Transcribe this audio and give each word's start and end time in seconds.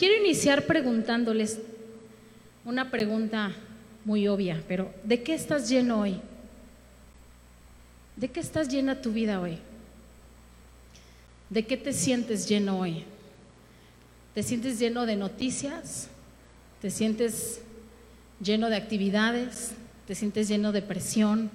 quiero 0.00 0.16
iniciar 0.16 0.64
preguntándoles 0.64 1.60
una 2.64 2.90
pregunta 2.90 3.52
muy 4.06 4.28
obvia, 4.28 4.64
pero 4.66 4.90
¿de 5.04 5.22
qué 5.22 5.34
estás 5.34 5.68
lleno 5.68 6.00
hoy? 6.00 6.18
¿De 8.16 8.28
qué 8.28 8.40
estás 8.40 8.70
llena 8.70 9.02
tu 9.02 9.12
vida 9.12 9.42
hoy? 9.42 9.58
¿De 11.50 11.66
qué 11.66 11.76
te 11.76 11.92
sientes 11.92 12.48
lleno 12.48 12.78
hoy? 12.78 13.04
¿Te 14.32 14.42
sientes 14.42 14.78
lleno 14.78 15.04
de 15.04 15.16
noticias? 15.16 16.08
¿Te 16.80 16.88
sientes 16.88 17.60
lleno 18.42 18.70
de 18.70 18.76
actividades? 18.76 19.72
¿Te 20.06 20.14
sientes 20.14 20.48
lleno 20.48 20.72
de 20.72 20.80
presión? 20.80 21.50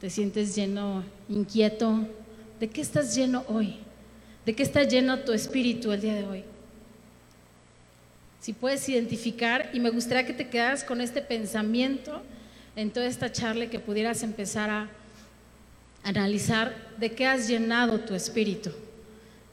¿Te 0.00 0.08
sientes 0.08 0.54
lleno 0.54 1.02
inquieto? 1.28 2.06
¿De 2.60 2.68
qué 2.68 2.80
estás 2.80 3.16
lleno 3.16 3.44
hoy? 3.48 3.78
¿De 4.44 4.54
qué 4.54 4.62
está 4.62 4.84
lleno 4.84 5.18
tu 5.18 5.32
espíritu 5.32 5.90
el 5.90 6.00
día 6.00 6.14
de 6.14 6.26
hoy? 6.26 6.44
Si 8.46 8.52
puedes 8.52 8.88
identificar, 8.88 9.70
y 9.72 9.80
me 9.80 9.90
gustaría 9.90 10.24
que 10.24 10.32
te 10.32 10.46
quedaras 10.46 10.84
con 10.84 11.00
este 11.00 11.20
pensamiento 11.20 12.22
en 12.76 12.92
toda 12.92 13.06
esta 13.06 13.32
charla, 13.32 13.66
que 13.66 13.80
pudieras 13.80 14.22
empezar 14.22 14.70
a 14.70 14.88
analizar 16.04 16.72
de 16.96 17.10
qué 17.10 17.26
has 17.26 17.48
llenado 17.48 17.98
tu 17.98 18.14
espíritu, 18.14 18.70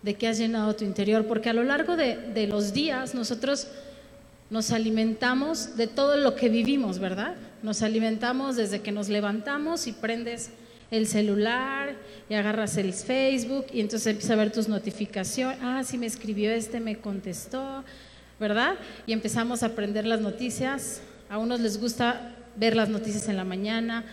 de 0.04 0.14
qué 0.14 0.28
has 0.28 0.38
llenado 0.38 0.76
tu 0.76 0.86
interior, 0.86 1.26
porque 1.26 1.50
a 1.50 1.54
lo 1.54 1.64
largo 1.64 1.96
de, 1.96 2.18
de 2.18 2.46
los 2.46 2.72
días 2.72 3.16
nosotros 3.16 3.68
nos 4.52 4.70
alimentamos 4.70 5.76
de 5.76 5.88
todo 5.88 6.16
lo 6.18 6.36
que 6.36 6.50
vivimos, 6.50 7.00
¿verdad? 7.00 7.34
Nos 7.64 7.82
alimentamos 7.82 8.58
desde 8.58 8.82
que 8.82 8.92
nos 8.92 9.10
levantamos 9.10 9.88
y 9.88 9.94
prendes 9.94 10.52
el 10.92 11.08
celular 11.08 11.96
y 12.30 12.36
agarras 12.36 12.78
el 12.78 12.94
Facebook 12.94 13.66
y 13.74 13.82
entonces 13.82 14.06
empiezas 14.06 14.30
a 14.30 14.36
ver 14.36 14.52
tus 14.52 14.68
notificaciones. 14.68 15.58
Ah, 15.64 15.82
sí 15.84 15.98
me 15.98 16.06
escribió 16.06 16.52
este, 16.52 16.80
me 16.80 17.00
contestó, 17.00 17.84
¿verdad? 18.44 18.76
Y 19.08 19.14
empezamos 19.14 19.64
a 19.64 19.68
aprender 19.68 20.06
las 20.06 20.20
noticias. 20.20 21.02
A 21.30 21.38
unos 21.38 21.62
les 21.62 21.80
gusta 21.80 22.36
ver 22.58 22.76
las 22.76 22.90
noticias 22.90 23.30
en 23.30 23.38
la 23.38 23.46
mañana, 23.46 24.04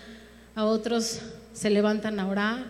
a 0.55 0.65
otros 0.65 1.21
se 1.53 1.69
levantan 1.69 2.21
a 2.21 2.29
orar, 2.29 2.65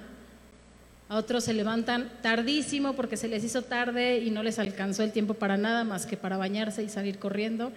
a 1.10 1.16
otros 1.16 1.44
se 1.44 1.52
levantan 1.52 2.10
tardísimo 2.22 2.94
porque 2.94 3.18
se 3.18 3.28
les 3.28 3.44
hizo 3.44 3.60
tarde 3.60 4.20
y 4.20 4.30
no 4.30 4.42
les 4.42 4.58
alcanzó 4.58 5.02
el 5.02 5.12
tiempo 5.12 5.34
para 5.34 5.58
nada 5.58 5.84
más 5.84 6.06
que 6.06 6.16
para 6.16 6.38
bañarse 6.38 6.82
y 6.82 6.88
salir 6.88 7.18
corriendo. 7.18 7.72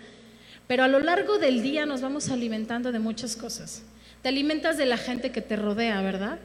Pero 0.66 0.84
a 0.84 0.88
lo 0.88 1.00
largo 1.02 1.38
del 1.38 1.62
día 1.62 1.86
nos 1.86 2.02
vamos 2.02 2.30
alimentando 2.30 2.94
de 2.94 3.00
muchas 3.00 3.36
cosas. 3.36 3.84
Te 4.22 4.30
alimentas 4.30 4.78
de 4.78 4.86
la 4.86 4.98
gente 4.98 5.32
que 5.34 5.42
te 5.42 5.58
rodea, 5.58 6.02
¿verdad? 6.02 6.40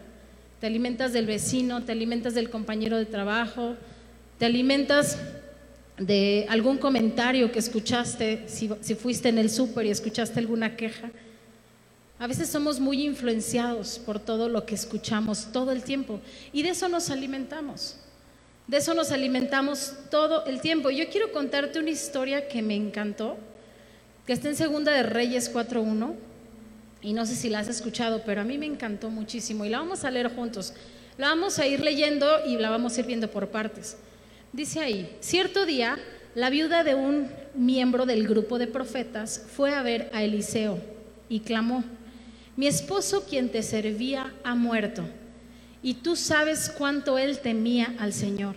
Te 0.61 0.67
alimentas 0.67 1.13
del 1.13 1.27
vecino, 1.27 1.85
te 1.85 1.93
alimentas 1.93 2.35
del 2.35 2.51
compañero 2.51 2.99
de 2.99 3.07
trabajo, 3.07 3.77
te 4.41 4.47
alimentas 4.47 5.19
de 5.99 6.47
algún 6.49 6.79
comentario 6.79 7.51
que 7.51 7.59
escuchaste, 7.59 8.45
si, 8.47 8.69
fuiste 8.95 9.29
en 9.29 9.39
el 9.39 9.51
súper 9.51 9.87
y 9.87 9.91
escuchaste 9.91 10.39
alguna 10.39 10.77
queja. 10.77 11.11
A 12.19 12.27
veces 12.27 12.49
somos 12.49 12.81
muy 12.81 13.05
influenciados 13.05 13.99
por 13.99 14.19
todo 14.19 14.49
lo 14.49 14.65
que 14.65 14.75
escuchamos 14.75 15.53
todo 15.53 15.73
el 15.73 15.83
tiempo 15.83 16.21
y 16.53 16.63
de 16.63 16.71
eso 16.71 16.89
nos 16.89 17.11
alimentamos. 17.11 17.97
De 18.67 18.77
eso 18.77 18.93
nos 18.93 19.13
alimentamos 19.13 19.95
todo 20.11 20.45
el 20.47 20.61
tiempo. 20.61 20.91
Yo 20.91 21.09
quiero 21.09 21.33
contarte 21.33 21.79
una 21.79 21.91
historia 21.91 22.49
que 22.49 22.61
me 22.61 22.75
encantó, 22.75 23.37
que 24.27 24.33
está 24.33 24.49
en 24.49 24.57
Segunda 24.57 24.93
de 24.93 25.05
Reyes 25.05 25.53
4.1 25.53 26.15
y 27.01 27.13
no 27.13 27.25
sé 27.25 27.35
si 27.35 27.49
la 27.49 27.61
has 27.61 27.69
escuchado, 27.69 28.23
pero 28.27 28.41
a 28.41 28.45
mí 28.45 28.59
me 28.59 28.67
encantó 28.67 29.11
muchísimo 29.11 29.65
y 29.65 29.69
la 29.69 29.79
vamos 29.79 30.05
a 30.05 30.11
leer 30.11 30.35
juntos. 30.35 30.75
La 31.17 31.29
vamos 31.29 31.59
a 31.59 31.67
ir 31.67 31.81
leyendo 31.81 32.45
y 32.47 32.59
la 32.59 32.71
vamos 32.71 32.97
a 32.97 33.01
ir 33.01 33.07
viendo 33.07 33.31
por 33.31 33.49
partes. 33.49 33.97
Dice 34.53 34.81
ahí, 34.81 35.17
cierto 35.21 35.67
día, 35.67 35.99
la 36.35 36.51
viuda 36.51 36.85
de 36.85 36.95
un 36.95 37.29
miembro 37.55 38.07
del 38.07 38.27
grupo 38.27 38.59
de 38.59 38.67
profetas 38.67 39.45
fue 39.55 39.75
a 39.75 39.83
ver 39.83 40.11
a 40.13 40.23
Eliseo 40.23 40.79
y 41.29 41.41
clamó, 41.41 41.85
mi 42.57 42.67
esposo 42.67 43.25
quien 43.25 43.51
te 43.51 43.63
servía 43.63 44.33
ha 44.45 44.55
muerto, 44.55 45.05
y 45.83 45.95
tú 45.95 46.17
sabes 46.17 46.73
cuánto 46.77 47.19
él 47.19 47.39
temía 47.39 47.95
al 47.99 48.13
Señor. 48.13 48.57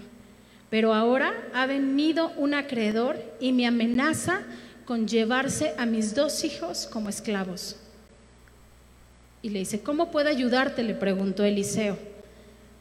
Pero 0.69 0.93
ahora 0.93 1.33
ha 1.53 1.65
venido 1.65 2.31
un 2.37 2.53
acreedor 2.53 3.21
y 3.39 3.51
me 3.51 3.67
amenaza 3.67 4.41
con 4.85 5.07
llevarse 5.07 5.73
a 5.77 5.85
mis 5.85 6.15
dos 6.15 6.43
hijos 6.45 6.87
como 6.87 7.09
esclavos. 7.09 7.75
Y 9.41 9.49
le 9.49 9.59
dice, 9.59 9.81
¿cómo 9.81 10.11
puedo 10.11 10.29
ayudarte? 10.29 10.81
le 10.83 10.95
preguntó 10.95 11.43
Eliseo. 11.43 11.97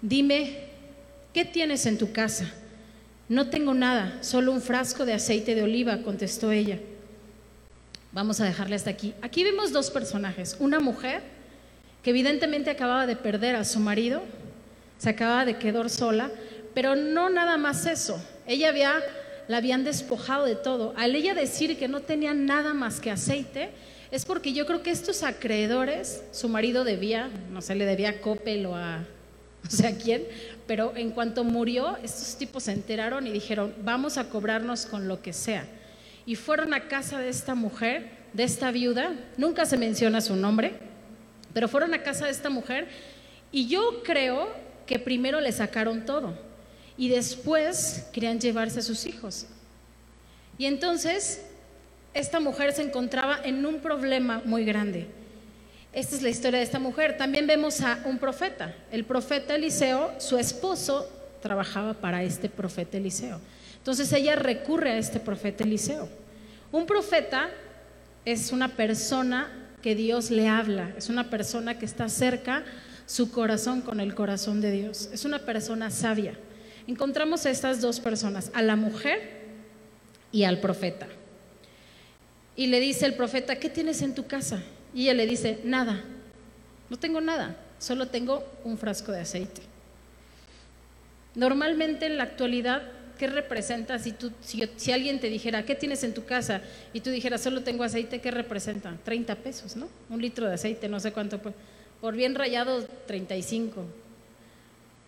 Dime, 0.00 0.68
¿qué 1.34 1.44
tienes 1.44 1.84
en 1.86 1.98
tu 1.98 2.12
casa? 2.12 2.52
No 3.30 3.48
tengo 3.48 3.74
nada, 3.74 4.18
solo 4.22 4.50
un 4.50 4.60
frasco 4.60 5.06
de 5.06 5.12
aceite 5.12 5.54
de 5.54 5.62
oliva, 5.62 6.02
contestó 6.02 6.50
ella. 6.50 6.80
Vamos 8.10 8.40
a 8.40 8.44
dejarle 8.44 8.74
hasta 8.74 8.90
aquí. 8.90 9.14
Aquí 9.22 9.44
vemos 9.44 9.70
dos 9.70 9.92
personajes. 9.92 10.56
Una 10.58 10.80
mujer 10.80 11.22
que 12.02 12.10
evidentemente 12.10 12.70
acababa 12.70 13.06
de 13.06 13.14
perder 13.14 13.54
a 13.54 13.62
su 13.62 13.78
marido, 13.78 14.20
se 14.98 15.10
acababa 15.10 15.44
de 15.44 15.58
quedar 15.58 15.88
sola, 15.90 16.28
pero 16.74 16.96
no 16.96 17.30
nada 17.30 17.56
más 17.56 17.86
eso. 17.86 18.20
Ella 18.48 18.70
había, 18.70 19.00
la 19.46 19.58
habían 19.58 19.84
despojado 19.84 20.44
de 20.44 20.56
todo. 20.56 20.92
Al 20.96 21.14
ella 21.14 21.32
decir 21.32 21.78
que 21.78 21.86
no 21.86 22.00
tenía 22.00 22.34
nada 22.34 22.74
más 22.74 22.98
que 22.98 23.12
aceite, 23.12 23.70
es 24.10 24.24
porque 24.24 24.52
yo 24.52 24.66
creo 24.66 24.82
que 24.82 24.90
estos 24.90 25.22
acreedores, 25.22 26.24
su 26.32 26.48
marido 26.48 26.82
debía, 26.82 27.30
no 27.52 27.62
sé, 27.62 27.76
le 27.76 27.86
debía 27.86 28.10
a 28.10 28.20
Coppel 28.20 28.66
o 28.66 28.74
a, 28.74 29.04
o 29.66 29.70
sea, 29.70 29.96
¿quién? 29.96 30.24
Pero 30.66 30.92
en 30.96 31.10
cuanto 31.10 31.44
murió, 31.44 31.96
estos 32.02 32.36
tipos 32.36 32.64
se 32.64 32.72
enteraron 32.72 33.26
y 33.26 33.30
dijeron, 33.30 33.74
vamos 33.82 34.18
a 34.18 34.28
cobrarnos 34.28 34.86
con 34.86 35.08
lo 35.08 35.22
que 35.22 35.32
sea. 35.32 35.66
Y 36.26 36.36
fueron 36.36 36.74
a 36.74 36.88
casa 36.88 37.18
de 37.18 37.28
esta 37.28 37.54
mujer, 37.54 38.10
de 38.32 38.44
esta 38.44 38.70
viuda, 38.70 39.14
nunca 39.36 39.66
se 39.66 39.76
menciona 39.76 40.20
su 40.20 40.36
nombre, 40.36 40.74
pero 41.52 41.68
fueron 41.68 41.94
a 41.94 42.02
casa 42.02 42.26
de 42.26 42.30
esta 42.30 42.50
mujer 42.50 42.88
y 43.50 43.66
yo 43.66 44.02
creo 44.04 44.48
que 44.86 44.98
primero 44.98 45.40
le 45.40 45.52
sacaron 45.52 46.04
todo 46.04 46.38
y 46.96 47.08
después 47.08 48.06
querían 48.12 48.38
llevarse 48.38 48.80
a 48.80 48.82
sus 48.82 49.06
hijos. 49.06 49.46
Y 50.58 50.66
entonces 50.66 51.42
esta 52.14 52.40
mujer 52.40 52.72
se 52.72 52.82
encontraba 52.82 53.40
en 53.42 53.64
un 53.64 53.80
problema 53.80 54.42
muy 54.44 54.64
grande. 54.64 55.06
Esta 55.92 56.16
es 56.16 56.22
la 56.22 56.28
historia 56.28 56.58
de 56.58 56.64
esta 56.64 56.78
mujer. 56.78 57.16
También 57.16 57.46
vemos 57.46 57.80
a 57.80 58.00
un 58.04 58.18
profeta. 58.18 58.74
El 58.92 59.04
profeta 59.04 59.56
Eliseo, 59.56 60.12
su 60.18 60.38
esposo, 60.38 61.10
trabajaba 61.42 61.94
para 61.94 62.22
este 62.22 62.48
profeta 62.48 62.96
Eliseo. 62.96 63.40
Entonces 63.78 64.12
ella 64.12 64.36
recurre 64.36 64.92
a 64.92 64.98
este 64.98 65.18
profeta 65.18 65.64
Eliseo. 65.64 66.08
Un 66.70 66.86
profeta 66.86 67.50
es 68.24 68.52
una 68.52 68.68
persona 68.68 69.50
que 69.82 69.94
Dios 69.94 70.30
le 70.30 70.46
habla, 70.48 70.92
es 70.96 71.08
una 71.08 71.30
persona 71.30 71.78
que 71.78 71.86
está 71.86 72.08
cerca 72.08 72.64
su 73.06 73.32
corazón 73.32 73.80
con 73.80 73.98
el 73.98 74.14
corazón 74.14 74.60
de 74.60 74.70
Dios, 74.70 75.08
es 75.12 75.24
una 75.24 75.40
persona 75.40 75.90
sabia. 75.90 76.34
Encontramos 76.86 77.44
a 77.44 77.50
estas 77.50 77.80
dos 77.80 77.98
personas, 77.98 78.52
a 78.54 78.62
la 78.62 78.76
mujer 78.76 79.40
y 80.30 80.44
al 80.44 80.60
profeta. 80.60 81.08
Y 82.54 82.66
le 82.68 82.78
dice 82.78 83.06
el 83.06 83.14
profeta, 83.14 83.56
¿qué 83.56 83.68
tienes 83.68 84.02
en 84.02 84.14
tu 84.14 84.26
casa? 84.26 84.62
Y 84.94 85.04
ella 85.04 85.14
le 85.14 85.26
dice, 85.26 85.60
nada, 85.64 86.02
no 86.88 86.98
tengo 86.98 87.20
nada, 87.20 87.56
solo 87.78 88.08
tengo 88.08 88.44
un 88.64 88.76
frasco 88.78 89.12
de 89.12 89.20
aceite. 89.20 89.62
Normalmente 91.34 92.06
en 92.06 92.16
la 92.16 92.24
actualidad, 92.24 92.82
¿qué 93.18 93.28
representa 93.28 93.98
si, 93.98 94.14
si, 94.76 94.92
alguien 94.92 95.20
te 95.20 95.28
dijera, 95.28 95.64
¿qué 95.64 95.74
tienes 95.74 96.02
en 96.02 96.12
tu 96.12 96.24
casa? 96.24 96.62
Y 96.92 97.00
tú 97.00 97.10
dijeras, 97.10 97.40
solo 97.40 97.62
tengo 97.62 97.84
aceite, 97.84 98.20
¿qué 98.20 98.30
representa? 98.30 98.96
30 99.04 99.36
pesos, 99.36 99.76
¿no? 99.76 99.88
Un 100.08 100.20
litro 100.20 100.48
de 100.48 100.54
aceite, 100.54 100.88
no 100.88 100.98
sé 100.98 101.12
cuánto. 101.12 101.40
Por 102.00 102.16
bien 102.16 102.34
rayado, 102.34 102.82
35. 103.06 103.84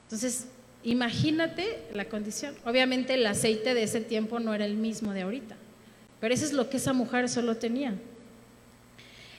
Entonces, 0.04 0.46
imagínate 0.84 1.78
la 1.94 2.04
condición. 2.04 2.54
Obviamente 2.64 3.14
el 3.14 3.26
aceite 3.26 3.74
de 3.74 3.82
ese 3.82 4.00
tiempo 4.00 4.38
no 4.38 4.54
era 4.54 4.64
el 4.64 4.76
mismo 4.76 5.12
de 5.12 5.22
ahorita, 5.22 5.56
pero 6.20 6.34
eso 6.34 6.44
es 6.44 6.52
lo 6.52 6.70
que 6.70 6.76
esa 6.76 6.92
mujer 6.92 7.28
solo 7.28 7.56
tenía. 7.56 7.94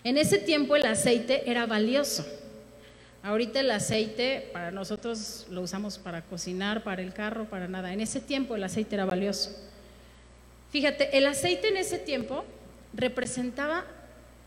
En 0.03 0.17
ese 0.17 0.37
tiempo 0.37 0.75
el 0.75 0.85
aceite 0.85 1.49
era 1.49 1.65
valioso. 1.65 2.25
Ahorita 3.21 3.61
el 3.61 3.71
aceite 3.71 4.49
para 4.51 4.69
nosotros 4.71 5.45
lo 5.49 5.61
usamos 5.61 5.97
para 5.97 6.23
cocinar, 6.23 6.83
para 6.83 7.01
el 7.01 7.13
carro, 7.13 7.45
para 7.45 7.69
nada. 7.69 7.93
En 7.93 8.01
ese 8.01 8.19
tiempo 8.19 8.55
el 8.55 8.63
aceite 8.65 8.95
era 8.95 9.05
valioso. 9.05 9.51
Fíjate, 10.71 11.17
el 11.17 11.25
aceite 11.25 11.69
en 11.69 11.77
ese 11.77 11.99
tiempo 11.99 12.43
representaba 12.93 13.85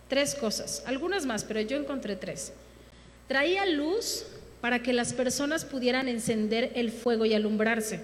tres 0.08 0.34
cosas, 0.34 0.82
algunas 0.86 1.24
más, 1.24 1.44
pero 1.44 1.60
yo 1.62 1.78
encontré 1.78 2.16
tres. 2.16 2.52
Traía 3.26 3.64
luz 3.64 4.26
para 4.60 4.82
que 4.82 4.92
las 4.92 5.14
personas 5.14 5.64
pudieran 5.64 6.06
encender 6.06 6.72
el 6.74 6.90
fuego 6.90 7.24
y 7.24 7.32
alumbrarse. 7.32 8.00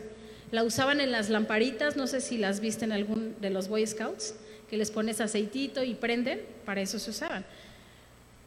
La 0.53 0.65
usaban 0.65 1.01
en 1.01 1.13
las 1.13 1.29
lamparitas, 1.29 1.97
no 1.97 2.07
sé 2.07 2.21
si 2.21 2.39
las 2.39 2.61
viste 2.61 2.85
en 2.85 2.93
algún 2.93 3.37
de 3.41 3.51
los 3.51 3.69
Boy 3.69 3.87
Scouts 3.87 4.35
que 4.73 4.79
les 4.79 4.91
pones 4.91 5.21
aceitito 5.21 5.85
y 5.85 5.93
prenden, 5.93 6.41
para 6.65 6.81
eso 6.81 6.99
se 6.99 7.11
usaban. 7.11 7.45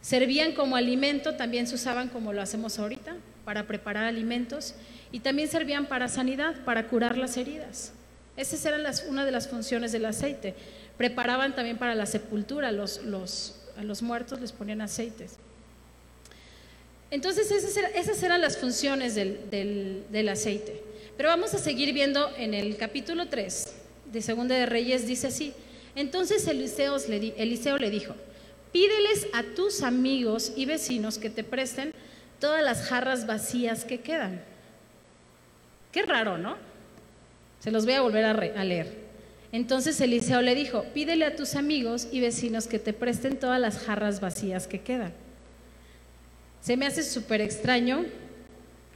Servían 0.02 0.54
como 0.54 0.76
alimento, 0.76 1.36
también 1.36 1.68
se 1.68 1.76
usaban 1.76 2.10
como 2.10 2.34
lo 2.34 2.42
hacemos 2.42 2.80
ahorita, 2.80 3.16
para 3.44 3.68
preparar 3.68 4.06
alimentos, 4.06 4.74
y 5.12 5.20
también 5.20 5.50
servían 5.50 5.86
para 5.86 6.08
sanidad, 6.08 6.56
para 6.66 6.88
curar 6.88 7.16
las 7.16 7.38
heridas. 7.38 7.94
Esa 8.38 8.70
era 8.70 8.92
una 9.08 9.24
de 9.24 9.32
las 9.32 9.48
funciones 9.48 9.92
del 9.92 10.04
aceite. 10.04 10.56
Preparaban 10.98 11.54
también 11.54 11.78
para 11.78 11.94
la 11.94 12.08
sepultura, 12.08 12.72
los, 12.72 13.02
a 13.78 13.84
los 13.84 14.02
muertos 14.02 14.42
les 14.42 14.52
ponían 14.52 14.82
aceites. 14.82 15.38
Entonces 17.12 17.52
esas, 17.52 18.24
eran 18.24 18.42
las 18.42 18.58
funciones 18.58 19.14
del, 19.14 20.28
aceite. 20.28 20.82
Pero 21.18 21.30
vamos 21.30 21.54
a 21.54 21.60
seguir 21.60 21.94
viendo 21.94 22.36
en 22.36 22.56
el 22.56 22.78
capítulo 22.78 23.28
3 23.28 23.76
de 24.12 24.22
Segunda 24.24 24.56
de 24.56 24.66
Reyes, 24.66 25.06
dice 25.06 25.28
así. 25.28 25.54
Entonces 25.96 26.46
Eliseo 26.48 26.98
le, 27.08 27.90
dijo, 27.90 28.16
pídeles 28.72 29.28
a 29.34 29.44
tus 29.44 29.82
amigos 29.82 30.52
y 30.56 30.66
vecinos 30.66 31.18
que 31.18 31.30
te 31.30 31.44
presten 31.44 31.94
todas 32.40 32.64
las 32.64 32.84
jarras 32.84 33.26
vacías 33.26 33.86
que 33.86 34.02
quedan. 34.02 34.42
Qué 35.94 36.04
raro, 36.04 36.38
¿no? 36.38 36.58
Se 37.60 37.72
los 37.72 37.86
voy 37.86 37.94
a 37.94 38.02
volver 38.02 38.26
a, 38.26 38.64
leer. 38.64 38.94
Entonces 39.54 40.00
Eliseo 40.02 40.42
le 40.42 40.54
dijo, 40.54 40.84
pídele 40.94 41.26
a 41.26 41.38
tus 41.38 41.56
amigos 41.56 42.10
y 42.12 42.20
vecinos 42.20 42.68
que 42.68 42.78
te 42.78 42.92
presten 42.92 43.40
todas 43.40 43.60
las 43.62 43.80
jarras 43.80 44.20
vacías 44.20 44.68
que 44.68 44.82
quedan. 44.82 45.14
Se 46.60 46.76
me 46.76 46.86
hace 46.86 47.04
súper 47.04 47.40
extraño 47.40 48.06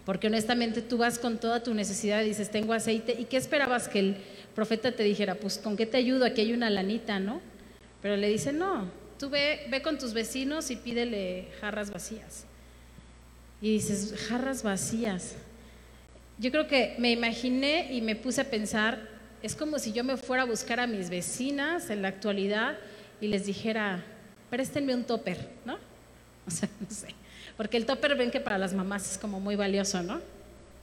porque 0.05 0.27
honestamente 0.27 0.81
tú 0.81 0.97
vas 0.97 1.19
con 1.19 1.37
toda 1.37 1.61
tu 1.61 1.73
necesidad 1.73 2.23
y 2.23 2.29
dices, 2.29 2.49
tengo 2.49 2.73
aceite, 2.73 3.15
¿y 3.17 3.25
qué 3.25 3.37
esperabas 3.37 3.87
que 3.87 3.99
el 3.99 4.17
profeta 4.55 4.91
te 4.91 5.03
dijera? 5.03 5.35
Pues 5.35 5.57
con 5.57 5.77
qué 5.77 5.85
te 5.85 5.97
ayudo, 5.97 6.25
aquí 6.25 6.41
hay 6.41 6.53
una 6.53 6.69
lanita, 6.69 7.19
¿no? 7.19 7.41
Pero 8.01 8.17
le 8.17 8.29
dice, 8.29 8.53
no, 8.53 8.89
tú 9.17 9.29
ve, 9.29 9.67
ve 9.69 9.81
con 9.81 9.97
tus 9.97 10.13
vecinos 10.13 10.71
y 10.71 10.75
pídele 10.75 11.47
jarras 11.59 11.91
vacías. 11.91 12.45
Y 13.61 13.73
dices, 13.73 14.15
jarras 14.27 14.63
vacías 14.63 15.35
yo 16.39 16.51
creo 16.51 16.67
que 16.67 16.95
me 16.97 17.11
imaginé 17.11 17.91
y 17.91 18.01
me 18.01 18.15
puse 18.15 18.41
a 18.41 18.45
pensar, 18.45 19.09
es 19.43 19.55
como 19.55 19.77
si 19.77 19.91
yo 19.91 20.05
me 20.05 20.15
fuera 20.15 20.43
a 20.43 20.45
buscar 20.45 20.79
a 20.79 20.87
mis 20.87 21.09
vecinas 21.09 21.89
en 21.89 22.01
la 22.01 22.07
actualidad 22.07 22.77
y 23.19 23.27
les 23.27 23.45
dijera, 23.45 24.03
préstenme 24.49 24.95
un 24.95 25.03
topper, 25.03 25.49
¿no? 25.65 25.77
O 26.47 26.51
sea, 26.51 26.67
no 26.79 26.89
sé. 26.89 27.09
Porque 27.57 27.77
el 27.77 27.85
topper 27.85 28.15
ven 28.15 28.31
que 28.31 28.39
para 28.39 28.57
las 28.57 28.73
mamás 28.73 29.11
es 29.11 29.17
como 29.19 29.39
muy 29.39 29.55
valioso, 29.55 30.01
¿no? 30.01 30.21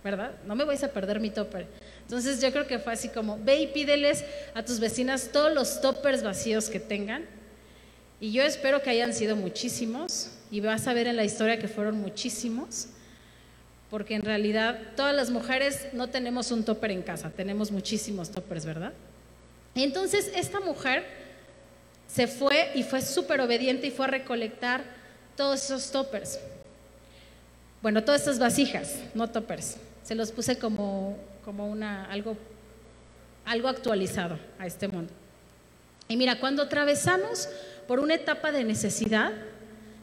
¿Verdad? 0.04 0.32
No 0.46 0.54
me 0.54 0.64
vais 0.64 0.84
a 0.84 0.92
perder 0.92 1.18
mi 1.18 1.30
topper. 1.30 1.66
Entonces 2.06 2.40
yo 2.40 2.50
creo 2.52 2.66
que 2.66 2.78
fue 2.78 2.92
así 2.92 3.08
como, 3.08 3.38
ve 3.42 3.60
y 3.60 3.66
pídeles 3.66 4.24
a 4.54 4.64
tus 4.64 4.80
vecinas 4.80 5.30
todos 5.32 5.52
los 5.52 5.80
toppers 5.80 6.22
vacíos 6.22 6.70
que 6.70 6.80
tengan. 6.80 7.24
Y 8.20 8.32
yo 8.32 8.42
espero 8.42 8.80
que 8.82 8.90
hayan 8.90 9.12
sido 9.12 9.36
muchísimos. 9.36 10.30
Y 10.50 10.60
vas 10.60 10.86
a 10.86 10.94
ver 10.94 11.08
en 11.08 11.16
la 11.16 11.24
historia 11.24 11.58
que 11.58 11.66
fueron 11.66 12.00
muchísimos 12.00 12.88
porque 13.90 14.14
en 14.14 14.22
realidad 14.22 14.78
todas 14.96 15.14
las 15.14 15.30
mujeres 15.30 15.86
no 15.92 16.08
tenemos 16.08 16.50
un 16.50 16.64
topper 16.64 16.90
en 16.90 17.02
casa, 17.02 17.30
tenemos 17.30 17.70
muchísimos 17.70 18.30
toppers, 18.30 18.64
¿verdad? 18.64 18.92
Entonces 19.74 20.30
esta 20.34 20.60
mujer 20.60 21.04
se 22.08 22.26
fue 22.26 22.72
y 22.74 22.82
fue 22.82 23.02
súper 23.02 23.40
obediente 23.40 23.86
y 23.86 23.90
fue 23.90 24.06
a 24.06 24.08
recolectar 24.08 24.82
todos 25.36 25.64
esos 25.64 25.90
toppers. 25.90 26.38
Bueno, 27.82 28.02
todas 28.02 28.22
esas 28.22 28.38
vasijas, 28.38 28.96
no 29.14 29.30
toppers. 29.30 29.76
Se 30.02 30.14
los 30.14 30.32
puse 30.32 30.58
como, 30.58 31.16
como 31.46 31.72
algo 33.46 33.68
actualizado 33.68 34.36
a 34.58 34.66
este 34.66 34.88
mundo. 34.88 35.12
Y 36.08 36.16
mira, 36.16 36.40
cuando 36.40 36.64
atravesamos 36.64 37.48
por 37.86 38.00
una 38.00 38.14
etapa 38.14 38.50
de 38.50 38.64
necesidad, 38.64 39.32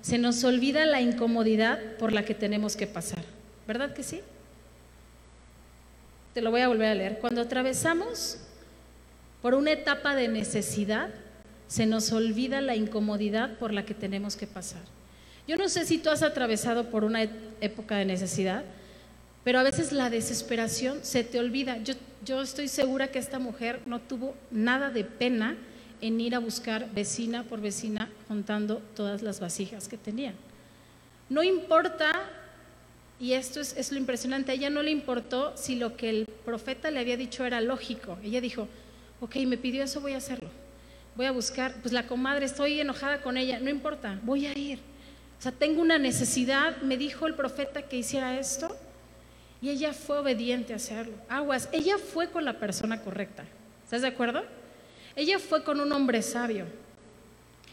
se 0.02 0.18
nos 0.18 0.42
olvida 0.46 0.86
la 0.86 1.02
incomodidad 1.02 1.98
por 1.98 2.14
la 2.14 2.24
que 2.24 2.34
tenemos 2.34 2.78
que 2.78 2.88
pasar. 2.88 3.26
¿Verdad 3.68 3.94
que 3.94 4.04
sí? 4.04 4.22
Te 6.34 6.42
lo 6.42 6.50
voy 6.50 6.62
a 6.62 6.70
volver 6.70 6.88
a 6.88 6.96
leer. 6.96 7.20
Cuando 7.20 7.42
atravesamos 7.42 8.38
por 9.42 9.54
una 9.54 9.74
etapa 9.74 10.16
de 10.16 10.30
necesidad, 10.30 11.10
se 11.68 11.86
nos 11.86 12.14
olvida 12.14 12.62
la 12.62 12.78
incomodidad 12.78 13.58
por 13.58 13.74
la 13.74 13.84
que 13.84 13.94
tenemos 13.94 14.38
que 14.38 14.48
pasar. 14.48 14.82
Yo 15.46 15.58
no 15.58 15.68
sé 15.68 15.86
si 15.86 15.98
tú 15.98 16.10
has 16.10 16.24
atravesado 16.24 16.90
por 16.90 17.04
una 17.04 17.24
época 17.60 17.98
de 17.98 18.06
necesidad, 18.06 18.64
pero 19.44 19.60
a 19.60 19.64
veces 19.64 19.92
la 19.92 20.10
desesperación 20.10 21.00
se 21.04 21.24
te 21.24 21.40
olvida. 21.40 21.78
Yo, 22.24 22.42
estoy 22.42 22.68
segura 22.68 23.10
que 23.10 23.20
esta 23.20 23.40
mujer 23.40 23.82
no 23.86 24.00
tuvo 24.00 24.36
nada 24.52 24.90
de 24.90 25.04
pena 25.04 25.58
en 26.02 26.20
ir 26.22 26.36
a 26.36 26.40
buscar 26.40 26.90
vecina 26.94 27.44
por 27.44 27.60
vecina 27.60 28.10
juntando 28.28 28.82
todas 28.96 29.22
las 29.22 29.40
vasijas 29.40 29.88
que 29.88 29.98
tenían. 29.98 30.36
No 31.30 31.44
importa 31.44 32.30
y 33.20 33.34
esto 33.34 33.62
es, 33.62 33.92
lo 33.92 33.98
impresionante, 33.98 34.52
a 34.52 34.56
ella 34.56 34.70
no 34.70 34.82
le 34.82 34.92
importó 34.92 35.56
si 35.56 35.76
lo 35.76 35.96
que 35.96 36.10
el 36.10 36.26
profeta 36.44 36.92
le 36.92 37.00
había 37.00 37.16
dicho 37.16 37.46
era 37.46 37.62
lógico. 37.62 38.18
Ella 38.24 38.42
dijo, 38.42 38.68
ok, 39.22 39.38
me 39.46 39.58
pidió 39.58 39.84
eso, 39.84 40.02
voy 40.02 40.14
a 40.14 40.18
hacerlo. 40.18 40.50
Voy 41.16 41.26
a 41.26 41.32
buscar, 41.32 41.76
pues 41.82 41.94
la 41.94 42.08
comadre, 42.08 42.46
estoy 42.46 42.82
enojada 42.82 43.22
con 43.22 43.38
ella, 43.38 43.60
no 43.60 43.70
importa, 43.70 44.20
voy 44.24 44.48
a 44.48 44.58
ir. 44.58 44.80
O 45.40 45.42
sea, 45.42 45.52
tengo 45.52 45.82
una 45.82 45.98
necesidad, 45.98 46.82
me 46.82 46.98
dijo 46.98 47.28
el 47.28 47.36
profeta 47.36 47.84
que 47.84 47.98
hiciera 47.98 48.40
esto 48.40 48.76
y 49.64 49.70
ella 49.70 49.94
fue 49.94 50.18
obediente 50.18 50.74
a 50.74 50.76
hacerlo. 50.76 51.14
Aguas, 51.30 51.70
ella 51.72 51.98
fue 51.98 52.30
con 52.30 52.44
la 52.44 52.60
persona 52.60 53.02
correcta. 53.02 53.46
¿Estás 53.86 54.02
de 54.02 54.10
acuerdo? 54.10 54.44
Ella 55.16 55.40
fue 55.40 55.64
con 55.64 55.80
un 55.80 55.90
hombre 55.94 56.22
sabio. 56.22 56.66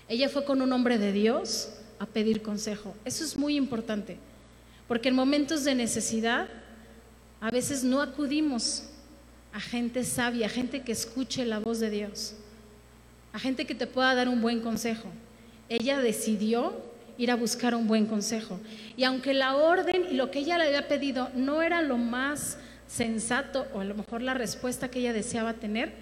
Ella 0.09 0.29
fue 0.29 0.45
con 0.45 0.63
un 0.63 0.73
hombre 0.73 0.99
de 0.99 1.11
Dios 1.11 1.73
a 1.99 2.07
pedir 2.07 2.43
consejo. 2.43 2.95
Eso 3.05 3.25
es 3.25 3.37
muy 3.37 3.57
importante. 3.57 4.19
Porque 4.87 5.09
en 5.09 5.17
momentos 5.17 5.65
de 5.65 5.75
necesidad 5.75 6.47
a 7.41 7.51
veces 7.51 7.83
no 7.83 8.01
acudimos 8.01 8.85
a 9.53 9.59
gente 9.59 10.05
sabia, 10.05 10.47
a 10.47 10.49
gente 10.49 10.83
que 10.83 10.93
escuche 10.93 11.45
la 11.45 11.59
voz 11.59 11.81
de 11.81 11.91
Dios, 11.91 12.37
a 13.33 13.41
gente 13.41 13.67
que 13.67 13.75
te 13.75 13.89
pueda 13.89 14.15
dar 14.15 14.29
un 14.29 14.41
buen 14.41 14.61
consejo. 14.61 15.09
Ella 15.69 15.99
decidió 15.99 16.73
ir 17.21 17.31
a 17.31 17.37
buscar 17.37 17.75
un 17.75 17.87
buen 17.87 18.07
consejo. 18.07 18.59
Y 18.97 19.05
aunque 19.05 19.35
la 19.35 19.55
orden 19.55 20.07
y 20.11 20.15
lo 20.15 20.31
que 20.31 20.39
ella 20.39 20.57
le 20.57 20.65
había 20.65 20.89
pedido 20.89 21.29
no 21.35 21.61
era 21.61 21.83
lo 21.83 21.99
más 21.99 22.57
sensato 22.87 23.67
o 23.75 23.81
a 23.81 23.85
lo 23.85 23.95
mejor 23.95 24.23
la 24.23 24.33
respuesta 24.33 24.91
que 24.91 25.01
ella 25.01 25.13
deseaba 25.13 25.53
tener, 25.53 25.93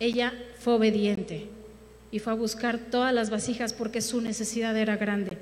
ella 0.00 0.32
fue 0.58 0.72
obediente 0.72 1.48
y 2.10 2.18
fue 2.18 2.32
a 2.32 2.36
buscar 2.36 2.78
todas 2.78 3.12
las 3.12 3.28
vasijas 3.28 3.74
porque 3.74 4.00
su 4.00 4.22
necesidad 4.22 4.74
era 4.74 4.96
grande. 4.96 5.36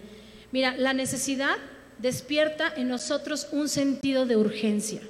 Mira, 0.51 0.77
la 0.77 0.93
necesidad 0.93 1.55
despierta 1.99 2.73
en 2.77 2.89
nosotros 2.89 3.47
un 3.53 3.69
sentido 3.69 4.27
de 4.27 4.37
urgencia, 4.37 5.03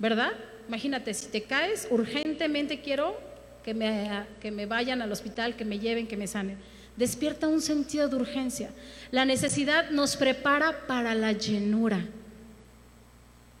¿verdad? 0.00 0.32
Imagínate, 0.66 1.14
si 1.14 1.28
te 1.28 1.42
caes, 1.42 1.86
urgentemente 1.88 2.80
quiero 2.80 3.16
que 3.62 3.74
me, 3.74 4.24
que 4.40 4.50
me 4.50 4.66
vayan 4.66 5.02
al 5.02 5.12
hospital, 5.12 5.54
que 5.54 5.64
me 5.64 5.78
lleven, 5.78 6.08
que 6.08 6.16
me 6.16 6.26
sanen. 6.26 6.58
Despierta 6.96 7.48
un 7.48 7.60
sentido 7.60 8.08
de 8.08 8.16
urgencia. 8.16 8.70
La 9.10 9.24
necesidad 9.24 9.90
nos 9.90 10.16
prepara 10.16 10.86
para 10.86 11.14
la 11.14 11.32
llenura. 11.32 12.00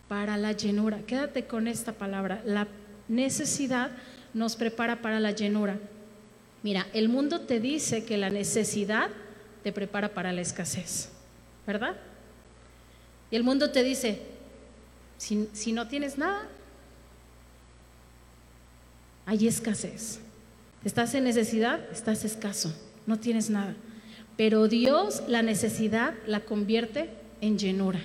Para 0.08 0.36
la 0.36 0.52
llenura. 0.52 1.00
Quédate 1.06 1.46
con 1.46 1.66
esta 1.68 1.92
palabra. 1.92 2.42
La 2.44 2.68
necesidad 3.08 3.90
nos 4.34 4.56
prepara 4.56 5.02
para 5.02 5.20
la 5.20 5.32
llenura. 5.32 5.78
Mira, 6.62 6.86
el 6.92 7.08
mundo 7.08 7.40
te 7.40 7.60
dice 7.60 8.04
que 8.04 8.16
la 8.16 8.30
necesidad 8.30 9.10
te 9.62 9.72
prepara 9.72 10.14
para 10.14 10.32
la 10.32 10.40
escasez, 10.40 11.10
¿verdad? 11.66 11.96
Y 13.30 13.36
el 13.36 13.44
mundo 13.44 13.70
te 13.70 13.82
dice, 13.82 14.20
si, 15.16 15.72
no 15.72 15.88
tienes 15.88 16.18
nada, 16.18 16.48
hay 19.26 19.46
escasez. 19.46 20.20
Estás 20.84 21.14
en 21.14 21.24
necesidad, 21.24 21.80
estás 21.90 22.24
escaso, 22.24 22.74
no 23.06 23.18
tienes 23.18 23.50
nada. 23.50 23.74
Pero 24.36 24.68
Dios 24.68 25.22
la 25.28 25.42
necesidad 25.42 26.14
la 26.26 26.40
convierte 26.40 27.10
en 27.40 27.58
llenura. 27.58 28.00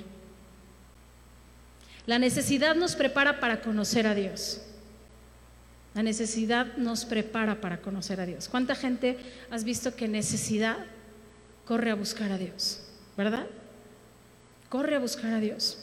La 2.06 2.20
necesidad 2.20 2.76
nos 2.76 2.96
prepara 2.96 3.40
para 3.40 3.62
conocer 3.62 4.08
a 4.08 4.16
Dios. 4.16 4.62
La 5.94 6.04
necesidad 6.04 6.78
nos 6.78 7.06
prepara 7.06 7.60
para 7.60 7.82
conocer 7.82 8.22
a 8.22 8.26
Dios. 8.26 8.48
¿Cuánta 8.48 8.76
gente 8.76 9.18
has 9.50 9.64
visto 9.64 9.96
que 9.96 10.08
necesidad 10.08 10.78
corre 11.66 11.92
a 11.92 11.96
buscar 11.96 12.32
a 12.32 12.38
Dios? 12.38 12.84
¿Verdad? 13.18 13.48
Corre 14.70 14.96
a 14.96 15.00
buscar 15.00 15.34
a 15.34 15.40
Dios. 15.40 15.80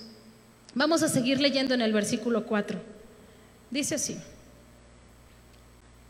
Vamos 0.74 1.02
a 1.02 1.08
seguir 1.08 1.40
leyendo 1.40 1.74
en 1.74 1.80
el 1.80 1.92
versículo 1.92 2.46
4. 2.46 2.80
Dice 3.70 3.96
así. 3.96 4.16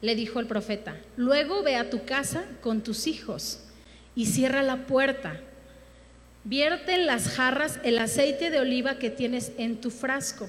Le 0.05 0.15
dijo 0.15 0.39
el 0.39 0.47
profeta, 0.47 0.99
luego 1.17 1.63
ve 1.63 1.77
a 1.77 1.89
tu 1.89 2.05
casa 2.05 2.45
con 2.61 2.83
tus 2.83 3.07
hijos 3.07 3.61
y 4.15 4.27
cierra 4.27 4.63
la 4.63 4.85
puerta. 4.85 5.41
Vierte 6.45 6.93
en 6.93 7.07
las 7.07 7.29
jarras 7.29 7.81
el 7.85 7.99
aceite 7.99 8.51
de 8.51 8.61
oliva 8.61 8.99
que 8.99 9.09
tienes 9.09 9.53
en 9.57 9.81
tu 9.81 9.91
frasco 9.91 10.47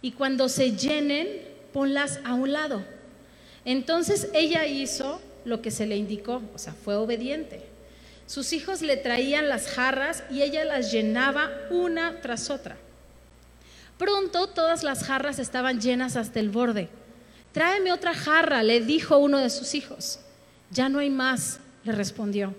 y 0.00 0.12
cuando 0.12 0.48
se 0.48 0.78
llenen, 0.78 1.28
ponlas 1.74 2.20
a 2.24 2.32
un 2.32 2.54
lado. 2.54 2.82
Entonces 3.66 4.30
ella 4.32 4.66
hizo 4.66 5.20
lo 5.44 5.60
que 5.60 5.70
se 5.70 5.84
le 5.84 5.98
indicó, 5.98 6.40
o 6.54 6.58
sea, 6.58 6.72
fue 6.72 6.94
obediente. 6.94 7.60
Sus 8.24 8.54
hijos 8.54 8.80
le 8.80 8.96
traían 8.96 9.50
las 9.50 9.68
jarras 9.68 10.24
y 10.30 10.40
ella 10.40 10.64
las 10.64 10.90
llenaba 10.90 11.50
una 11.68 12.22
tras 12.22 12.48
otra. 12.48 12.78
Pronto 13.98 14.46
todas 14.46 14.84
las 14.84 15.04
jarras 15.04 15.38
estaban 15.38 15.82
llenas 15.82 16.16
hasta 16.16 16.40
el 16.40 16.48
borde. 16.48 16.88
Tráeme 17.52 17.92
otra 17.92 18.14
jarra, 18.14 18.62
le 18.62 18.80
dijo 18.80 19.18
uno 19.18 19.38
de 19.38 19.50
sus 19.50 19.74
hijos. 19.74 20.20
Ya 20.70 20.88
no 20.88 21.00
hay 21.00 21.10
más, 21.10 21.60
le 21.84 21.92
respondió. 21.92 22.54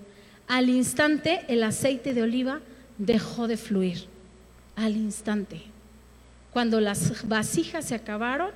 Al 0.48 0.70
instante 0.70 1.46
el 1.48 1.64
aceite 1.64 2.14
de 2.14 2.24
oliva 2.24 2.60
dejó 2.98 3.48
de 3.48 3.58
fluir. 3.58 4.06
Al 4.76 4.98
instante. 4.98 5.62
Cuando 6.52 6.82
las 6.82 7.28
vasijas 7.28 7.86
se 7.86 7.96
acabaron, 7.96 8.52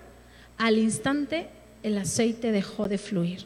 al 0.58 0.78
instante 0.78 1.48
el 1.84 1.98
aceite 1.98 2.52
dejó 2.52 2.88
de 2.90 2.98
fluir. 2.98 3.46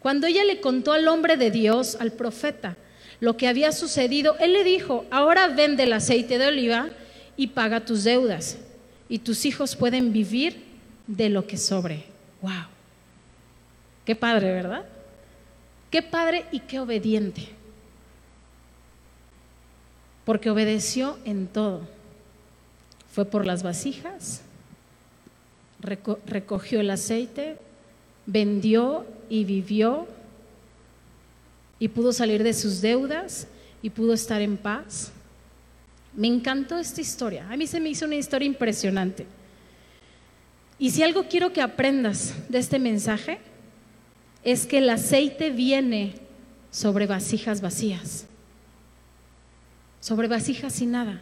Cuando 0.00 0.26
ella 0.26 0.44
le 0.44 0.60
contó 0.60 0.92
al 0.92 1.08
hombre 1.08 1.36
de 1.36 1.50
Dios, 1.50 1.96
al 1.98 2.12
profeta, 2.12 2.76
lo 3.20 3.36
que 3.36 3.48
había 3.48 3.72
sucedido, 3.72 4.36
él 4.40 4.52
le 4.52 4.64
dijo, 4.64 5.06
ahora 5.10 5.48
vende 5.48 5.84
el 5.84 5.92
aceite 5.92 6.38
de 6.38 6.48
oliva 6.48 6.88
y 7.36 7.48
paga 7.48 7.84
tus 7.84 8.04
deudas, 8.04 8.58
y 9.08 9.20
tus 9.20 9.46
hijos 9.46 9.76
pueden 9.76 10.12
vivir 10.12 10.71
de 11.06 11.28
lo 11.28 11.46
que 11.46 11.56
sobre. 11.56 12.04
¡Wow! 12.40 12.66
Qué 14.04 14.16
padre, 14.16 14.52
¿verdad? 14.52 14.84
Qué 15.90 16.02
padre 16.02 16.46
y 16.50 16.60
qué 16.60 16.80
obediente. 16.80 17.48
Porque 20.24 20.50
obedeció 20.50 21.18
en 21.24 21.46
todo. 21.46 21.82
Fue 23.12 23.24
por 23.26 23.44
las 23.44 23.62
vasijas, 23.62 24.40
recogió 25.80 26.80
el 26.80 26.90
aceite, 26.90 27.58
vendió 28.24 29.04
y 29.28 29.44
vivió 29.44 30.06
y 31.78 31.88
pudo 31.88 32.12
salir 32.12 32.42
de 32.42 32.54
sus 32.54 32.80
deudas 32.80 33.46
y 33.82 33.90
pudo 33.90 34.14
estar 34.14 34.40
en 34.40 34.56
paz. 34.56 35.12
Me 36.14 36.28
encantó 36.28 36.78
esta 36.78 37.00
historia. 37.00 37.46
A 37.50 37.56
mí 37.56 37.66
se 37.66 37.80
me 37.80 37.90
hizo 37.90 38.06
una 38.06 38.14
historia 38.14 38.46
impresionante. 38.46 39.26
Y 40.78 40.90
si 40.90 41.02
algo 41.02 41.24
quiero 41.28 41.52
que 41.52 41.62
aprendas 41.62 42.34
de 42.48 42.58
este 42.58 42.78
mensaje, 42.78 43.38
es 44.42 44.66
que 44.66 44.78
el 44.78 44.90
aceite 44.90 45.50
viene 45.50 46.14
sobre 46.70 47.06
vasijas 47.06 47.60
vacías, 47.60 48.26
sobre 50.00 50.26
vasijas 50.26 50.72
sin 50.72 50.92
nada. 50.92 51.20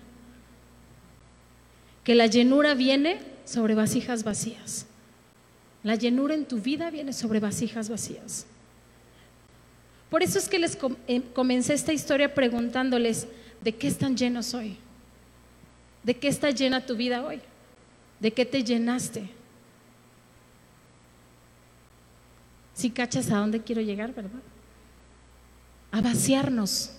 Que 2.05 2.15
la 2.15 2.27
llenura 2.27 2.75
viene 2.75 3.21
sobre 3.45 3.75
vasijas 3.75 4.25
vacías. 4.25 4.87
La 5.83 5.97
llenura 5.97 6.35
en 6.35 6.47
tu 6.47 6.61
vida 6.61 6.91
viene 6.91 7.13
sobre 7.13 7.41
vasijas 7.41 7.89
vacías. 7.89 8.47
Por 10.09 10.23
eso 10.23 10.39
es 10.39 10.49
que 10.49 10.59
les 10.59 10.79
eh, 11.07 11.23
comencé 11.35 11.75
esta 11.75 11.93
historia 11.93 12.35
preguntándoles, 12.35 13.29
¿de 13.61 13.75
qué 13.75 13.87
están 13.87 14.17
llenos 14.17 14.55
hoy? 14.55 14.77
¿De 16.03 16.17
qué 16.17 16.29
está 16.29 16.51
llena 16.51 16.85
tu 16.85 16.97
vida 16.97 17.25
hoy? 17.25 17.41
¿De 18.19 18.33
qué 18.33 18.45
te 18.45 18.65
llenaste? 18.65 19.31
Si 22.81 22.89
cachas 22.89 23.31
a 23.31 23.37
dónde 23.37 23.61
quiero 23.61 23.83
llegar, 23.83 24.15
¿verdad? 24.15 24.41
A 25.93 26.01
vaciarnos, 26.01 26.93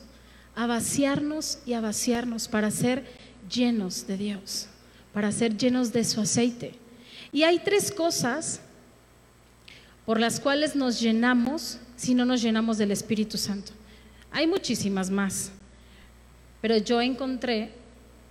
a 0.56 0.68
vaciarnos 0.68 1.58
y 1.66 1.74
a 1.74 1.82
vaciarnos 1.82 2.48
para 2.48 2.70
ser 2.70 3.04
llenos 3.50 4.06
de 4.06 4.16
Dios, 4.16 4.68
para 5.12 5.32
ser 5.32 5.58
llenos 5.58 5.92
de 5.92 6.04
su 6.04 6.22
aceite. 6.22 6.76
Y 7.32 7.42
hay 7.42 7.58
tres 7.58 7.92
cosas 7.92 8.62
por 10.06 10.20
las 10.20 10.40
cuales 10.40 10.76
nos 10.76 11.02
llenamos 11.02 11.80
si 11.96 12.14
no 12.14 12.26
nos 12.26 12.44
llenamos 12.44 12.78
del 12.78 12.92
Espíritu 12.92 13.40
Santo. 13.40 13.72
Hay 14.32 14.46
muchísimas 14.46 15.10
más, 15.10 15.52
pero 16.62 16.78
yo 16.78 17.02
encontré 17.02 17.72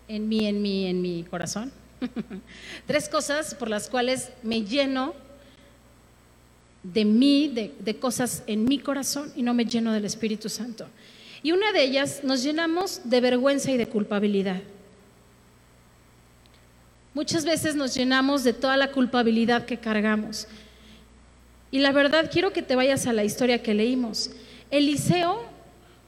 en 0.07 0.28
mí, 0.28 0.47
en 0.47 0.62
mí, 0.62 0.87
en 0.87 1.02
mi 1.02 1.25
corazón, 1.25 1.73
tres 2.87 3.09
cosas 3.09 3.57
por 3.57 3.69
las 3.69 3.88
cuales 3.88 4.30
me 4.45 4.62
lleno 4.62 5.14
de 6.82 7.04
mí, 7.04 7.49
de, 7.49 7.75
de, 7.78 7.96
cosas 7.96 8.42
en 8.46 8.64
mi 8.64 8.78
corazón 8.78 9.32
y 9.37 9.42
no 9.42 9.54
me 9.54 9.64
lleno 9.64 9.92
del 9.92 10.04
Espíritu 10.04 10.49
Santo. 10.49 10.87
Y 11.42 11.52
una 11.52 11.72
de 11.72 11.82
ellas 11.82 12.20
nos 12.22 12.42
llenamos 12.42 13.02
de 13.04 13.20
vergüenza 13.20 13.70
y 13.70 13.76
de 13.76 13.87
culpabilidad. 13.87 14.60
Muchas 17.12 17.44
veces 17.44 17.75
nos 17.75 17.94
llenamos 17.94 18.44
de 18.44 18.52
toda 18.52 18.76
la 18.76 18.92
culpabilidad 18.92 19.64
que 19.66 19.78
cargamos. 19.78 20.46
Y 21.70 21.80
la 21.80 21.92
verdad, 21.92 22.30
quiero 22.32 22.52
que 22.52 22.62
te 22.62 22.76
vayas 22.76 23.06
a 23.06 23.12
la 23.12 23.25
historia 23.25 23.62
que 23.62 23.75
leímos. 23.75 24.30
Eliseo, 24.70 25.42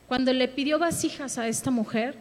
cuando 0.08 0.32
le 0.32 0.48
pidió 0.48 0.78
vasijas 0.78 1.38
a 1.38 1.48
esta 1.48 1.70
mujer, 1.70 2.16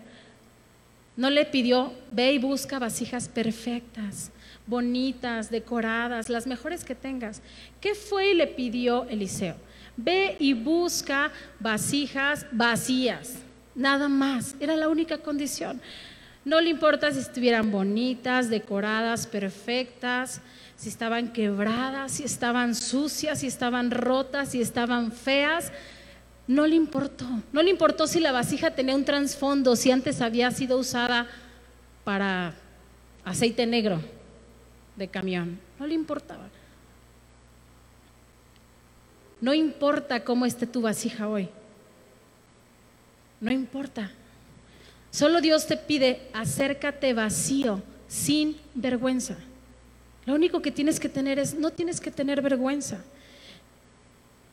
no 1.16 1.30
le 1.30 1.46
pidió, 1.46 1.94
ve 2.12 2.34
y 2.34 2.40
busca 2.40 2.80
vasijas 2.80 3.28
perfectas, 3.28 4.32
bonitas, 4.66 5.50
decoradas, 5.50 6.30
las 6.30 6.48
mejores 6.48 6.84
que 6.84 6.96
tengas. 6.96 7.42
¿Qué 7.80 7.96
fue 7.96 8.32
y 8.32 8.34
le 8.34 8.48
pidió 8.48 9.04
Eliseo? 9.10 9.56
Ve 9.98 10.38
y 10.40 10.54
busca 10.54 11.32
vasijas 11.60 12.46
vacías, 12.52 13.40
nada 13.76 14.08
más. 14.08 14.56
Era 14.60 14.76
la 14.76 14.88
única 14.88 15.18
condición. 15.18 15.82
No 16.44 16.60
le 16.60 16.70
importa 16.70 17.12
si 17.12 17.20
estuvieran 17.20 17.70
bonitas, 17.72 18.50
decoradas, 18.50 19.28
perfectas, 19.28 20.42
si 20.76 20.90
estaban 20.90 21.32
quebradas, 21.34 22.14
si 22.14 22.24
estaban 22.24 22.74
sucias, 22.74 23.42
si 23.42 23.48
estaban 23.48 23.92
rotas, 23.92 24.50
si 24.50 24.62
estaban 24.62 25.12
feas. 25.12 25.72
No 26.48 26.68
le 26.68 26.76
importó. 26.76 27.26
No 27.52 27.62
le 27.62 27.70
importó 27.70 28.08
si 28.08 28.20
la 28.20 28.32
vasija 28.32 28.72
tenía 28.72 28.96
un 28.96 29.06
trasfondo, 29.06 29.76
si 29.76 29.92
antes 29.92 30.22
había 30.22 30.52
sido 30.52 30.78
usada 30.78 31.28
para 32.04 32.56
aceite 33.24 33.66
negro 33.66 34.02
de 34.96 35.08
camión. 35.08 35.60
No 35.80 35.88
le 35.88 35.94
importaba. 35.94 36.50
No 39.40 39.54
importa 39.54 40.24
cómo 40.24 40.46
esté 40.46 40.68
tu 40.68 40.82
vasija 40.82 41.28
hoy. 41.28 41.50
No 43.40 43.52
importa. 43.52 44.12
Solo 45.10 45.42
Dios 45.42 45.68
te 45.68 45.78
pide, 45.78 46.30
acércate 46.32 47.14
vacío, 47.14 47.82
sin 48.08 48.58
vergüenza. 48.76 49.36
Lo 50.26 50.36
único 50.36 50.62
que 50.62 50.72
tienes 50.72 51.00
que 51.00 51.10
tener 51.10 51.40
es, 51.40 51.56
no 51.56 51.72
tienes 51.72 52.00
que 52.00 52.12
tener 52.12 52.42
vergüenza. 52.42 53.04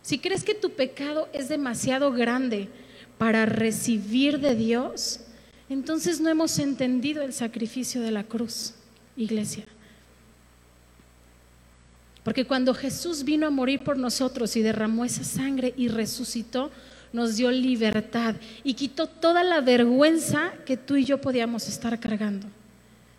Si 0.08 0.18
crees 0.18 0.42
que 0.42 0.54
tu 0.54 0.70
pecado 0.70 1.28
es 1.34 1.50
demasiado 1.50 2.10
grande 2.12 2.70
para 3.18 3.44
recibir 3.44 4.40
de 4.40 4.54
Dios, 4.54 5.20
entonces 5.68 6.18
no 6.18 6.30
hemos 6.30 6.58
entendido 6.58 7.22
el 7.22 7.34
sacrificio 7.34 8.00
de 8.00 8.10
la 8.10 8.24
cruz, 8.24 8.72
iglesia. 9.18 9.66
Porque 12.24 12.46
cuando 12.46 12.72
Jesús 12.72 13.22
vino 13.22 13.46
a 13.46 13.50
morir 13.50 13.80
por 13.80 13.98
nosotros 13.98 14.56
y 14.56 14.62
derramó 14.62 15.04
esa 15.04 15.24
sangre 15.24 15.74
y 15.76 15.88
resucitó, 15.88 16.70
nos 17.12 17.36
dio 17.36 17.50
libertad 17.50 18.36
y 18.64 18.72
quitó 18.72 19.08
toda 19.08 19.44
la 19.44 19.60
vergüenza 19.60 20.54
que 20.64 20.78
tú 20.78 20.96
y 20.96 21.04
yo 21.04 21.20
podíamos 21.20 21.68
estar 21.68 22.00
cargando. 22.00 22.46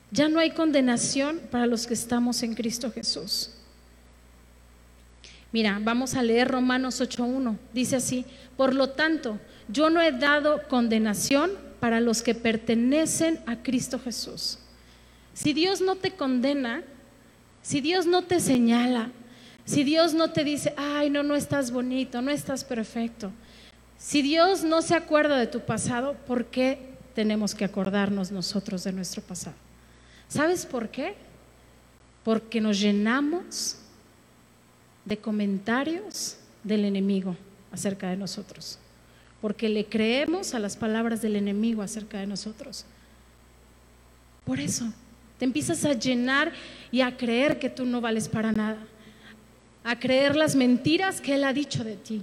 Ya 0.10 0.28
no 0.28 0.40
hay 0.40 0.50
condenación 0.50 1.40
para 1.52 1.68
los 1.68 1.86
que 1.86 1.94
estamos 1.94 2.42
en 2.42 2.56
Cristo 2.56 2.92
Jesús. 2.92 3.52
Mira, 5.52 5.80
vamos 5.82 6.16
a 6.16 6.24
leer 6.24 6.48
Romanos 6.48 7.02
8.1. 7.02 7.58
Dice 7.74 7.96
así, 7.96 8.26
por 8.56 8.76
lo 8.76 8.90
tanto, 8.90 9.40
yo 9.68 9.90
no 9.90 10.02
he 10.02 10.12
dado 10.12 10.68
condenación 10.68 11.52
para 11.80 12.02
los 12.02 12.22
que 12.22 12.36
pertenecen 12.36 13.40
a 13.46 13.58
Cristo 13.58 14.00
Jesús. 14.00 14.60
Si 15.34 15.54
Dios 15.54 15.82
no 15.82 15.96
te 15.96 16.12
condena, 16.12 16.84
si 17.62 17.82
Dios 17.82 18.06
no 18.06 18.24
te 18.24 18.40
señala, 18.40 19.10
si 19.66 19.84
Dios 19.84 20.14
no 20.14 20.32
te 20.32 20.44
dice, 20.44 20.74
ay, 20.78 21.10
no, 21.10 21.24
no 21.24 21.36
estás 21.36 21.72
bonito, 21.72 22.22
no 22.22 22.32
estás 22.32 22.64
perfecto, 22.64 23.32
si 23.98 24.22
Dios 24.22 24.64
no 24.64 24.82
se 24.82 24.96
acuerda 24.96 25.38
de 25.38 25.48
tu 25.48 25.62
pasado, 25.62 26.16
¿por 26.26 26.46
qué 26.46 26.90
tenemos 27.16 27.54
que 27.54 27.66
acordarnos 27.66 28.32
nosotros 28.32 28.84
de 28.84 28.94
nuestro 28.94 29.22
pasado? 29.22 29.56
¿Sabes 30.28 30.66
por 30.66 30.90
qué? 30.90 31.16
Porque 32.24 32.62
nos 32.62 32.80
llenamos 32.80 33.78
de 35.10 35.18
comentarios 35.18 36.38
del 36.64 36.86
enemigo 36.86 37.36
acerca 37.72 38.10
de 38.10 38.16
nosotros. 38.16 38.78
Porque 39.42 39.68
le 39.68 39.86
creemos 39.86 40.54
a 40.54 40.60
las 40.60 40.78
palabras 40.78 41.22
del 41.22 41.36
enemigo 41.36 41.82
acerca 41.82 42.20
de 42.20 42.28
nosotros. 42.28 42.86
Por 44.46 44.60
eso, 44.60 44.86
te 45.38 45.46
empiezas 45.46 45.84
a 45.86 45.94
llenar 45.94 46.54
y 46.92 47.02
a 47.02 47.18
creer 47.18 47.60
que 47.60 47.70
tú 47.70 47.86
no 47.86 48.02
vales 48.02 48.30
para 48.30 48.52
nada. 48.52 48.78
A 49.84 49.98
creer 49.98 50.36
las 50.36 50.56
mentiras 50.56 51.22
que 51.22 51.36
Él 51.36 51.44
ha 51.44 51.54
dicho 51.54 51.84
de 51.84 51.96
ti. 51.96 52.22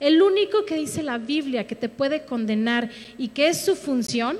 El 0.00 0.20
único 0.20 0.64
que 0.64 0.76
dice 0.76 1.02
la 1.02 1.18
Biblia 1.18 1.66
que 1.66 1.76
te 1.76 1.88
puede 1.88 2.24
condenar 2.24 2.90
y 3.16 3.28
que 3.28 3.48
es 3.48 3.64
su 3.64 3.76
función 3.76 4.38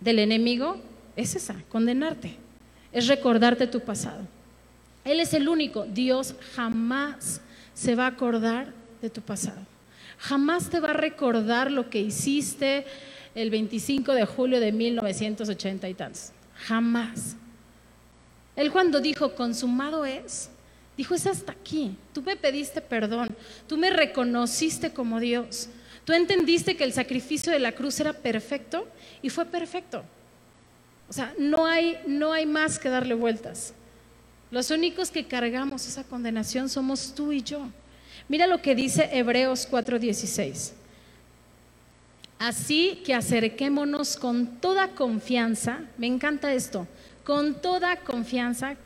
del 0.00 0.20
enemigo 0.20 0.80
es 1.16 1.36
esa, 1.36 1.62
condenarte, 1.68 2.36
es 2.92 3.08
recordarte 3.08 3.66
tu 3.66 3.80
pasado. 3.80 4.26
Él 5.04 5.20
es 5.20 5.34
el 5.34 5.48
único, 5.48 5.84
Dios 5.84 6.34
jamás 6.54 7.40
se 7.74 7.94
va 7.94 8.04
a 8.04 8.08
acordar 8.08 8.72
de 9.00 9.10
tu 9.10 9.20
pasado. 9.20 9.60
Jamás 10.18 10.70
te 10.70 10.78
va 10.78 10.90
a 10.90 10.94
recordar 10.94 11.70
lo 11.70 11.90
que 11.90 12.00
hiciste 12.00 12.86
el 13.34 13.50
25 13.50 14.12
de 14.12 14.26
julio 14.26 14.60
de 14.60 14.70
1980 14.72 15.88
y 15.88 15.94
tantos. 15.94 16.30
Jamás. 16.54 17.36
Él 18.54 18.70
cuando 18.70 19.00
dijo 19.00 19.34
consumado 19.34 20.04
es, 20.04 20.50
Dijo, 20.96 21.14
es 21.14 21.26
hasta 21.26 21.52
aquí. 21.52 21.96
Tú 22.12 22.22
me 22.22 22.36
pediste 22.36 22.80
perdón, 22.80 23.34
tú 23.66 23.76
me 23.76 23.90
reconociste 23.90 24.92
como 24.92 25.20
Dios, 25.20 25.68
tú 26.04 26.12
entendiste 26.12 26.76
que 26.76 26.84
el 26.84 26.92
sacrificio 26.92 27.52
de 27.52 27.58
la 27.58 27.72
cruz 27.72 27.98
era 28.00 28.12
perfecto 28.12 28.86
y 29.22 29.30
fue 29.30 29.46
perfecto. 29.46 30.04
O 31.08 31.12
sea, 31.12 31.34
no 31.38 31.66
hay, 31.66 31.98
no 32.06 32.32
hay 32.32 32.46
más 32.46 32.78
que 32.78 32.88
darle 32.88 33.14
vueltas. 33.14 33.74
Los 34.52 34.70
únicos 34.70 35.10
que 35.10 35.26
cargamos 35.26 35.88
esa 35.88 36.04
condenación 36.04 36.68
somos 36.68 37.14
tú 37.14 37.32
y 37.32 37.42
yo. 37.42 37.68
Mira 38.28 38.46
lo 38.46 38.60
que 38.60 38.74
dice 38.74 39.08
Hebreos 39.10 39.66
4:16. 39.66 40.74
Así 42.38 43.02
que 43.02 43.14
acerquémonos 43.14 44.16
con 44.16 44.60
toda 44.60 44.88
confianza, 44.88 45.80
me 45.96 46.06
encanta 46.06 46.52
esto, 46.52 46.86
con 47.24 47.62
toda 47.62 47.96
confianza. 47.96 48.76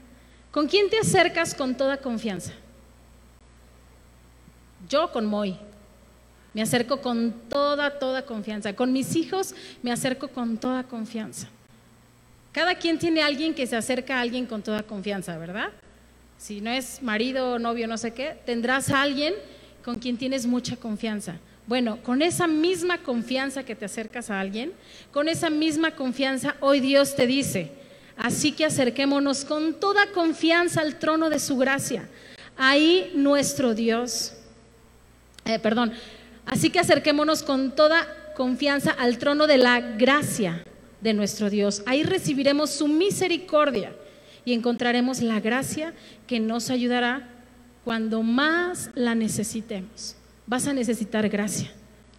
¿Con 0.53 0.69
quién 0.69 0.89
te 0.89 1.01
acercas 1.01 1.53
con 1.53 1.75
toda 1.75 1.97
confianza? 1.97 2.53
Yo 4.89 5.11
con 5.11 5.27
Moy. 5.27 5.59
Me 6.55 6.63
acerco 6.63 7.01
con 7.01 7.33
toda, 7.49 7.99
toda 7.99 8.25
confianza. 8.25 8.73
Con 8.77 8.93
mis 8.93 9.17
hijos 9.17 9.53
me 9.83 9.91
acerco 9.91 10.29
con 10.29 10.59
toda 10.59 10.85
confianza. 10.85 11.49
Cada 12.57 12.75
quien 12.75 12.99
tiene 12.99 13.21
alguien 13.21 13.53
que 13.53 13.67
se 13.67 13.77
acerca 13.77 14.17
a 14.17 14.23
alguien 14.23 14.47
con 14.47 14.63
toda 14.63 14.83
confianza, 14.83 15.37
¿verdad? 15.37 15.69
Si 16.39 16.63
no 16.63 16.71
es 16.71 17.03
marido, 17.03 17.59
novio, 17.59 17.87
no 17.87 17.99
sé 17.99 18.15
qué, 18.15 18.35
tendrás 18.47 18.89
a 18.89 19.03
alguien 19.03 19.35
con 19.85 19.99
quien 19.99 20.17
tienes 20.17 20.47
mucha 20.47 20.75
confianza. 20.77 21.37
Bueno, 21.67 22.03
con 22.03 22.23
esa 22.23 22.47
misma 22.47 23.03
confianza 23.03 23.63
que 23.63 23.75
te 23.75 23.85
acercas 23.85 24.31
a 24.31 24.41
alguien, 24.41 24.73
con 25.13 25.29
esa 25.29 25.51
misma 25.51 25.91
confianza, 25.91 26.57
hoy 26.61 26.81
Dios 26.81 27.15
te 27.15 27.27
dice, 27.27 27.73
así 28.17 28.53
que 28.53 28.65
acerquémonos 28.65 29.45
con 29.45 29.79
toda 29.79 30.07
confianza 30.13 30.81
al 30.81 30.99
trono 30.99 31.29
de 31.29 31.41
su 31.41 31.59
gracia. 31.59 32.09
Ahí 32.57 33.13
nuestro 33.15 33.75
Dios, 33.75 34.33
eh, 35.45 35.59
perdón, 35.59 35.93
así 36.47 36.71
que 36.71 36.79
acerquémonos 36.79 37.43
con 37.43 37.77
toda 37.77 38.33
confianza 38.35 38.93
al 38.93 39.19
trono 39.19 39.47
de 39.47 39.59
la 39.59 39.79
gracia 39.83 40.65
de 41.01 41.15
nuestro 41.15 41.51
Dios. 41.51 41.83
Ahí 41.87 42.03
recibiremos 42.03 42.71
su 42.71 42.89
misericordia 42.89 43.93
y 44.45 44.53
encontraremos 44.53 45.21
la 45.21 45.41
gracia 45.41 45.93
que 46.27 46.41
nos 46.41 46.71
ayudará 46.71 47.29
cuando 47.85 48.23
más 48.23 48.91
la 48.95 49.15
necesitemos. 49.15 50.17
Vas 50.47 50.67
a 50.67 50.73
necesitar 50.73 51.29
gracia. 51.29 51.71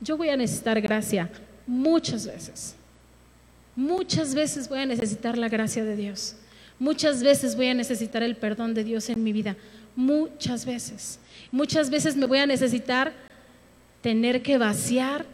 Yo 0.01 0.17
voy 0.17 0.29
a 0.29 0.37
necesitar 0.37 0.79
gracia 0.81 1.29
muchas 1.65 2.25
veces. 2.25 2.75
Muchas 3.75 4.33
veces 4.33 4.67
voy 4.69 4.79
a 4.79 4.85
necesitar 4.85 5.37
la 5.37 5.49
gracia 5.49 5.83
de 5.83 5.95
Dios. 5.95 6.35
Muchas 6.79 7.23
veces 7.23 7.55
voy 7.55 7.67
a 7.67 7.73
necesitar 7.73 8.23
el 8.23 8.35
perdón 8.35 8.73
de 8.73 8.83
Dios 8.83 9.09
en 9.09 9.23
mi 9.23 9.33
vida. 9.33 9.55
Muchas 9.95 10.65
veces. 10.65 11.19
Muchas 11.51 11.89
veces 11.89 12.15
me 12.15 12.25
voy 12.25 12.39
a 12.39 12.45
necesitar 12.45 13.13
tener 14.01 14.41
que 14.41 14.57
vaciar 14.57 15.25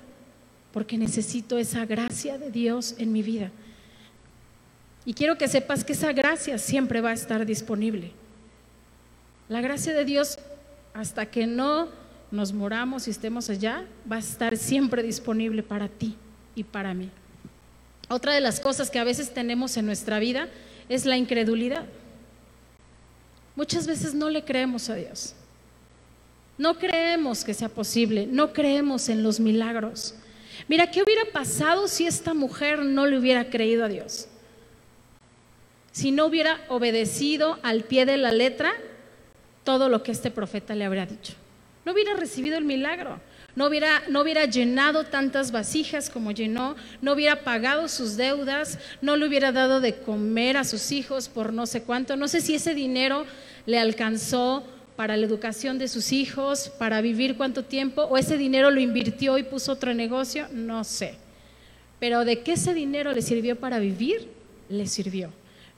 porque 0.74 0.98
necesito 0.98 1.58
esa 1.58 1.86
gracia 1.86 2.38
de 2.38 2.52
Dios 2.52 2.96
en 2.98 3.14
mi 3.14 3.22
vida. 3.22 3.52
Y 5.06 5.14
quiero 5.14 5.38
que 5.38 5.48
sepas 5.48 5.84
que 5.84 5.94
esa 5.94 6.12
gracia 6.12 6.58
siempre 6.58 7.00
va 7.00 7.12
a 7.12 7.14
estar 7.14 7.46
disponible. 7.46 8.12
La 9.50 9.62
gracia 9.62 9.94
de 9.94 10.04
Dios, 10.04 10.40
hasta 10.94 11.28
que 11.28 11.46
no 11.46 11.90
nos 12.32 12.54
moramos 12.54 13.08
y 13.08 13.12
estemos 13.12 13.50
allá, 13.50 13.86
va 14.12 14.16
a 14.16 14.20
estar 14.20 14.58
siempre 14.58 15.04
disponible 15.04 15.62
para 15.62 15.88
ti 15.88 16.18
y 16.56 16.64
para 16.64 16.94
mí. 16.94 17.12
Otra 18.10 18.34
de 18.34 18.42
las 18.42 18.60
cosas 18.60 18.90
que 18.90 19.00
a 19.00 19.04
veces 19.04 19.34
tenemos 19.34 19.78
en 19.78 19.86
nuestra 19.86 20.18
vida 20.18 20.50
es 20.90 21.06
la 21.06 21.18
incredulidad. 21.18 21.86
Muchas 23.56 23.86
veces 23.86 24.16
no 24.16 24.30
le 24.32 24.44
creemos 24.44 24.90
a 24.90 24.96
Dios. 24.96 25.36
No 26.58 26.80
creemos 26.80 27.44
que 27.44 27.54
sea 27.54 27.70
posible, 27.70 28.26
no 28.26 28.54
creemos 28.54 29.10
en 29.10 29.22
los 29.22 29.40
milagros. 29.40 30.16
Mira, 30.68 30.92
¿qué 30.92 31.04
hubiera 31.04 31.26
pasado 31.32 31.88
si 31.88 32.06
esta 32.06 32.34
mujer 32.34 32.80
no 32.80 33.06
le 33.06 33.18
hubiera 33.18 33.50
creído 33.50 33.86
a 33.86 33.90
Dios? 33.90 34.28
Si 35.92 36.12
no 36.12 36.26
hubiera 36.26 36.62
obedecido 36.70 37.60
al 37.64 37.84
pie 37.84 38.06
de 38.06 38.18
la 38.18 38.32
letra 38.32 38.74
todo 39.64 39.90
lo 39.90 40.04
que 40.04 40.12
este 40.12 40.32
profeta 40.32 40.76
le 40.76 40.86
habría 40.86 41.06
dicho. 41.06 41.34
No 41.86 41.92
hubiera 41.92 42.16
recibido 42.16 42.58
el 42.58 42.64
milagro, 42.64 43.20
no 43.56 43.68
hubiera, 43.68 44.04
no 44.10 44.22
hubiera 44.22 44.46
llenado 44.46 45.04
tantas 45.04 45.52
vasijas 45.52 46.10
como 46.10 46.32
llenó, 46.32 46.76
no 47.02 47.14
hubiera 47.14 47.44
pagado 47.44 47.88
sus 47.88 48.16
deudas, 48.16 48.80
no 49.02 49.16
le 49.16 49.28
hubiera 49.28 49.52
dado 49.52 49.82
de 49.82 49.98
comer 49.98 50.58
a 50.58 50.64
sus 50.64 50.92
hijos 50.92 51.30
por 51.30 51.54
no 51.54 51.66
sé 51.66 51.84
cuánto. 51.84 52.16
No 52.16 52.28
sé 52.28 52.42
si 52.42 52.56
ese 52.56 52.74
dinero 52.74 53.26
le 53.66 53.80
alcanzó 53.80 54.64
para 54.96 55.18
la 55.18 55.26
educación 55.26 55.78
de 55.80 55.88
sus 55.88 56.12
hijos, 56.12 56.72
para 56.78 57.02
vivir 57.02 57.36
cuánto 57.36 57.64
tiempo, 57.64 58.04
o 58.04 58.18
ese 58.18 58.38
dinero 58.38 58.72
lo 58.72 58.80
invirtió 58.80 59.38
y 59.38 59.44
puso 59.44 59.72
otro 59.72 59.94
negocio, 59.94 60.48
no 60.52 60.84
sé. 60.84 61.16
Pero 62.00 62.26
de 62.26 62.42
qué 62.42 62.54
ese 62.54 62.74
dinero 62.74 63.12
le 63.12 63.22
sirvió 63.22 63.56
para 63.56 63.80
vivir, 63.80 64.30
le 64.70 64.88
sirvió. 64.88 65.32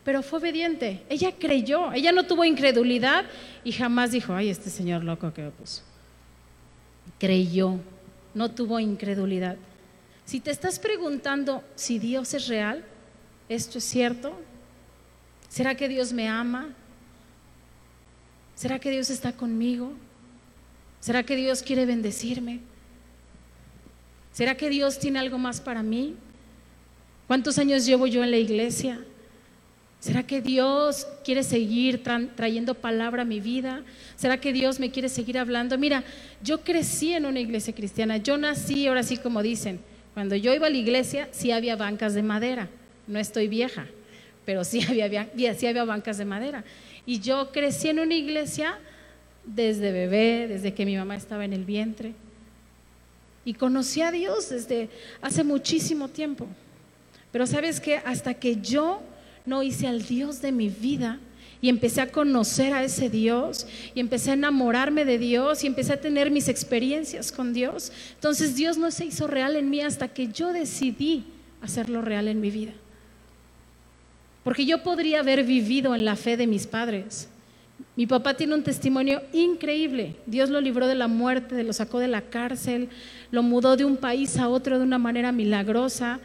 Pero 0.04 0.22
fue 0.22 0.40
obediente, 0.40 1.02
ella 1.10 1.34
creyó, 1.38 1.92
ella 1.94 2.12
no 2.12 2.26
tuvo 2.26 2.44
incredulidad 2.46 3.26
y 3.64 3.72
jamás 3.72 4.12
dijo, 4.12 4.34
ay, 4.34 4.50
este 4.50 4.70
señor 4.70 5.04
loco 5.04 5.34
que 5.34 5.42
me 5.42 5.52
puso. 5.52 5.82
Creyó, 7.20 7.80
no 8.34 8.52
tuvo 8.52 8.80
incredulidad. 8.80 9.58
Si 10.26 10.40
te 10.40 10.52
estás 10.52 10.78
preguntando 10.80 11.64
si 11.76 12.00
Dios 12.00 12.34
es 12.34 12.48
real, 12.48 12.84
¿esto 13.50 13.78
es 13.78 13.84
cierto? 13.84 14.36
¿Será 15.50 15.76
que 15.76 15.88
Dios 15.88 16.12
me 16.12 16.28
ama? 16.28 16.76
¿Será 18.56 18.80
que 18.80 18.90
Dios 18.90 19.10
está 19.10 19.34
conmigo? 19.34 19.92
¿Será 21.00 21.24
que 21.24 21.36
Dios 21.36 21.62
quiere 21.62 21.86
bendecirme? 21.86 22.62
¿Será 24.32 24.56
que 24.56 24.70
Dios 24.70 24.98
tiene 25.00 25.20
algo 25.20 25.38
más 25.38 25.62
para 25.62 25.84
mí? 25.84 26.16
¿Cuántos 27.28 27.58
años 27.58 27.86
llevo 27.86 28.08
yo 28.08 28.24
en 28.24 28.32
la 28.32 28.38
iglesia? 28.38 29.00
¿Será 30.00 30.22
que 30.24 30.42
Dios 30.42 31.08
quiere 31.24 31.42
seguir 31.42 32.04
trayendo 32.36 32.76
palabra 32.76 33.24
a 33.24 33.26
mi 33.26 33.40
vida? 33.40 33.84
¿Será 34.16 34.40
que 34.40 34.54
Dios 34.54 34.80
me 34.80 34.92
quiere 34.92 35.10
seguir 35.10 35.38
hablando? 35.38 35.78
Mira, 35.78 36.04
yo 36.44 36.62
crecí 36.62 37.14
en 37.14 37.26
una 37.26 37.40
iglesia 37.40 37.74
cristiana. 37.74 38.18
Yo 38.18 38.38
nací, 38.38 38.86
ahora 38.88 39.02
sí 39.02 39.18
como 39.18 39.42
dicen, 39.42 39.80
cuando 40.14 40.36
yo 40.36 40.54
iba 40.54 40.68
a 40.68 40.70
la 40.70 40.78
iglesia 40.78 41.28
sí 41.32 41.52
había 41.52 41.76
bancas 41.76 42.14
de 42.14 42.22
madera. 42.22 42.70
No 43.08 43.20
estoy 43.20 43.48
vieja, 43.48 43.88
pero 44.46 44.64
sí 44.64 44.82
había, 45.02 45.28
sí 45.56 45.66
había 45.66 45.86
bancas 45.86 46.18
de 46.18 46.26
madera. 46.26 46.64
Y 47.06 47.20
yo 47.20 47.52
crecí 47.52 47.90
en 47.90 48.00
una 48.00 48.16
iglesia 48.16 48.80
desde 49.44 49.92
bebé, 49.92 50.48
desde 50.48 50.74
que 50.74 50.86
mi 50.86 50.96
mamá 50.96 51.16
estaba 51.16 51.46
en 51.46 51.54
el 51.54 51.66
vientre. 51.66 52.14
Y 53.44 53.54
conocí 53.54 54.02
a 54.02 54.12
Dios 54.12 54.50
desde 54.50 54.90
hace 55.22 55.44
muchísimo 55.44 56.08
tiempo. 56.08 56.48
Pero 57.32 57.46
sabes 57.46 57.80
que 57.80 57.98
hasta 57.98 58.34
que 58.34 58.58
yo 58.58 59.02
no 59.46 59.62
hice 59.62 59.88
al 59.88 60.04
Dios 60.04 60.42
de 60.42 60.52
mi 60.52 60.70
vida 60.70 61.20
y 61.62 61.70
empecé 61.70 62.02
a 62.02 62.12
conocer 62.12 62.74
a 62.74 62.84
ese 62.84 63.10
Dios 63.10 63.68
y 63.94 64.00
empecé 64.00 64.32
a 64.32 64.34
enamorarme 64.34 65.06
de 65.06 65.18
Dios 65.18 65.64
y 65.64 65.68
empecé 65.68 65.94
a 65.94 66.02
tener 66.02 66.32
mis 66.32 66.48
experiencias 66.48 67.32
con 67.32 67.54
Dios, 67.54 67.92
entonces 68.14 68.56
Dios 68.56 68.78
no 68.78 68.92
se 68.92 69.06
hizo 69.06 69.28
real 69.28 69.56
en 69.56 69.70
mí 69.70 69.82
hasta 69.82 70.08
que 70.08 70.28
yo 70.28 70.54
decidí 70.54 71.26
hacerlo 71.62 72.02
real 72.02 72.28
en 72.28 72.40
mi 72.40 72.52
vida. 72.52 72.74
Porque 74.46 74.68
yo 74.68 74.84
podría 74.84 75.22
haber 75.22 75.44
vivido 75.44 75.96
en 75.96 76.06
la 76.06 76.16
fe 76.16 76.38
de 76.38 76.46
mis 76.46 76.68
padres. 76.68 77.28
Mi 77.96 78.06
papá 78.06 78.36
tiene 78.36 78.54
un 78.54 78.62
testimonio 78.62 79.24
increíble. 79.34 80.18
Dios 80.28 80.52
lo 80.52 80.62
libró 80.62 80.86
de 80.86 80.94
la 80.94 81.08
muerte, 81.08 81.64
lo 81.64 81.74
sacó 81.74 81.98
de 81.98 82.08
la 82.08 82.22
cárcel, 82.22 82.90
lo 83.32 83.42
mudó 83.42 83.76
de 83.76 83.86
un 83.86 83.98
país 83.98 84.38
a 84.38 84.48
otro 84.48 84.78
de 84.78 84.84
una 84.84 85.00
manera 85.00 85.32
milagrosa. 85.32 86.20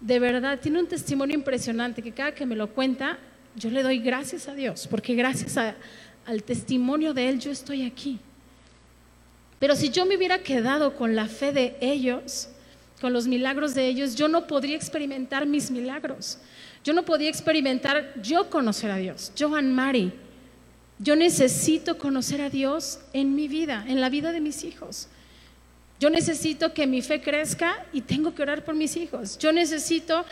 De 0.00 0.18
verdad, 0.18 0.58
tiene 0.60 0.80
un 0.80 0.86
testimonio 0.86 1.34
impresionante 1.34 2.00
que 2.00 2.10
cada 2.10 2.32
que 2.32 2.46
me 2.46 2.56
lo 2.56 2.68
cuenta, 2.68 3.18
yo 3.54 3.68
le 3.68 3.82
doy 3.82 3.98
gracias 3.98 4.48
a 4.48 4.54
Dios, 4.54 4.86
porque 4.90 5.14
gracias 5.14 5.58
al 6.24 6.42
testimonio 6.42 7.12
de 7.12 7.28
Él 7.28 7.38
yo 7.38 7.50
estoy 7.50 7.84
aquí. 7.84 8.18
Pero 9.58 9.76
si 9.76 9.90
yo 9.90 10.06
me 10.06 10.16
hubiera 10.16 10.38
quedado 10.38 10.96
con 10.96 11.14
la 11.14 11.26
fe 11.26 11.52
de 11.52 11.76
ellos, 11.82 12.48
con 12.98 13.12
los 13.12 13.26
milagros 13.26 13.74
de 13.74 13.88
ellos, 13.88 14.14
yo 14.14 14.26
no 14.26 14.46
podría 14.46 14.74
experimentar 14.74 15.44
mis 15.44 15.70
milagros. 15.70 16.38
Yo 16.86 16.92
no 16.92 17.04
podía 17.04 17.28
experimentar 17.28 18.14
yo 18.22 18.48
conocer 18.48 18.92
a 18.92 18.96
Dios, 18.96 19.32
yo 19.34 19.48
Mari. 19.48 20.12
Yo 21.00 21.16
necesito 21.16 21.98
conocer 21.98 22.40
a 22.40 22.48
Dios 22.48 23.00
en 23.12 23.34
mi 23.34 23.48
vida, 23.48 23.84
en 23.88 24.00
la 24.00 24.08
vida 24.08 24.30
de 24.30 24.40
mis 24.40 24.62
hijos. 24.62 25.08
Yo 25.98 26.10
necesito 26.10 26.72
que 26.72 26.86
mi 26.86 27.02
fe 27.02 27.20
crezca 27.20 27.84
y 27.92 28.02
tengo 28.02 28.36
que 28.36 28.42
orar 28.42 28.64
por 28.64 28.76
mis 28.76 28.96
hijos. 28.96 29.36
Yo 29.36 29.52
necesito 29.52 30.24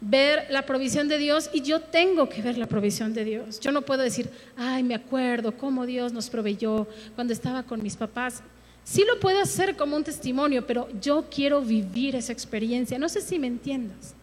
ver 0.00 0.48
la 0.50 0.66
provisión 0.66 1.06
de 1.06 1.16
Dios 1.16 1.48
y 1.52 1.62
yo 1.62 1.80
tengo 1.80 2.28
que 2.28 2.42
ver 2.42 2.58
la 2.58 2.66
provisión 2.66 3.14
de 3.14 3.24
Dios. 3.24 3.60
Yo 3.60 3.70
no 3.70 3.82
puedo 3.82 4.02
decir, 4.02 4.28
ay, 4.56 4.82
me 4.82 4.96
acuerdo 4.96 5.56
cómo 5.56 5.86
Dios 5.86 6.12
nos 6.12 6.28
proveyó 6.28 6.88
cuando 7.14 7.32
estaba 7.32 7.62
con 7.62 7.84
mis 7.84 7.94
papás. 7.94 8.42
Sí 8.82 9.04
lo 9.06 9.20
puedo 9.20 9.40
hacer 9.40 9.76
como 9.76 9.94
un 9.94 10.02
testimonio, 10.02 10.66
pero 10.66 10.88
yo 11.00 11.26
quiero 11.30 11.62
vivir 11.62 12.16
esa 12.16 12.32
experiencia. 12.32 12.98
No 12.98 13.08
sé 13.08 13.20
si 13.20 13.38
me 13.38 13.46
entiendas 13.46 14.16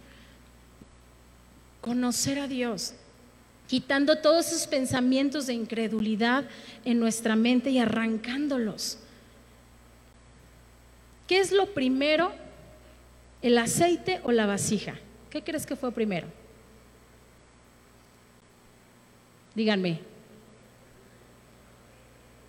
conocer 1.88 2.38
a 2.38 2.50
Dios, 2.50 2.93
quitando 3.65 4.17
todos 4.17 4.47
esos 4.47 4.67
pensamientos 4.67 5.47
de 5.47 5.54
incredulidad 5.54 6.43
en 6.84 7.00
nuestra 7.00 7.38
mente 7.38 7.69
y 7.69 7.80
arrancándolos. 7.80 9.00
¿Qué 11.28 11.39
es 11.39 11.54
lo 11.54 11.73
primero? 11.73 12.34
¿El 13.41 13.58
aceite 13.58 14.19
o 14.23 14.34
la 14.34 14.45
vasija? 14.45 14.95
¿Qué 15.30 15.41
crees 15.41 15.65
que 15.65 15.78
fue 15.78 15.93
primero? 15.93 16.28
Díganme. 19.56 20.02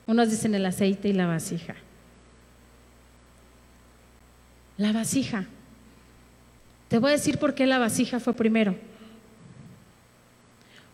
Unos 0.07 0.31
dicen 0.31 0.57
el 0.57 0.66
aceite 0.66 1.11
y 1.11 1.12
la 1.12 1.27
vasija. 1.27 1.77
La 4.79 4.92
vasija. 4.92 5.46
Te 6.88 6.98
voy 6.98 7.11
a 7.11 7.12
decir 7.12 7.38
por 7.38 7.55
qué 7.55 7.66
la 7.66 7.79
vasija 7.79 8.18
fue 8.18 8.35
primero. 8.35 8.88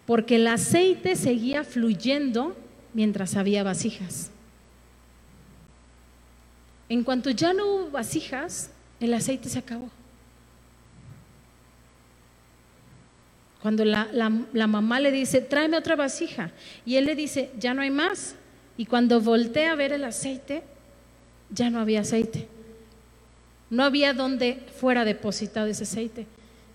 Porque 0.06 0.36
el 0.36 0.46
aceite 0.46 1.16
seguía 1.16 1.64
fluyendo 1.64 2.56
mientras 2.92 3.36
había 3.36 3.62
vasijas. 3.62 4.30
En 6.88 7.02
cuanto 7.02 7.30
ya 7.30 7.52
no 7.52 7.66
hubo 7.66 7.90
vasijas, 7.90 8.70
el 9.00 9.14
aceite 9.14 9.48
se 9.48 9.58
acabó. 9.58 9.90
Cuando 13.62 13.84
la, 13.86 14.28
mamá 14.68 15.00
le 15.00 15.10
dice, 15.10 15.40
tráeme 15.40 15.78
otra 15.78 15.96
vasija, 15.96 16.50
y 16.84 16.96
él 16.96 17.06
le 17.06 17.14
dice, 17.14 17.50
ya 17.58 17.72
no 17.72 17.80
hay 17.80 17.90
más. 17.90 18.34
Y 18.76 18.84
cuando 18.84 19.22
voltea 19.22 19.72
a 19.72 19.74
ver 19.74 19.92
el 19.92 20.04
aceite, 20.04 20.62
ya 21.48 21.70
no 21.70 21.80
había 21.80 22.02
aceite. 22.02 22.46
No 23.70 23.82
había 23.82 24.12
donde 24.12 24.60
fuera 24.78 25.06
depositado 25.06 25.66
ese 25.66 25.84
aceite. 25.84 26.26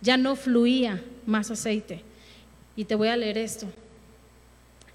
Ya 0.01 0.17
no 0.17 0.35
fluía 0.35 1.03
más 1.27 1.51
aceite. 1.51 2.01
Y 2.79 2.85
te 2.85 2.95
voy 2.95 3.09
a 3.09 3.17
leer 3.17 3.37
esto. 3.37 3.67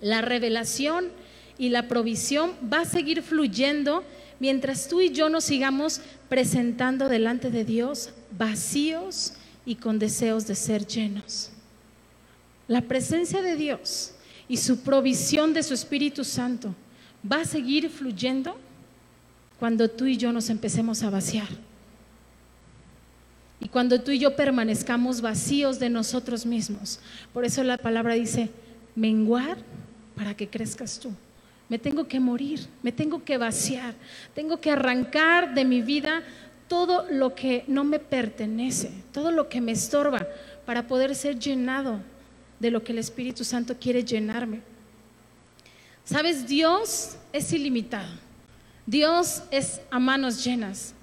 La 0.00 0.22
revelación 0.22 1.10
y 1.58 1.68
la 1.68 1.86
provisión 1.86 2.52
va 2.72 2.80
a 2.80 2.84
seguir 2.86 3.20
fluyendo 3.20 4.02
mientras 4.40 4.88
tú 4.88 5.02
y 5.02 5.10
yo 5.10 5.28
nos 5.28 5.44
sigamos 5.44 6.00
presentando 6.30 7.10
delante 7.10 7.50
de 7.50 7.66
Dios 7.66 8.08
vacíos 8.30 9.34
y 9.66 9.74
con 9.74 9.98
deseos 9.98 10.46
de 10.46 10.54
ser 10.54 10.86
llenos. 10.86 11.50
La 12.68 12.80
presencia 12.80 13.42
de 13.42 13.54
Dios 13.54 14.14
y 14.48 14.56
su 14.56 14.78
provisión 14.80 15.52
de 15.52 15.62
su 15.62 15.74
Espíritu 15.74 16.24
Santo 16.24 16.74
va 17.30 17.42
a 17.42 17.44
seguir 17.44 17.90
fluyendo 17.90 18.56
cuando 19.58 19.90
tú 19.90 20.06
y 20.06 20.16
yo 20.16 20.32
nos 20.32 20.48
empecemos 20.48 21.02
a 21.02 21.10
vaciar. 21.10 21.48
Y 23.64 23.68
cuando 23.68 24.00
tú 24.00 24.10
y 24.10 24.18
yo 24.18 24.36
permanezcamos 24.36 25.22
vacíos 25.22 25.78
de 25.78 25.88
nosotros 25.88 26.44
mismos. 26.44 27.00
Por 27.32 27.46
eso 27.46 27.64
la 27.64 27.78
palabra 27.78 28.12
dice, 28.14 28.50
menguar 28.94 29.56
para 30.14 30.36
que 30.36 30.48
crezcas 30.48 31.00
tú. 31.00 31.10
Me 31.70 31.78
tengo 31.78 32.06
que 32.06 32.20
morir, 32.20 32.60
me 32.82 32.92
tengo 32.92 33.24
que 33.24 33.38
vaciar, 33.38 33.94
tengo 34.34 34.60
que 34.60 34.70
arrancar 34.70 35.54
de 35.54 35.64
mi 35.64 35.80
vida 35.80 36.22
todo 36.68 37.06
lo 37.10 37.34
que 37.34 37.64
no 37.66 37.84
me 37.84 37.98
pertenece, 37.98 38.92
todo 39.12 39.30
lo 39.30 39.48
que 39.48 39.62
me 39.62 39.72
estorba 39.72 40.26
para 40.66 40.86
poder 40.86 41.14
ser 41.14 41.38
llenado 41.38 42.00
de 42.60 42.70
lo 42.70 42.84
que 42.84 42.92
el 42.92 42.98
Espíritu 42.98 43.44
Santo 43.44 43.76
quiere 43.80 44.04
llenarme. 44.04 44.60
Sabes, 46.04 46.46
Dios 46.46 47.16
es 47.32 47.50
ilimitado. 47.52 48.12
Dios 48.86 49.42
es 49.50 49.80
a 49.90 49.98
manos 49.98 50.44
llenas. 50.44 50.93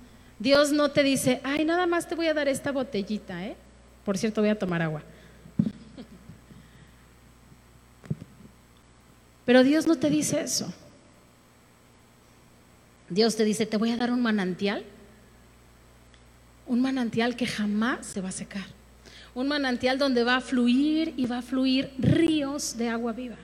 Dios 0.41 0.71
no 0.71 0.89
te 0.89 1.03
dice, 1.03 1.39
ay, 1.43 1.65
nada 1.65 1.85
más 1.85 2.07
te 2.07 2.15
voy 2.15 2.25
a 2.25 2.33
dar 2.33 2.47
esta 2.47 2.71
botellita, 2.71 3.45
¿eh? 3.45 3.55
Por 4.03 4.17
cierto, 4.17 4.41
voy 4.41 4.49
a 4.49 4.57
tomar 4.57 4.81
agua. 4.81 5.03
Pero 9.45 9.63
Dios 9.63 9.85
no 9.85 9.97
te 9.97 10.09
dice 10.09 10.41
eso. 10.41 10.73
Dios 13.07 13.35
te 13.35 13.45
dice, 13.45 13.67
te 13.67 13.77
voy 13.77 13.91
a 13.91 13.97
dar 13.97 14.09
un 14.09 14.23
manantial, 14.23 14.83
un 16.65 16.81
manantial 16.81 17.35
que 17.35 17.45
jamás 17.45 18.07
se 18.07 18.19
va 18.19 18.29
a 18.29 18.31
secar, 18.31 18.65
un 19.35 19.47
manantial 19.47 19.99
donde 19.99 20.23
va 20.23 20.37
a 20.37 20.41
fluir 20.41 21.13
y 21.17 21.27
va 21.27 21.37
a 21.37 21.41
fluir 21.43 21.93
ríos 21.99 22.77
de 22.79 22.89
agua 22.89 23.11
viva. 23.11 23.37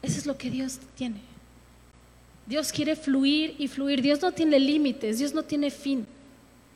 Eso 0.00 0.16
es 0.16 0.24
lo 0.24 0.38
que 0.38 0.48
Dios 0.48 0.78
tiene. 0.94 1.31
Dios 2.46 2.72
quiere 2.72 2.96
fluir 2.96 3.54
y 3.58 3.68
fluir. 3.68 4.02
Dios 4.02 4.20
no 4.20 4.32
tiene 4.32 4.58
límites, 4.58 5.18
Dios 5.18 5.34
no 5.34 5.42
tiene 5.42 5.70
fin. 5.70 6.06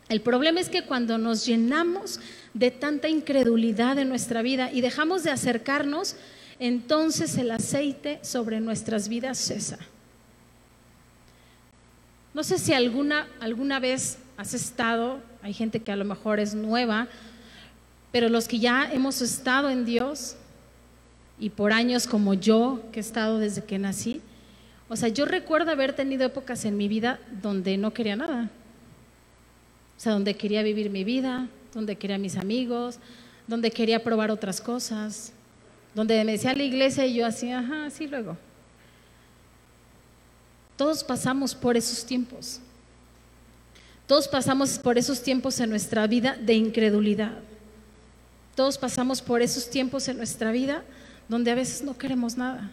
El 0.08 0.20
problema 0.20 0.60
es 0.60 0.68
que 0.68 0.84
cuando 0.84 1.18
nos 1.18 1.44
llenamos 1.44 2.20
de 2.54 2.70
tanta 2.70 3.08
incredulidad 3.08 3.98
en 3.98 4.08
nuestra 4.08 4.42
vida 4.42 4.70
y 4.72 4.80
dejamos 4.80 5.24
de 5.24 5.30
acercarnos, 5.30 6.16
entonces 6.60 7.36
el 7.38 7.50
aceite 7.50 8.20
sobre 8.22 8.60
nuestras 8.60 9.08
vidas 9.08 9.38
cesa. 9.38 9.78
No 12.32 12.44
sé 12.44 12.58
si 12.58 12.72
alguna, 12.72 13.26
alguna 13.40 13.80
vez 13.80 14.18
has 14.36 14.54
estado, 14.54 15.20
hay 15.42 15.54
gente 15.54 15.80
que 15.80 15.90
a 15.90 15.96
lo 15.96 16.04
mejor 16.04 16.38
es 16.38 16.54
nueva, 16.54 17.08
pero 18.12 18.28
los 18.28 18.46
que 18.46 18.58
ya 18.58 18.88
hemos 18.92 19.20
estado 19.22 19.70
en 19.70 19.84
Dios 19.84 20.36
y 21.38 21.50
por 21.50 21.72
años 21.72 22.06
como 22.06 22.34
yo, 22.34 22.80
que 22.92 23.00
he 23.00 23.02
estado 23.02 23.38
desde 23.38 23.64
que 23.64 23.78
nací, 23.78 24.20
o 24.88 24.96
sea, 24.96 25.08
yo 25.08 25.24
recuerdo 25.24 25.70
haber 25.70 25.94
tenido 25.94 26.24
épocas 26.24 26.64
en 26.64 26.76
mi 26.76 26.86
vida 26.86 27.18
donde 27.42 27.76
no 27.76 27.92
quería 27.92 28.16
nada. 28.16 28.50
O 29.96 30.00
sea, 30.00 30.12
donde 30.12 30.36
quería 30.36 30.62
vivir 30.62 30.90
mi 30.90 31.02
vida, 31.02 31.48
donde 31.74 31.96
quería 31.96 32.18
mis 32.18 32.36
amigos, 32.36 32.98
donde 33.46 33.70
quería 33.70 34.02
probar 34.02 34.30
otras 34.30 34.60
cosas, 34.60 35.32
donde 35.94 36.22
me 36.24 36.32
decía 36.32 36.54
la 36.54 36.62
iglesia 36.62 37.06
y 37.06 37.14
yo 37.14 37.26
así, 37.26 37.50
ajá, 37.50 37.90
sí 37.90 38.06
luego. 38.06 38.36
Todos 40.76 41.02
pasamos 41.02 41.54
por 41.54 41.76
esos 41.76 42.04
tiempos. 42.04 42.60
Todos 44.06 44.28
pasamos 44.28 44.78
por 44.78 44.98
esos 44.98 45.22
tiempos 45.22 45.58
en 45.58 45.70
nuestra 45.70 46.06
vida 46.06 46.36
de 46.36 46.54
incredulidad. 46.54 47.32
Todos 48.54 48.78
pasamos 48.78 49.20
por 49.20 49.42
esos 49.42 49.68
tiempos 49.68 50.06
en 50.08 50.18
nuestra 50.18 50.52
vida 50.52 50.84
donde 51.28 51.50
a 51.50 51.54
veces 51.54 51.82
no 51.82 51.98
queremos 51.98 52.36
nada. 52.36 52.70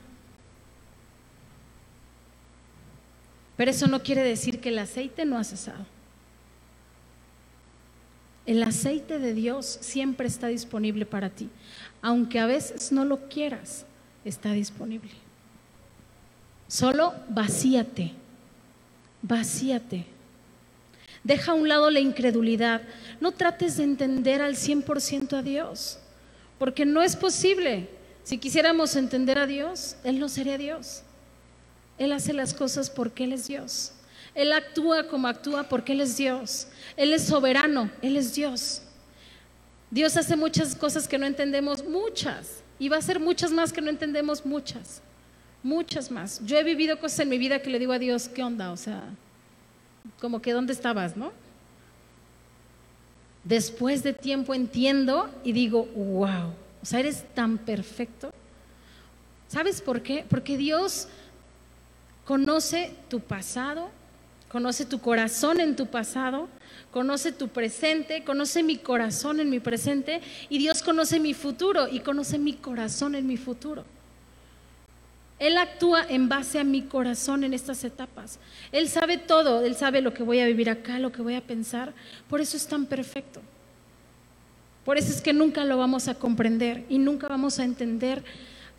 Pero 3.55 3.71
eso 3.71 3.87
no 3.87 4.01
quiere 4.01 4.23
decir 4.23 4.59
que 4.59 4.69
el 4.69 4.79
aceite 4.79 5.25
no 5.25 5.37
ha 5.37 5.43
cesado. 5.43 5.85
El 8.45 8.61
aceite 8.63 9.19
de 9.19 9.33
Dios 9.33 9.77
siempre 9.81 10.27
está 10.27 10.47
disponible 10.47 11.05
para 11.05 11.29
ti. 11.29 11.49
Aunque 12.01 12.39
a 12.39 12.45
veces 12.45 12.91
no 12.91 13.05
lo 13.05 13.29
quieras, 13.29 13.85
está 14.25 14.51
disponible. 14.51 15.11
Solo 16.67 17.13
vacíate, 17.29 18.13
vacíate. 19.21 20.05
Deja 21.23 21.53
a 21.53 21.55
un 21.55 21.69
lado 21.69 21.89
la 21.89 22.01
incredulidad. 22.01 22.81
No 23.21 23.31
trates 23.31 23.77
de 23.77 23.83
entender 23.83 24.41
al 24.41 24.55
100% 24.55 25.37
a 25.37 25.41
Dios, 25.41 25.99
porque 26.59 26.85
no 26.85 27.01
es 27.01 27.15
posible. 27.15 27.87
Si 28.23 28.37
quisiéramos 28.37 28.95
entender 28.97 29.37
a 29.37 29.47
Dios, 29.47 29.95
Él 30.03 30.19
no 30.19 30.27
sería 30.27 30.57
Dios. 30.57 31.03
Él 31.97 32.11
hace 32.11 32.33
las 32.33 32.53
cosas 32.53 32.89
porque 32.89 33.25
Él 33.25 33.33
es 33.33 33.47
Dios. 33.47 33.93
Él 34.35 34.51
actúa 34.51 35.07
como 35.07 35.27
actúa 35.27 35.63
porque 35.63 35.93
Él 35.93 36.01
es 36.01 36.17
Dios. 36.17 36.67
Él 36.97 37.13
es 37.13 37.23
soberano, 37.23 37.91
Él 38.01 38.17
es 38.17 38.33
Dios. 38.33 38.81
Dios 39.91 40.17
hace 40.17 40.35
muchas 40.35 40.75
cosas 40.75 41.07
que 41.07 41.19
no 41.19 41.25
entendemos, 41.25 41.85
muchas. 41.85 42.63
Y 42.79 42.89
va 42.89 42.95
a 42.95 42.99
hacer 42.99 43.19
muchas 43.19 43.51
más 43.51 43.71
que 43.71 43.81
no 43.81 43.91
entendemos, 43.91 44.45
muchas. 44.45 45.01
Muchas 45.61 46.09
más. 46.09 46.41
Yo 46.43 46.57
he 46.57 46.63
vivido 46.63 46.99
cosas 46.99 47.19
en 47.19 47.29
mi 47.29 47.37
vida 47.37 47.61
que 47.61 47.69
le 47.69 47.79
digo 47.79 47.93
a 47.93 47.99
Dios, 47.99 48.27
¿qué 48.27 48.43
onda? 48.43 48.71
O 48.71 48.77
sea, 48.77 49.03
como 50.19 50.41
que 50.41 50.51
¿dónde 50.51 50.73
estabas, 50.73 51.15
no? 51.15 51.31
Después 53.43 54.03
de 54.03 54.13
tiempo 54.13 54.53
entiendo 54.53 55.29
y 55.43 55.51
digo, 55.51 55.85
wow, 55.95 56.53
o 56.81 56.85
sea, 56.85 56.99
eres 56.99 57.23
tan 57.35 57.57
perfecto. 57.57 58.33
¿Sabes 59.47 59.81
por 59.81 60.01
qué? 60.01 60.25
Porque 60.27 60.57
Dios 60.57 61.07
Conoce 62.25 62.95
tu 63.09 63.19
pasado, 63.19 63.89
conoce 64.47 64.85
tu 64.85 64.99
corazón 64.99 65.59
en 65.59 65.75
tu 65.75 65.87
pasado, 65.87 66.47
conoce 66.91 67.31
tu 67.31 67.49
presente, 67.49 68.23
conoce 68.23 68.63
mi 68.63 68.77
corazón 68.77 69.39
en 69.39 69.49
mi 69.49 69.59
presente 69.59 70.21
y 70.47 70.57
Dios 70.57 70.83
conoce 70.83 71.19
mi 71.19 71.33
futuro 71.33 71.87
y 71.87 71.99
conoce 71.99 72.37
mi 72.37 72.53
corazón 72.53 73.15
en 73.15 73.27
mi 73.27 73.35
futuro. 73.35 73.83
Él 75.39 75.57
actúa 75.57 76.05
en 76.07 76.29
base 76.29 76.59
a 76.59 76.63
mi 76.63 76.83
corazón 76.83 77.43
en 77.43 77.53
estas 77.53 77.83
etapas. 77.83 78.39
Él 78.71 78.87
sabe 78.87 79.17
todo, 79.17 79.65
Él 79.65 79.75
sabe 79.75 79.99
lo 79.99 80.13
que 80.13 80.23
voy 80.23 80.39
a 80.39 80.45
vivir 80.45 80.69
acá, 80.69 80.99
lo 80.99 81.11
que 81.11 81.21
voy 81.21 81.35
a 81.35 81.41
pensar. 81.41 81.93
Por 82.29 82.39
eso 82.39 82.55
es 82.55 82.65
tan 82.65 82.85
perfecto. 82.85 83.41
Por 84.85 84.97
eso 84.97 85.09
es 85.09 85.21
que 85.21 85.33
nunca 85.33 85.65
lo 85.65 85.77
vamos 85.77 86.07
a 86.07 86.15
comprender 86.15 86.85
y 86.87 86.99
nunca 86.99 87.27
vamos 87.27 87.59
a 87.59 87.65
entender 87.65 88.23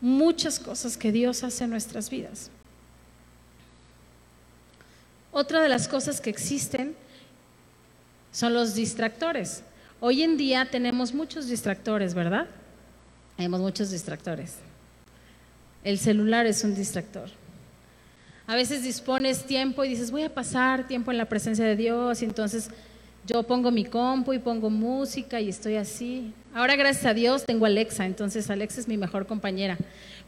muchas 0.01 0.59
cosas 0.59 0.97
que 0.97 1.13
Dios 1.13 1.45
hace 1.45 1.65
en 1.65 1.71
nuestras 1.71 2.09
vidas. 2.09 2.51
Otra 5.35 5.61
de 5.61 5.69
las 5.69 5.89
cosas 5.89 6.21
que 6.21 6.31
existen 6.31 6.95
son 8.31 8.55
los 8.55 8.77
distractores. 8.77 9.65
Hoy 9.99 10.23
en 10.23 10.37
día 10.37 10.69
tenemos 10.71 11.13
muchos 11.13 11.49
distractores, 11.49 12.15
¿verdad? 12.15 12.47
Tenemos 13.37 13.61
muchos 13.61 13.91
distractores. 13.91 14.55
El 15.83 15.99
celular 15.99 16.47
es 16.47 16.63
un 16.63 16.77
distractor. 16.77 17.31
A 18.47 18.55
veces 18.55 18.85
dispones 18.85 19.45
tiempo 19.45 19.83
y 19.83 19.89
dices, 19.89 20.13
voy 20.13 20.23
a 20.23 20.33
pasar 20.33 20.87
tiempo 20.87 21.11
en 21.11 21.19
la 21.19 21.25
presencia 21.25 21.65
de 21.65 21.75
Dios 21.75 22.23
y 22.23 22.27
entonces 22.27 22.71
yo 23.27 23.43
pongo 23.43 23.73
mi 23.73 23.85
compu 23.85 24.35
y 24.35 24.39
pongo 24.39 24.71
música 24.71 25.41
y 25.41 25.49
estoy 25.49 25.75
así. 25.75 26.33
Ahora 26.55 26.77
gracias 26.77 27.07
a 27.07 27.15
Dios 27.15 27.45
tengo 27.45 27.67
Alexa, 27.67 28.07
entonces 28.07 28.51
Alexa 28.51 28.79
es 28.79 28.87
mi 28.87 28.99
mejor 28.99 29.27
compañera. 29.27 29.79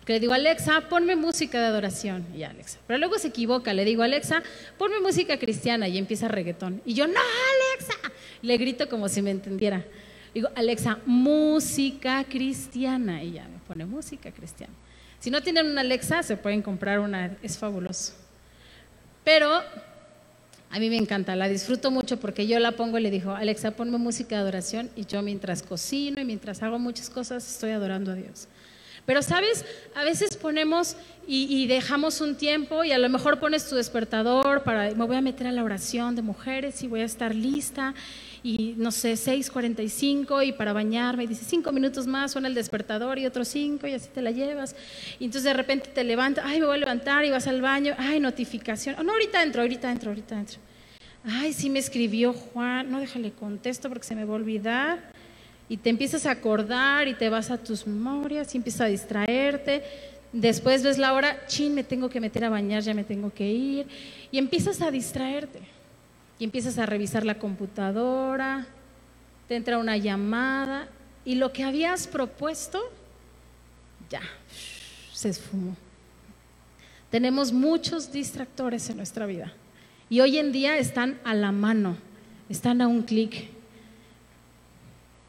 Porque 0.06 0.12
le 0.12 0.20
digo, 0.20 0.34
Alexa, 0.34 0.82
ponme 0.82 1.16
música 1.16 1.58
de 1.58 1.66
adoración. 1.66 2.24
Y 2.32 2.44
Alexa. 2.44 2.78
Pero 2.86 2.96
luego 3.00 3.18
se 3.18 3.26
equivoca, 3.26 3.74
le 3.74 3.84
digo, 3.84 4.04
Alexa, 4.04 4.40
ponme 4.78 5.00
música 5.00 5.36
cristiana 5.36 5.88
y 5.88 5.98
empieza 5.98 6.28
reggaetón. 6.28 6.80
Y 6.84 6.94
yo, 6.94 7.08
no, 7.08 7.18
Alexa. 7.18 8.12
Le 8.40 8.56
grito 8.56 8.88
como 8.88 9.08
si 9.08 9.20
me 9.20 9.32
entendiera. 9.32 9.84
Digo, 10.32 10.48
Alexa, 10.54 11.00
música 11.06 12.22
cristiana. 12.22 13.20
Y 13.24 13.32
ya 13.32 13.48
me 13.48 13.58
pone 13.66 13.84
música 13.84 14.30
cristiana. 14.30 14.72
Si 15.18 15.28
no 15.28 15.42
tienen 15.42 15.66
una 15.66 15.80
Alexa, 15.80 16.22
se 16.22 16.36
pueden 16.36 16.62
comprar 16.62 17.00
una, 17.00 17.36
es 17.42 17.58
fabuloso. 17.58 18.12
Pero 19.24 19.60
a 20.70 20.78
mí 20.78 20.88
me 20.88 20.98
encanta, 20.98 21.34
la 21.34 21.48
disfruto 21.48 21.90
mucho 21.90 22.20
porque 22.20 22.46
yo 22.46 22.60
la 22.60 22.70
pongo 22.70 22.98
y 22.98 23.02
le 23.02 23.10
digo, 23.10 23.32
Alexa, 23.32 23.72
ponme 23.72 23.98
música 23.98 24.36
de 24.36 24.42
adoración 24.42 24.88
y 24.94 25.04
yo 25.04 25.20
mientras 25.22 25.64
cocino 25.64 26.20
y 26.20 26.24
mientras 26.24 26.62
hago 26.62 26.78
muchas 26.78 27.10
cosas 27.10 27.50
estoy 27.50 27.72
adorando 27.72 28.12
a 28.12 28.14
Dios. 28.14 28.46
Pero 29.06 29.22
sabes, 29.22 29.64
a 29.94 30.02
veces 30.02 30.36
ponemos 30.36 30.96
y, 31.28 31.66
dejamos 31.66 32.20
un 32.20 32.36
tiempo 32.36 32.84
y 32.84 32.92
a 32.92 32.98
lo 32.98 33.08
mejor 33.08 33.40
pones 33.40 33.68
tu 33.68 33.76
despertador 33.76 34.62
para, 34.62 34.94
me 34.94 35.04
voy 35.04 35.16
a 35.16 35.20
meter 35.20 35.46
a 35.46 35.52
la 35.52 35.64
oración 35.64 36.14
de 36.14 36.22
mujeres 36.22 36.82
y 36.82 36.88
voy 36.88 37.00
a 37.00 37.04
estar 37.04 37.34
lista 37.34 37.94
y 38.42 38.74
no 38.76 38.92
sé, 38.92 39.14
6.45 39.14 40.46
y 40.46 40.52
para 40.52 40.72
bañarme 40.72 41.24
y 41.24 41.26
dice 41.26 41.44
cinco 41.44 41.72
minutos 41.72 42.06
más 42.06 42.32
suena 42.32 42.46
el 42.46 42.54
despertador 42.54 43.18
y 43.18 43.26
otros 43.26 43.48
cinco 43.48 43.88
y 43.88 43.94
así 43.94 44.08
te 44.12 44.22
la 44.22 44.30
llevas. 44.30 44.76
Y 45.18 45.24
entonces 45.24 45.44
de 45.44 45.54
repente 45.54 45.90
te 45.92 46.04
levantas, 46.04 46.44
ay, 46.46 46.60
me 46.60 46.66
voy 46.66 46.76
a 46.76 46.78
levantar 46.78 47.24
y 47.24 47.30
vas 47.30 47.46
al 47.46 47.60
baño, 47.60 47.94
ay, 47.98 48.20
notificación, 48.20 48.96
oh, 48.98 49.02
no, 49.02 49.12
ahorita 49.12 49.42
entro, 49.42 49.62
ahorita 49.62 49.90
entro, 49.90 50.10
ahorita 50.10 50.38
entro. 50.38 50.58
Ay, 51.24 51.52
sí 51.52 51.70
me 51.70 51.80
escribió 51.80 52.32
Juan, 52.32 52.88
no 52.88 53.00
déjale 53.00 53.32
contesto 53.32 53.88
porque 53.88 54.04
se 54.04 54.14
me 54.14 54.24
va 54.24 54.34
a 54.34 54.36
olvidar 54.36 55.15
y 55.68 55.76
te 55.76 55.90
empiezas 55.90 56.26
a 56.26 56.32
acordar 56.32 57.08
y 57.08 57.14
te 57.14 57.28
vas 57.28 57.50
a 57.50 57.58
tus 57.58 57.86
memorias 57.86 58.54
y 58.54 58.58
empiezas 58.58 58.82
a 58.82 58.86
distraerte. 58.86 59.82
Después 60.32 60.82
ves 60.82 60.98
la 60.98 61.12
hora, 61.12 61.46
chin, 61.46 61.74
me 61.74 61.82
tengo 61.82 62.08
que 62.08 62.20
meter 62.20 62.44
a 62.44 62.50
bañar, 62.50 62.82
ya 62.82 62.94
me 62.94 63.04
tengo 63.04 63.32
que 63.32 63.50
ir. 63.50 63.86
Y 64.30 64.38
empiezas 64.38 64.80
a 64.80 64.90
distraerte. 64.90 65.60
Y 66.38 66.44
empiezas 66.44 66.78
a 66.78 66.86
revisar 66.86 67.24
la 67.24 67.38
computadora, 67.38 68.66
te 69.48 69.56
entra 69.56 69.78
una 69.78 69.96
llamada 69.96 70.88
y 71.24 71.36
lo 71.36 71.52
que 71.52 71.64
habías 71.64 72.06
propuesto, 72.06 72.80
ya, 74.10 74.20
se 75.12 75.30
esfumó. 75.30 75.76
Tenemos 77.10 77.52
muchos 77.52 78.12
distractores 78.12 78.90
en 78.90 78.98
nuestra 78.98 79.24
vida 79.26 79.52
y 80.10 80.20
hoy 80.20 80.36
en 80.36 80.52
día 80.52 80.76
están 80.76 81.18
a 81.24 81.34
la 81.34 81.52
mano, 81.52 81.96
están 82.48 82.82
a 82.82 82.88
un 82.88 83.02
clic. 83.02 83.55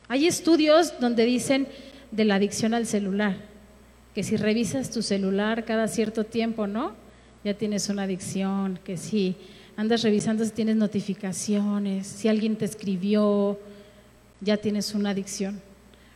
Hay 0.10 0.26
estudios 0.26 1.00
donde 1.00 1.26
dicen 1.26 1.68
de 2.12 2.26
la 2.26 2.36
adicción 2.36 2.74
al 2.74 2.86
celular, 2.86 3.36
que 4.16 4.24
si 4.24 4.38
revisas 4.38 4.90
tu 4.90 5.02
celular 5.02 5.66
cada 5.66 5.88
cierto 5.88 6.24
tiempo, 6.24 6.66
¿no? 6.66 6.96
Ya 7.44 7.54
tienes 7.54 7.90
una 7.90 8.04
adicción, 8.04 8.80
que 8.84 8.98
si 8.98 9.36
andas 9.76 10.02
revisando 10.04 10.44
si 10.46 10.52
tienes 10.52 10.76
notificaciones, 10.76 12.08
si 12.08 12.28
alguien 12.28 12.56
te 12.56 12.66
escribió, 12.66 13.60
ya 14.42 14.58
tienes 14.58 14.94
una 14.94 15.12
adicción. 15.12 15.62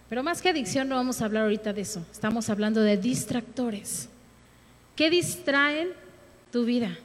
Pero 0.09 0.23
más 0.23 0.41
que 0.41 0.49
adicción 0.49 0.89
no 0.89 0.95
vamos 0.95 1.21
a 1.21 1.25
hablar 1.25 1.43
ahorita 1.43 1.73
de 1.73 1.81
eso, 1.81 2.05
estamos 2.11 2.49
hablando 2.49 2.81
de 2.81 2.97
distractores. 2.97 4.09
¿Qué 4.95 5.09
distraen 5.09 5.89
tu 6.51 6.65
vida? 6.65 6.97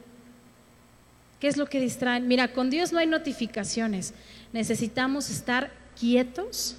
¿Qué 1.39 1.47
es 1.47 1.57
lo 1.57 1.67
que 1.67 1.79
distraen? 1.79 2.27
Mira, 2.27 2.53
con 2.53 2.69
Dios 2.69 2.91
no 2.91 2.99
hay 2.99 3.07
notificaciones, 3.07 4.13
necesitamos 4.51 5.29
estar 5.29 5.69
quietos 5.99 6.75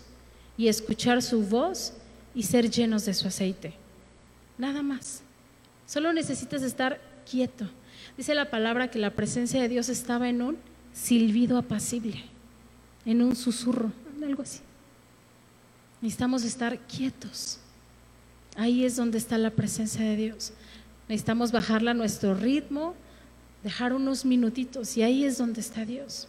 y 0.56 0.68
escuchar 0.68 1.22
su 1.22 1.42
voz 1.42 1.92
y 2.34 2.42
ser 2.42 2.70
llenos 2.70 3.04
de 3.04 3.14
su 3.14 3.28
aceite. 3.28 3.74
Nada 4.56 4.82
más. 4.82 5.22
Solo 5.86 6.12
necesitas 6.12 6.62
estar 6.62 7.00
quieto. 7.30 7.68
Dice 8.16 8.34
la 8.34 8.50
palabra 8.50 8.90
que 8.90 8.98
la 8.98 9.14
presencia 9.14 9.62
de 9.62 9.68
Dios 9.68 9.88
estaba 9.88 10.28
en 10.28 10.42
un 10.42 10.58
silbido 10.92 11.56
apacible, 11.56 12.24
en 13.04 13.22
un 13.22 13.36
susurro, 13.36 13.92
algo 14.22 14.42
así. 14.42 14.60
Necesitamos 16.00 16.44
estar 16.44 16.78
quietos. 16.80 17.58
Ahí 18.56 18.84
es 18.84 18.96
donde 18.96 19.18
está 19.18 19.38
la 19.38 19.50
presencia 19.50 20.04
de 20.04 20.16
Dios. 20.16 20.52
Necesitamos 21.08 21.52
bajarla 21.52 21.92
a 21.92 21.94
nuestro 21.94 22.34
ritmo, 22.34 22.94
dejar 23.62 23.92
unos 23.92 24.24
minutitos 24.24 24.96
y 24.96 25.02
ahí 25.02 25.24
es 25.24 25.38
donde 25.38 25.60
está 25.60 25.84
Dios. 25.84 26.28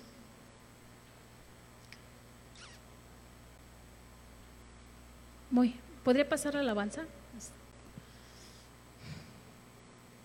Muy, 5.51 5.75
¿podría 6.03 6.27
pasar 6.27 6.53
la 6.53 6.61
alabanza? 6.61 7.03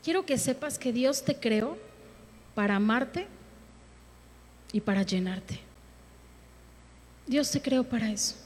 Quiero 0.03 0.27
que 0.27 0.37
sepas 0.37 0.79
que 0.79 0.93
Dios 0.93 1.25
te 1.25 1.37
creó 1.37 1.79
para 2.55 2.77
amarte 2.77 3.27
y 4.73 4.81
para 4.81 5.03
llenarte. 5.03 5.61
Dios 7.27 7.51
te 7.51 7.63
creó 7.63 7.85
para 7.85 8.11
eso. 8.11 8.37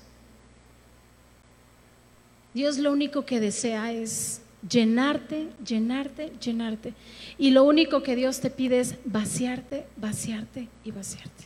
Dios 2.55 2.79
lo 2.79 2.93
único 2.93 3.25
que 3.27 3.41
desea 3.41 3.93
es 3.93 4.41
llenarte, 4.69 5.49
llenarte, 5.65 6.33
llenarte. 6.41 6.95
Y 7.39 7.51
lo 7.51 7.65
único 7.65 8.05
que 8.05 8.15
Dios 8.15 8.41
te 8.41 8.51
pide 8.51 8.79
es 8.79 8.95
vaciarte, 9.05 9.87
vaciarte 9.97 10.69
y 10.85 10.93
vaciarte. 10.93 11.45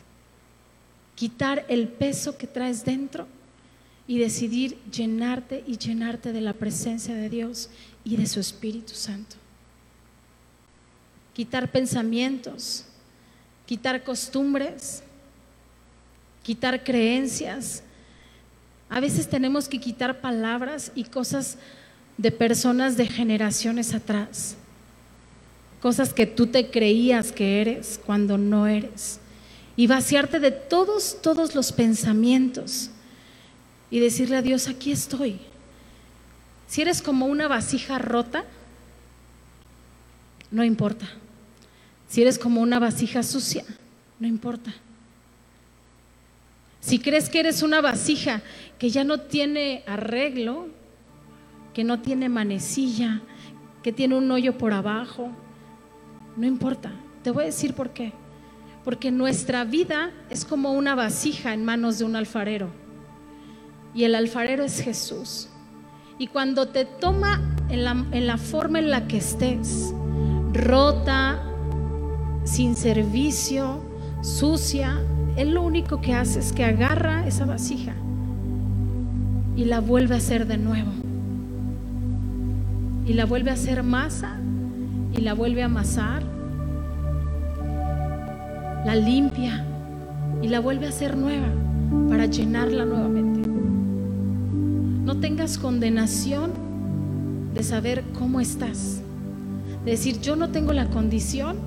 Quitar 1.15 1.65
el 1.69 1.87
peso 1.87 2.37
que 2.37 2.45
traes 2.45 2.85
dentro 2.85 3.27
y 4.07 4.17
decidir 4.17 4.77
llenarte 4.91 5.63
y 5.65 5.77
llenarte 5.77 6.33
de 6.33 6.41
la 6.41 6.53
presencia 6.53 7.15
de 7.15 7.29
Dios 7.29 7.69
y 8.03 8.17
de 8.17 8.25
su 8.25 8.39
Espíritu 8.39 8.93
Santo. 8.93 9.37
Quitar 11.33 11.71
pensamientos, 11.71 12.85
quitar 13.65 14.03
costumbres, 14.03 15.03
quitar 16.43 16.83
creencias. 16.83 17.81
A 18.89 18.99
veces 18.99 19.29
tenemos 19.29 19.67
que 19.69 19.79
quitar 19.79 20.19
palabras 20.19 20.91
y 20.95 21.05
cosas 21.05 21.57
de 22.17 22.31
personas 22.31 22.97
de 22.97 23.07
generaciones 23.07 23.93
atrás. 23.93 24.57
Cosas 25.81 26.13
que 26.13 26.27
tú 26.27 26.47
te 26.47 26.69
creías 26.69 27.31
que 27.31 27.61
eres 27.61 27.99
cuando 28.05 28.37
no 28.37 28.67
eres. 28.67 29.19
Y 29.75 29.87
vaciarte 29.87 30.39
de 30.39 30.51
todos, 30.51 31.17
todos 31.21 31.55
los 31.55 31.71
pensamientos 31.71 32.91
y 33.93 33.99
decirle 33.99 34.37
a 34.37 34.41
Dios, 34.41 34.69
aquí 34.69 34.91
estoy. 34.91 35.39
Si 36.65 36.81
eres 36.81 36.99
como 37.03 37.27
una 37.27 37.47
vasija 37.47 37.99
rota, 37.99 38.43
no 40.49 40.63
importa. 40.63 41.05
Si 42.07 42.23
eres 42.23 42.39
como 42.39 42.59
una 42.61 42.79
vasija 42.79 43.21
sucia, 43.21 43.63
no 44.19 44.27
importa. 44.27 44.73
Si 46.79 46.97
crees 46.97 47.29
que 47.29 47.41
eres 47.41 47.61
una 47.61 47.81
vasija 47.81 48.41
que 48.79 48.89
ya 48.89 49.03
no 49.03 49.19
tiene 49.19 49.83
arreglo, 49.85 50.69
que 51.75 51.83
no 51.83 52.01
tiene 52.01 52.29
manecilla, 52.29 53.21
que 53.83 53.93
tiene 53.93 54.15
un 54.15 54.31
hoyo 54.31 54.57
por 54.57 54.73
abajo, 54.73 55.29
no 56.35 56.47
importa. 56.47 56.91
Te 57.21 57.29
voy 57.29 57.43
a 57.43 57.45
decir 57.45 57.75
por 57.75 57.91
qué. 57.91 58.11
Porque 58.83 59.11
nuestra 59.11 59.65
vida 59.65 60.09
es 60.31 60.45
como 60.45 60.73
una 60.73 60.95
vasija 60.95 61.53
en 61.53 61.63
manos 61.63 61.99
de 61.99 62.05
un 62.05 62.15
alfarero 62.15 62.81
y 63.93 64.05
el 64.05 64.15
alfarero 64.15 64.63
es 64.63 64.79
Jesús. 64.81 65.49
Y 66.17 66.27
cuando 66.27 66.67
te 66.67 66.85
toma 66.85 67.41
en 67.69 67.83
la, 68.27 68.37
forma 68.37 68.79
en 68.79 68.89
la 68.89 69.07
que 69.07 69.17
estés, 69.17 69.93
rota, 70.53 71.41
sin 72.43 72.75
servicio, 72.75 73.83
sucia, 74.21 74.99
Él 75.37 75.53
lo 75.53 75.63
único 75.63 76.01
que 76.01 76.13
hace 76.13 76.39
es 76.39 76.53
que 76.53 76.65
agarra 76.65 77.25
esa 77.27 77.45
vasija 77.45 77.93
y 79.55 79.65
la 79.65 79.79
vuelve 79.79 80.15
a 80.15 80.17
hacer 80.17 80.47
de 80.47 80.57
nuevo. 80.57 80.91
Y 83.05 83.13
la 83.13 83.25
vuelve 83.25 83.49
a 83.49 83.53
hacer 83.53 83.83
masa 83.83 84.37
y 85.13 85.21
la 85.21 85.33
vuelve 85.33 85.61
a 85.61 85.65
amasar. 85.65 86.23
La 88.85 88.95
limpia 88.95 89.65
y 90.41 90.47
la 90.47 90.59
vuelve 90.59 90.85
a 90.85 90.89
hacer 90.89 91.17
nueva 91.17 91.47
para 92.09 92.25
llenarla 92.25 92.85
nuevamente. 92.85 93.52
No 95.03 95.19
tengas 95.19 95.57
condenación 95.57 96.51
de 97.53 97.63
saber 97.63 98.03
cómo 98.17 98.39
estás. 98.39 99.01
De 99.85 99.91
decir, 99.91 100.19
yo 100.21 100.35
no 100.35 100.49
tengo 100.49 100.73
la 100.73 100.89
condición 100.89 101.57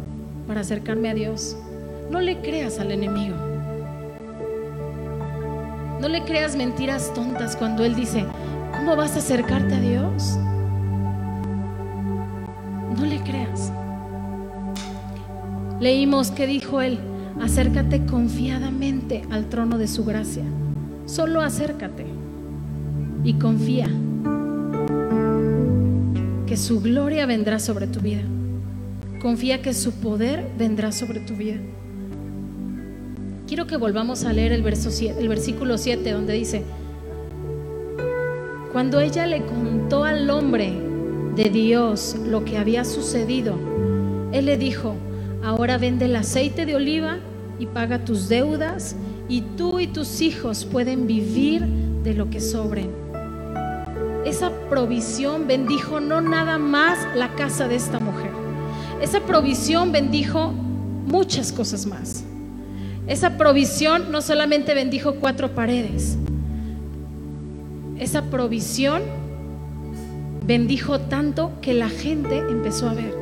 para 0.47 0.63
acercarme 0.63 1.11
a 1.11 1.15
Dios. 1.15 1.57
No 2.11 2.21
le 2.21 2.41
creas 2.41 2.79
al 2.79 2.93
enemigo. 2.93 3.37
No 6.01 6.09
le 6.09 6.25
creas 6.25 6.57
mentiras 6.57 7.13
tontas 7.15 7.57
cuando 7.57 7.85
Él 7.85 7.95
dice, 7.95 8.25
¿Cómo 8.77 8.95
vas 8.95 9.17
a 9.17 9.19
acercarte 9.19 9.75
a 9.75 9.81
Dios? 9.81 10.39
No 12.97 13.05
le 13.05 13.21
creas. 13.23 13.73
Leímos 15.81 16.31
que 16.31 16.47
dijo 16.47 16.81
él, 16.81 16.99
acércate 17.41 18.05
confiadamente 18.07 19.23
al 19.31 19.47
trono 19.47 19.79
de 19.79 19.89
su 19.89 20.05
gracia. 20.05 20.45
Solo 21.07 21.41
acércate 21.41 22.07
y 23.27 23.35
confía 23.35 23.89
que 26.47 26.57
su 26.57 26.81
gloria 26.81 27.27
vendrá 27.27 27.59
sobre 27.59 27.89
tu 27.89 27.99
vida. 27.99 28.23
Confía 29.21 29.63
que 29.63 29.75
su 29.75 29.91
poder 29.95 30.49
vendrá 30.57 30.93
sobre 30.93 31.19
tu 31.19 31.35
vida. 31.35 31.57
Quiero 33.49 33.67
que 33.67 33.77
volvamos 33.77 34.25
a 34.25 34.33
leer 34.33 34.53
el, 34.53 34.63
verso 34.63 34.91
el 35.05 35.29
versículo 35.29 35.77
7 35.77 36.09
donde 36.13 36.35
dice, 36.35 36.63
cuando 38.73 39.01
ella 39.01 39.27
le 39.27 39.45
contó 39.45 40.05
al 40.05 40.31
hombre 40.31 40.73
de 41.35 41.51
Dios 41.51 42.15
lo 42.29 42.45
que 42.45 42.59
había 42.59 42.85
sucedido, 42.85 43.57
él 44.31 44.47
le 44.47 44.57
dijo, 44.57 44.95
ahora 45.43 45.79
vende 45.79 46.05
el 46.05 46.15
aceite 46.15 46.65
de 46.65 46.77
oliva 46.77 47.19
y 47.59 47.67
paga 47.67 48.05
tus 48.05 48.29
deudas 48.29 48.95
y 49.29 49.41
tú 49.41 49.81
y 49.81 49.89
tus 49.89 50.21
hijos 50.21 50.65
pueden 50.65 51.09
vivir 51.09 51.67
de 52.05 52.15
lo 52.15 52.31
que 52.31 52.41
sobren. 52.41 53.06
Esa 54.27 54.51
provisión 54.69 55.47
bendijo 55.47 56.01
no 56.01 56.21
nada 56.21 56.59
más 56.59 56.99
la 57.15 57.37
casa 57.37 57.69
de 57.69 57.77
esta 57.77 58.01
mujer, 58.01 58.33
esa 59.01 59.21
provisión 59.21 59.93
bendijo 59.93 60.53
muchas 61.07 61.53
cosas 61.53 61.87
más. 61.87 62.25
Esa 63.07 63.39
provisión 63.39 64.11
no 64.11 64.21
solamente 64.21 64.75
bendijo 64.75 65.15
cuatro 65.21 65.55
paredes, 65.55 66.19
esa 68.01 68.23
provisión 68.23 69.03
bendijo 70.45 70.99
tanto 70.99 71.53
que 71.63 71.73
la 71.73 71.89
gente 71.89 72.39
empezó 72.39 72.89
a 72.89 72.95
ver. 72.95 73.15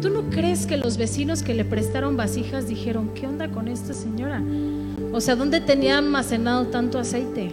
¿Tú 0.00 0.08
no 0.08 0.30
crees 0.30 0.66
que 0.66 0.76
los 0.76 0.98
vecinos 0.98 1.42
que 1.42 1.54
le 1.54 1.64
prestaron 1.64 2.16
vasijas 2.16 2.68
dijeron, 2.68 3.10
¿qué 3.16 3.26
onda 3.26 3.48
con 3.48 3.66
esta 3.66 3.92
señora? 3.92 4.40
O 5.12 5.20
sea, 5.20 5.34
¿dónde 5.34 5.60
tenía 5.60 5.98
almacenado 5.98 6.68
tanto 6.68 7.00
aceite? 7.00 7.50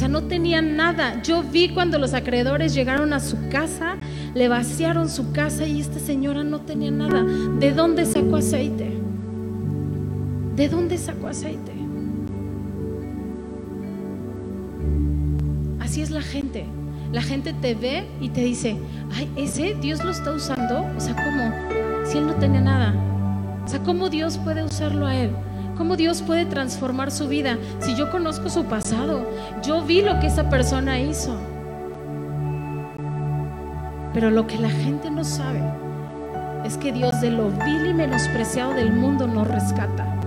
Sea, 0.00 0.08
no 0.08 0.22
tenían 0.22 0.76
nada. 0.76 1.20
Yo 1.22 1.42
vi 1.42 1.74
cuando 1.74 1.98
los 1.98 2.14
acreedores 2.14 2.72
llegaron 2.72 3.12
a 3.12 3.20
su 3.20 3.36
casa, 3.50 3.98
le 4.32 4.48
vaciaron 4.48 5.10
su 5.10 5.30
casa 5.32 5.66
y 5.66 5.78
esta 5.78 5.98
señora 5.98 6.42
no 6.42 6.62
tenía 6.62 6.90
nada. 6.90 7.22
¿De 7.58 7.72
dónde 7.72 8.06
sacó 8.06 8.36
aceite? 8.36 8.96
¿De 10.56 10.68
dónde 10.70 10.96
sacó 10.96 11.26
aceite? 11.28 11.72
Así 15.80 16.00
es 16.00 16.10
la 16.10 16.22
gente. 16.22 16.64
La 17.12 17.20
gente 17.20 17.52
te 17.52 17.74
ve 17.74 18.06
y 18.22 18.30
te 18.30 18.40
dice, 18.40 18.78
ay, 19.14 19.30
ese 19.36 19.76
Dios 19.82 20.02
lo 20.02 20.12
está 20.12 20.32
usando. 20.32 20.86
O 20.96 20.98
sea, 20.98 21.14
¿cómo? 21.14 22.06
Si 22.06 22.16
él 22.16 22.26
no 22.26 22.36
tenía 22.36 22.62
nada. 22.62 22.94
O 23.66 23.68
sea, 23.68 23.82
¿cómo 23.82 24.08
Dios 24.08 24.38
puede 24.38 24.64
usarlo 24.64 25.04
a 25.04 25.14
él? 25.14 25.30
¿Cómo 25.80 25.96
Dios 25.96 26.20
puede 26.20 26.44
transformar 26.44 27.10
su 27.10 27.26
vida? 27.26 27.56
Si 27.78 27.96
yo 27.96 28.10
conozco 28.10 28.50
su 28.50 28.66
pasado, 28.66 29.26
yo 29.62 29.80
vi 29.80 30.02
lo 30.02 30.20
que 30.20 30.26
esa 30.26 30.50
persona 30.50 31.00
hizo. 31.00 31.34
Pero 34.12 34.30
lo 34.30 34.46
que 34.46 34.58
la 34.58 34.68
gente 34.68 35.10
no 35.10 35.24
sabe 35.24 35.62
es 36.66 36.76
que 36.76 36.92
Dios 36.92 37.18
de 37.22 37.30
lo 37.30 37.48
vil 37.48 37.86
y 37.86 37.94
menospreciado 37.94 38.74
del 38.74 38.92
mundo 38.92 39.26
nos 39.26 39.48
rescata 39.48 40.20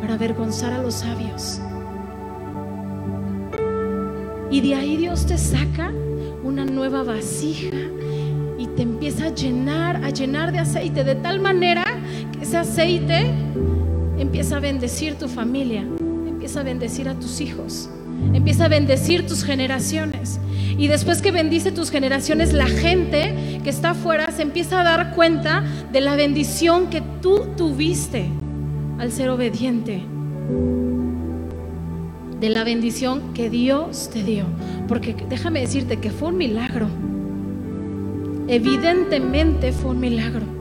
para 0.00 0.14
avergonzar 0.14 0.74
a 0.74 0.78
los 0.78 0.94
sabios. 0.94 1.60
Y 4.48 4.60
de 4.60 4.76
ahí 4.76 4.96
Dios 4.96 5.26
te 5.26 5.36
saca 5.36 5.90
una 6.44 6.64
nueva 6.64 7.02
vasija 7.02 7.76
y 8.58 8.68
te 8.68 8.82
empieza 8.82 9.24
a 9.24 9.34
llenar, 9.34 10.04
a 10.04 10.10
llenar 10.10 10.52
de 10.52 10.60
aceite, 10.60 11.02
de 11.02 11.16
tal 11.16 11.40
manera 11.40 11.84
ese 12.40 12.56
aceite 12.56 13.30
empieza 14.18 14.56
a 14.56 14.60
bendecir 14.60 15.14
tu 15.14 15.28
familia, 15.28 15.84
empieza 16.28 16.60
a 16.60 16.62
bendecir 16.62 17.08
a 17.08 17.14
tus 17.14 17.40
hijos, 17.40 17.90
empieza 18.32 18.66
a 18.66 18.68
bendecir 18.68 19.26
tus 19.26 19.44
generaciones. 19.44 20.40
Y 20.76 20.86
después 20.86 21.20
que 21.22 21.32
bendice 21.32 21.72
tus 21.72 21.90
generaciones, 21.90 22.52
la 22.52 22.66
gente 22.66 23.60
que 23.64 23.70
está 23.70 23.90
afuera 23.90 24.30
se 24.30 24.42
empieza 24.42 24.80
a 24.80 24.84
dar 24.84 25.14
cuenta 25.14 25.64
de 25.92 26.00
la 26.00 26.14
bendición 26.14 26.88
que 26.88 27.02
tú 27.20 27.48
tuviste 27.56 28.28
al 28.98 29.10
ser 29.10 29.30
obediente. 29.30 30.02
De 32.40 32.48
la 32.50 32.62
bendición 32.62 33.34
que 33.34 33.50
Dios 33.50 34.10
te 34.12 34.22
dio. 34.22 34.44
Porque 34.86 35.16
déjame 35.28 35.60
decirte 35.60 35.96
que 35.96 36.10
fue 36.10 36.28
un 36.28 36.36
milagro. 36.36 36.88
Evidentemente 38.46 39.72
fue 39.72 39.90
un 39.90 40.00
milagro. 40.00 40.57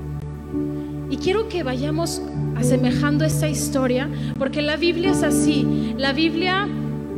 Y 1.09 1.17
quiero 1.17 1.47
que 1.47 1.63
vayamos 1.63 2.21
asemejando 2.55 3.23
esta 3.23 3.47
historia, 3.47 4.09
porque 4.37 4.61
la 4.61 4.75
Biblia 4.75 5.11
es 5.11 5.23
así. 5.23 5.93
La 5.97 6.11
Biblia 6.11 6.67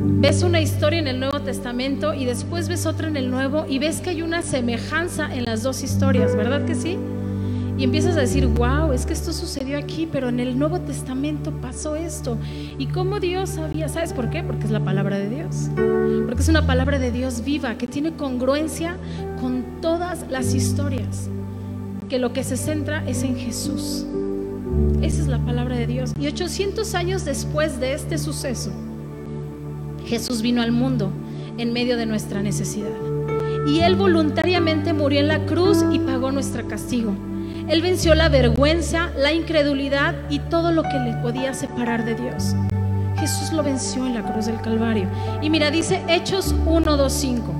ves 0.02 0.42
una 0.42 0.60
historia 0.60 0.98
en 0.98 1.08
el 1.08 1.18
Nuevo 1.20 1.40
Testamento 1.40 2.14
y 2.14 2.24
después 2.24 2.68
ves 2.68 2.86
otra 2.86 3.08
en 3.08 3.16
el 3.16 3.30
Nuevo 3.30 3.66
y 3.68 3.78
ves 3.78 4.00
que 4.00 4.10
hay 4.10 4.22
una 4.22 4.42
semejanza 4.42 5.34
en 5.34 5.44
las 5.44 5.62
dos 5.62 5.82
historias, 5.82 6.36
¿verdad 6.36 6.64
que 6.64 6.74
sí? 6.74 6.98
Y 7.76 7.84
empiezas 7.84 8.16
a 8.18 8.20
decir, 8.20 8.46
wow, 8.46 8.92
es 8.92 9.06
que 9.06 9.14
esto 9.14 9.32
sucedió 9.32 9.78
aquí, 9.78 10.06
pero 10.10 10.28
en 10.28 10.38
el 10.38 10.58
Nuevo 10.58 10.80
Testamento 10.80 11.50
pasó 11.50 11.96
esto. 11.96 12.36
¿Y 12.76 12.88
cómo 12.88 13.20
Dios 13.20 13.50
sabía? 13.50 13.88
¿Sabes 13.88 14.12
por 14.12 14.28
qué? 14.28 14.42
Porque 14.42 14.64
es 14.66 14.70
la 14.70 14.84
palabra 14.84 15.18
de 15.18 15.30
Dios. 15.30 15.70
Porque 16.26 16.42
es 16.42 16.48
una 16.50 16.66
palabra 16.66 16.98
de 16.98 17.10
Dios 17.10 17.42
viva, 17.42 17.76
que 17.76 17.86
tiene 17.86 18.12
congruencia 18.12 18.98
con 19.40 19.80
todas 19.80 20.26
las 20.28 20.54
historias. 20.54 21.30
Que 22.10 22.18
lo 22.18 22.32
que 22.32 22.42
se 22.42 22.56
centra 22.56 23.04
es 23.06 23.22
en 23.22 23.36
Jesús. 23.36 24.04
Esa 25.00 25.22
es 25.22 25.28
la 25.28 25.38
palabra 25.38 25.76
de 25.76 25.86
Dios. 25.86 26.12
Y 26.18 26.26
800 26.26 26.96
años 26.96 27.24
después 27.24 27.78
de 27.78 27.94
este 27.94 28.18
suceso, 28.18 28.72
Jesús 30.06 30.42
vino 30.42 30.60
al 30.60 30.72
mundo 30.72 31.12
en 31.56 31.72
medio 31.72 31.96
de 31.96 32.06
nuestra 32.06 32.42
necesidad. 32.42 32.90
Y 33.68 33.82
Él 33.82 33.94
voluntariamente 33.94 34.92
murió 34.92 35.20
en 35.20 35.28
la 35.28 35.46
cruz 35.46 35.84
y 35.92 36.00
pagó 36.00 36.32
nuestro 36.32 36.66
castigo. 36.66 37.14
Él 37.68 37.80
venció 37.80 38.16
la 38.16 38.28
vergüenza, 38.28 39.12
la 39.16 39.32
incredulidad 39.32 40.16
y 40.28 40.40
todo 40.40 40.72
lo 40.72 40.82
que 40.82 40.98
le 40.98 41.12
podía 41.22 41.54
separar 41.54 42.04
de 42.04 42.16
Dios. 42.16 42.56
Jesús 43.20 43.52
lo 43.52 43.62
venció 43.62 44.04
en 44.04 44.14
la 44.14 44.24
cruz 44.24 44.46
del 44.46 44.60
Calvario. 44.60 45.06
Y 45.42 45.48
mira, 45.48 45.70
dice 45.70 46.02
Hechos 46.08 46.56
1, 46.66 46.96
2, 46.96 47.12
5. 47.12 47.59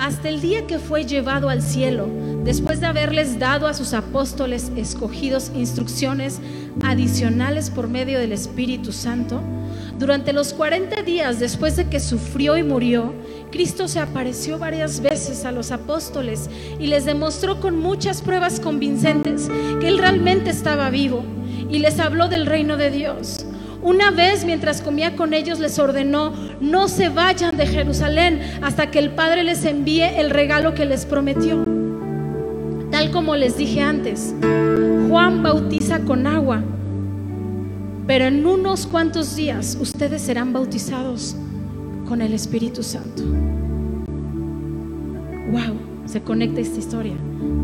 Hasta 0.00 0.30
el 0.30 0.40
día 0.40 0.66
que 0.66 0.78
fue 0.78 1.04
llevado 1.04 1.50
al 1.50 1.60
cielo, 1.60 2.08
después 2.42 2.80
de 2.80 2.86
haberles 2.86 3.38
dado 3.38 3.66
a 3.66 3.74
sus 3.74 3.92
apóstoles 3.92 4.72
escogidos 4.74 5.52
instrucciones 5.54 6.40
adicionales 6.82 7.68
por 7.68 7.86
medio 7.86 8.18
del 8.18 8.32
Espíritu 8.32 8.92
Santo, 8.92 9.42
durante 9.98 10.32
los 10.32 10.54
40 10.54 11.02
días 11.02 11.38
después 11.38 11.76
de 11.76 11.90
que 11.90 12.00
sufrió 12.00 12.56
y 12.56 12.62
murió, 12.62 13.12
Cristo 13.52 13.88
se 13.88 14.00
apareció 14.00 14.58
varias 14.58 15.00
veces 15.00 15.44
a 15.44 15.52
los 15.52 15.70
apóstoles 15.70 16.48
y 16.78 16.86
les 16.86 17.04
demostró 17.04 17.60
con 17.60 17.78
muchas 17.78 18.22
pruebas 18.22 18.58
convincentes 18.58 19.50
que 19.80 19.88
Él 19.88 19.98
realmente 19.98 20.48
estaba 20.48 20.88
vivo 20.88 21.24
y 21.68 21.78
les 21.78 22.00
habló 22.00 22.28
del 22.28 22.46
reino 22.46 22.78
de 22.78 22.90
Dios. 22.90 23.44
Una 23.82 24.10
vez 24.10 24.44
mientras 24.44 24.82
comía 24.82 25.16
con 25.16 25.32
ellos 25.32 25.58
les 25.58 25.78
ordenó, 25.78 26.32
no 26.60 26.88
se 26.88 27.08
vayan 27.08 27.56
de 27.56 27.66
Jerusalén 27.66 28.40
hasta 28.62 28.90
que 28.90 28.98
el 28.98 29.10
Padre 29.10 29.42
les 29.42 29.64
envíe 29.64 30.02
el 30.02 30.30
regalo 30.30 30.74
que 30.74 30.84
les 30.84 31.06
prometió. 31.06 31.64
Tal 32.90 33.10
como 33.10 33.36
les 33.36 33.56
dije 33.56 33.80
antes, 33.80 34.34
Juan 35.08 35.42
bautiza 35.42 36.00
con 36.00 36.26
agua 36.26 36.62
pero 38.10 38.24
en 38.24 38.44
unos 38.44 38.88
cuantos 38.88 39.36
días 39.36 39.78
ustedes 39.80 40.22
serán 40.22 40.52
bautizados 40.52 41.36
con 42.08 42.20
el 42.22 42.34
Espíritu 42.34 42.82
Santo. 42.82 43.22
Wow, 45.52 45.78
se 46.06 46.20
conecta 46.20 46.60
esta 46.60 46.80
historia. 46.80 47.14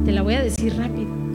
Te 0.04 0.12
la 0.12 0.22
voy 0.22 0.34
a 0.34 0.42
decir 0.42 0.76
rápido. 0.76 1.25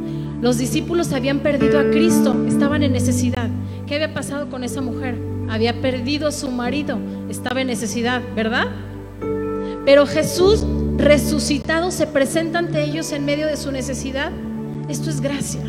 Los 0.41 0.57
discípulos 0.57 1.13
habían 1.13 1.39
perdido 1.39 1.79
a 1.79 1.89
Cristo, 1.91 2.35
estaban 2.47 2.83
en 2.83 2.91
necesidad. 2.91 3.49
¿Qué 3.87 3.95
había 3.95 4.13
pasado 4.13 4.49
con 4.49 4.63
esa 4.63 4.81
mujer? 4.81 5.17
Había 5.49 5.81
perdido 5.81 6.27
a 6.27 6.31
su 6.31 6.49
marido, 6.49 6.97
estaba 7.29 7.61
en 7.61 7.67
necesidad, 7.67 8.21
¿verdad? 8.35 8.67
Pero 9.85 10.05
Jesús 10.05 10.65
resucitado 10.97 11.91
se 11.91 12.07
presenta 12.07 12.59
ante 12.59 12.83
ellos 12.83 13.11
en 13.11 13.25
medio 13.25 13.47
de 13.47 13.57
su 13.57 13.71
necesidad. 13.71 14.31
Esto 14.89 15.09
es 15.09 15.21
gracia 15.21 15.61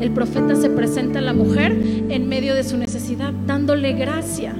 el 0.00 0.10
profeta 0.10 0.54
se 0.54 0.68
presenta 0.68 1.20
a 1.20 1.22
la 1.22 1.32
mujer 1.32 1.72
en 2.08 2.28
medio 2.28 2.54
de 2.54 2.64
su 2.64 2.76
necesidad, 2.76 3.32
dándole 3.46 3.94
gracia. 3.94 4.54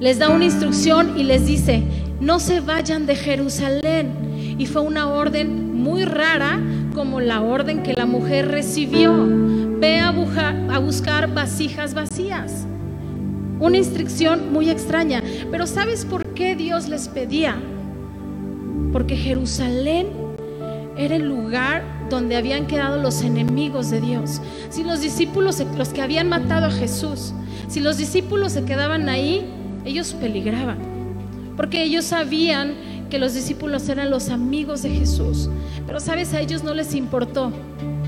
Les 0.00 0.18
da 0.18 0.30
una 0.30 0.44
instrucción 0.44 1.18
y 1.18 1.24
les 1.24 1.46
dice, 1.46 1.82
no 2.20 2.38
se 2.40 2.60
vayan 2.60 3.06
de 3.06 3.16
Jerusalén. 3.16 4.56
Y 4.58 4.66
fue 4.66 4.82
una 4.82 5.08
orden 5.08 5.63
muy 5.84 6.06
rara 6.06 6.58
como 6.94 7.20
la 7.20 7.42
orden 7.42 7.82
que 7.82 7.92
la 7.92 8.06
mujer 8.06 8.48
recibió. 8.48 9.12
Ve 9.78 10.00
a, 10.00 10.10
buscar 10.12 11.34
vasijas 11.34 11.92
vacías. 11.92 12.66
Una 13.60 13.76
instrucción 13.76 14.50
muy 14.50 14.70
extraña. 14.70 15.22
Pero 15.50 15.66
¿sabes 15.66 16.06
por 16.06 16.24
qué 16.32 16.56
Dios 16.56 16.88
les 16.88 17.08
pedía? 17.08 17.56
Porque 18.92 19.14
Jerusalén 19.14 20.06
era 20.96 21.16
el 21.16 21.28
lugar 21.28 21.82
donde 22.08 22.36
habían 22.36 22.66
quedado 22.66 23.02
los 23.02 23.22
enemigos 23.22 23.90
de 23.90 24.00
Dios. 24.00 24.40
Si 24.70 24.84
los 24.84 25.02
discípulos, 25.02 25.62
los 25.76 25.90
que 25.90 26.00
habían 26.00 26.30
matado 26.30 26.66
a 26.66 26.70
Jesús, 26.70 27.34
si 27.68 27.80
los 27.80 27.98
discípulos 27.98 28.52
se 28.52 28.64
quedaban 28.64 29.10
ahí, 29.10 29.44
ellos 29.84 30.14
peligraban. 30.18 30.78
Porque 31.56 31.82
ellos 31.82 32.06
sabían 32.06 32.74
que 33.14 33.20
los 33.20 33.34
discípulos 33.34 33.88
eran 33.88 34.10
los 34.10 34.28
amigos 34.28 34.82
de 34.82 34.90
Jesús. 34.90 35.48
Pero 35.86 36.00
sabes, 36.00 36.34
a 36.34 36.40
ellos 36.40 36.64
no 36.64 36.74
les 36.74 36.96
importó. 36.96 37.52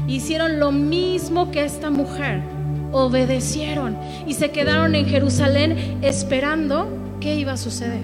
Hicieron 0.09 0.59
lo 0.59 0.72
mismo 0.72 1.52
que 1.52 1.62
esta 1.62 1.90
mujer. 1.90 2.42
Obedecieron 2.90 3.96
y 4.26 4.34
se 4.34 4.50
quedaron 4.50 4.96
en 4.96 5.07
Jerusalén 5.07 6.00
esperando 6.02 6.88
qué 7.20 7.36
iba 7.36 7.52
a 7.52 7.57
suceder. 7.57 8.02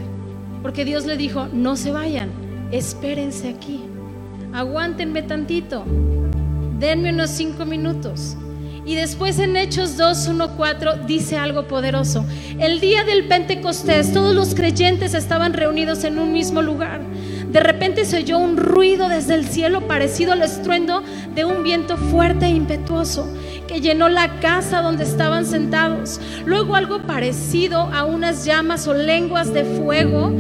Porque 0.63 0.85
Dios 0.85 1.05
le 1.05 1.17
dijo, 1.17 1.49
no 1.53 1.75
se 1.75 1.91
vayan, 1.91 2.31
espérense 2.71 3.49
aquí. 3.49 3.81
Aguántenme 4.53 5.23
tantito. 5.23 5.85
Denme 6.79 7.13
unos 7.13 7.31
cinco 7.31 7.65
minutos. 7.65 8.37
Y 8.85 8.97
después 8.97 9.39
en 9.39 9.57
Hechos 9.57 9.97
2, 9.97 10.27
1, 10.29 10.57
4 10.57 10.97
dice 11.07 11.37
algo 11.37 11.69
poderoso. 11.69 12.25
El 12.59 12.81
día 12.81 13.05
del 13.05 13.29
Pentecostés 13.29 14.13
todos 14.13 14.35
los 14.35 14.55
creyentes 14.55 15.15
estaban 15.15 15.53
reunidos 15.53 16.03
en 16.05 16.19
un 16.19 16.33
mismo 16.33 16.63
lugar. 16.63 17.01
De 17.53 17.61
repente 17.61 18.05
se 18.05 18.17
oyó 18.17 18.39
un 18.39 18.57
ruido 18.57 19.09
desde 19.09 19.35
el 19.35 19.47
cielo 19.47 19.87
parecido 19.87 20.33
al 20.33 20.43
estruendo 20.43 21.03
de 21.35 21.45
un 21.45 21.63
viento 21.63 21.97
fuerte 21.97 22.47
e 22.47 22.51
impetuoso 22.51 23.29
que 23.69 23.81
llenó 23.81 24.09
la 24.09 24.41
casa 24.41 24.81
donde 24.81 25.05
estaban 25.05 25.47
sentados. 25.47 26.21
Luego 26.45 26.75
algo 26.75 27.03
parecido 27.03 27.79
a 27.93 28.05
unas 28.05 28.45
llamas 28.45 28.89
o 28.89 28.95
lenguas 28.95 29.53
de 29.55 29.65
fuego 29.65 30.33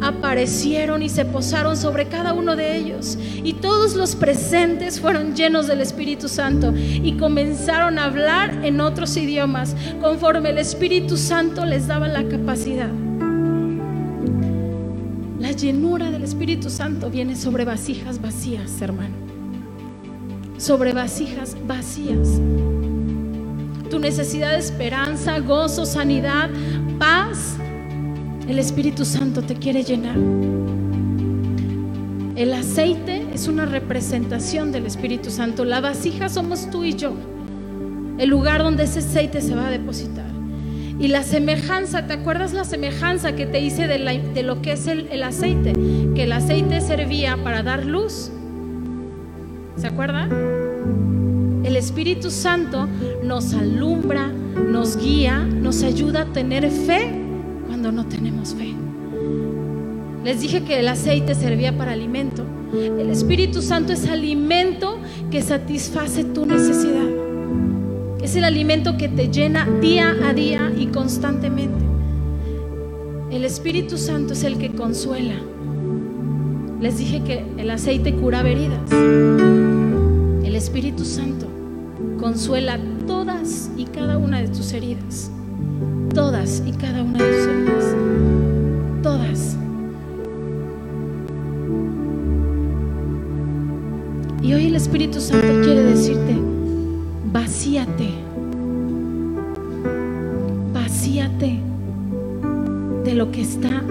aparecieron 0.00 1.02
y 1.02 1.08
se 1.08 1.24
posaron 1.24 1.76
sobre 1.76 2.08
cada 2.08 2.32
uno 2.32 2.56
de 2.56 2.76
ellos. 2.76 3.18
Y 3.42 3.54
todos 3.54 3.94
los 3.94 4.16
presentes 4.16 5.00
fueron 5.00 5.34
llenos 5.34 5.66
del 5.66 5.80
Espíritu 5.80 6.28
Santo 6.28 6.72
y 6.76 7.16
comenzaron 7.16 7.98
a 7.98 8.04
hablar 8.04 8.64
en 8.64 8.80
otros 8.80 9.16
idiomas 9.16 9.74
conforme 10.00 10.50
el 10.50 10.58
Espíritu 10.58 11.16
Santo 11.16 11.64
les 11.64 11.86
daba 11.86 12.08
la 12.08 12.26
capacidad. 12.28 12.90
La 15.38 15.52
llenura 15.52 16.10
del 16.10 16.24
Espíritu 16.24 16.68
Santo 16.68 17.10
viene 17.10 17.36
sobre 17.36 17.64
vasijas 17.64 18.20
vacías, 18.20 18.82
hermano. 18.82 19.14
Sobre 20.58 20.92
vasijas 20.92 21.56
vacías. 21.66 22.40
Tu 23.88 23.98
necesidad 23.98 24.52
de 24.52 24.58
esperanza, 24.58 25.38
gozo, 25.38 25.86
sanidad, 25.86 26.50
paz, 26.98 27.56
el 28.48 28.58
Espíritu 28.58 29.04
Santo 29.04 29.42
te 29.42 29.54
quiere 29.56 29.84
llenar. 29.84 30.16
El 32.34 32.54
aceite 32.54 33.26
es 33.34 33.46
una 33.46 33.66
representación 33.66 34.72
del 34.72 34.86
Espíritu 34.86 35.30
Santo. 35.30 35.66
La 35.66 35.82
vasija 35.82 36.30
somos 36.30 36.70
tú 36.70 36.84
y 36.84 36.94
yo. 36.94 37.12
El 38.16 38.30
lugar 38.30 38.62
donde 38.62 38.84
ese 38.84 39.00
aceite 39.00 39.42
se 39.42 39.54
va 39.54 39.66
a 39.66 39.70
depositar. 39.70 40.24
Y 40.98 41.08
la 41.08 41.24
semejanza, 41.24 42.06
¿te 42.06 42.14
acuerdas 42.14 42.54
la 42.54 42.64
semejanza 42.64 43.36
que 43.36 43.44
te 43.44 43.60
hice 43.60 43.86
de, 43.86 44.42
lo 44.42 44.62
que 44.62 44.72
es 44.72 44.86
el, 44.86 45.08
el 45.08 45.24
aceite? 45.24 45.74
Que 46.14 46.24
el 46.24 46.32
aceite 46.32 46.80
servía 46.80 47.36
para 47.44 47.62
dar 47.62 47.84
luz. 47.84 48.30
¿Se 49.76 49.86
acuerdan? 49.86 50.30
El 51.64 51.76
Espíritu 51.76 52.30
Santo 52.30 52.88
nos 53.22 53.52
alumbra, 53.52 54.28
nos 54.28 54.96
guía, 54.96 55.40
nos 55.40 55.82
ayuda 55.82 56.22
a 56.22 56.32
tener 56.32 56.70
fe 56.70 57.27
no 57.78 58.06
tenemos 58.06 58.54
fe. 58.54 58.74
Les 60.24 60.40
dije 60.40 60.62
que 60.64 60.80
el 60.80 60.88
aceite 60.88 61.34
servía 61.34 61.76
para 61.76 61.92
alimento. 61.92 62.44
El 62.72 63.08
Espíritu 63.08 63.62
Santo 63.62 63.92
es 63.92 64.08
alimento 64.08 64.98
que 65.30 65.40
satisface 65.40 66.24
tu 66.24 66.44
necesidad. 66.44 67.08
Es 68.20 68.36
el 68.36 68.44
alimento 68.44 68.96
que 68.98 69.08
te 69.08 69.28
llena 69.28 69.66
día 69.80 70.14
a 70.24 70.34
día 70.34 70.72
y 70.76 70.86
constantemente. 70.86 71.84
El 73.30 73.44
Espíritu 73.44 73.96
Santo 73.96 74.32
es 74.32 74.44
el 74.44 74.58
que 74.58 74.72
consuela. 74.72 75.36
Les 76.80 76.98
dije 76.98 77.22
que 77.22 77.44
el 77.56 77.70
aceite 77.70 78.14
curaba 78.14 78.48
heridas. 78.48 78.90
El 78.92 80.54
Espíritu 80.54 81.04
Santo 81.04 81.46
consuela 82.18 82.78
todas 83.06 83.70
y 83.76 83.84
cada 83.84 84.18
una 84.18 84.40
de 84.40 84.48
tus 84.48 84.72
heridas 84.72 85.30
todas 86.14 86.62
y 86.66 86.72
cada 86.72 87.02
una 87.02 87.18
de 87.18 87.42
heridas. 87.44 87.94
Todas. 89.02 89.56
Y 94.42 94.52
hoy 94.52 94.66
el 94.66 94.76
Espíritu 94.76 95.20
Santo 95.20 95.46
quiere 95.62 95.84
decirte, 95.84 96.36
vacíate, 97.32 98.10
vacíate 100.72 101.60
de 103.04 103.14
lo 103.14 103.30
que 103.30 103.42
está 103.42 103.82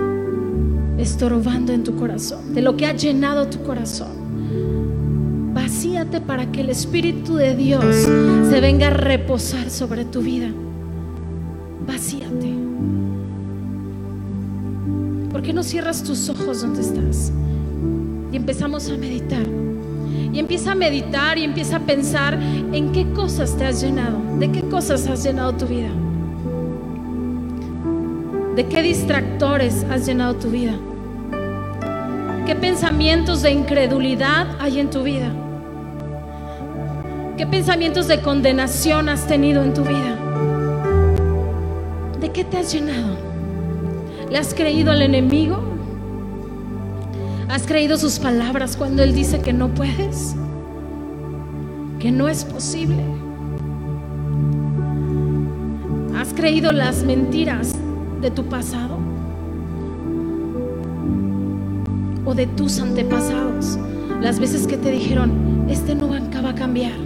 estorbando 0.97 1.73
en 1.73 1.83
tu 1.83 1.95
corazón, 1.95 2.53
de 2.53 2.61
lo 2.61 2.75
que 2.75 2.85
ha 2.85 2.93
llenado 2.93 3.47
tu 3.47 3.63
corazón. 3.63 5.53
Vacíate 5.53 6.21
para 6.21 6.51
que 6.51 6.61
el 6.61 6.69
Espíritu 6.69 7.35
de 7.35 7.55
Dios 7.55 7.83
se 7.85 8.59
venga 8.61 8.87
a 8.87 8.91
reposar 8.91 9.69
sobre 9.69 10.05
tu 10.05 10.21
vida. 10.21 10.49
Qué 15.47 15.53
no 15.53 15.63
cierras 15.63 16.03
tus 16.03 16.27
ojos 16.27 16.61
donde 16.61 16.81
estás? 16.81 17.31
Y 18.33 18.35
empezamos 18.35 18.89
a 18.89 18.97
meditar. 18.97 19.47
Y 20.33 20.39
empieza 20.39 20.73
a 20.73 20.75
meditar 20.75 21.37
y 21.37 21.45
empieza 21.45 21.77
a 21.77 21.79
pensar 21.79 22.33
en 22.33 22.91
qué 22.91 23.09
cosas 23.13 23.55
te 23.55 23.65
has 23.65 23.81
llenado, 23.81 24.17
de 24.39 24.51
qué 24.51 24.61
cosas 24.63 25.07
has 25.07 25.23
llenado 25.23 25.53
tu 25.53 25.65
vida, 25.65 25.87
de 28.57 28.65
qué 28.65 28.81
distractores 28.81 29.85
has 29.89 30.05
llenado 30.05 30.35
tu 30.35 30.49
vida, 30.49 30.73
qué 32.45 32.53
pensamientos 32.53 33.41
de 33.41 33.51
incredulidad 33.51 34.47
hay 34.59 34.81
en 34.81 34.89
tu 34.89 35.01
vida, 35.01 35.31
qué 37.37 37.47
pensamientos 37.47 38.09
de 38.09 38.21
condenación 38.21 39.07
has 39.07 39.25
tenido 39.25 39.63
en 39.63 39.73
tu 39.73 39.83
vida. 39.83 40.17
¿De 42.19 42.33
qué 42.33 42.43
te 42.43 42.57
has 42.57 42.73
llenado? 42.73 43.26
¿Le 44.29 44.37
has 44.37 44.53
creído 44.53 44.91
al 44.91 45.01
enemigo? 45.01 45.59
¿Has 47.49 47.65
creído 47.65 47.97
sus 47.97 48.19
palabras 48.19 48.75
cuando 48.75 49.03
él 49.03 49.13
dice 49.13 49.39
que 49.41 49.53
no 49.53 49.69
puedes? 49.69 50.35
¿Que 51.99 52.11
no 52.11 52.27
es 52.27 52.43
posible? 52.43 53.03
¿Has 56.17 56.33
creído 56.33 56.71
las 56.71 57.03
mentiras 57.03 57.73
de 58.21 58.31
tu 58.31 58.43
pasado? 58.45 58.97
¿O 62.25 62.35
de 62.35 62.47
tus 62.47 62.79
antepasados? 62.79 63.79
Las 64.21 64.39
veces 64.39 64.67
que 64.67 64.77
te 64.77 64.91
dijeron, 64.91 65.65
este 65.69 65.95
no 65.95 66.09
va 66.09 66.49
a 66.49 66.55
cambiar, 66.55 66.97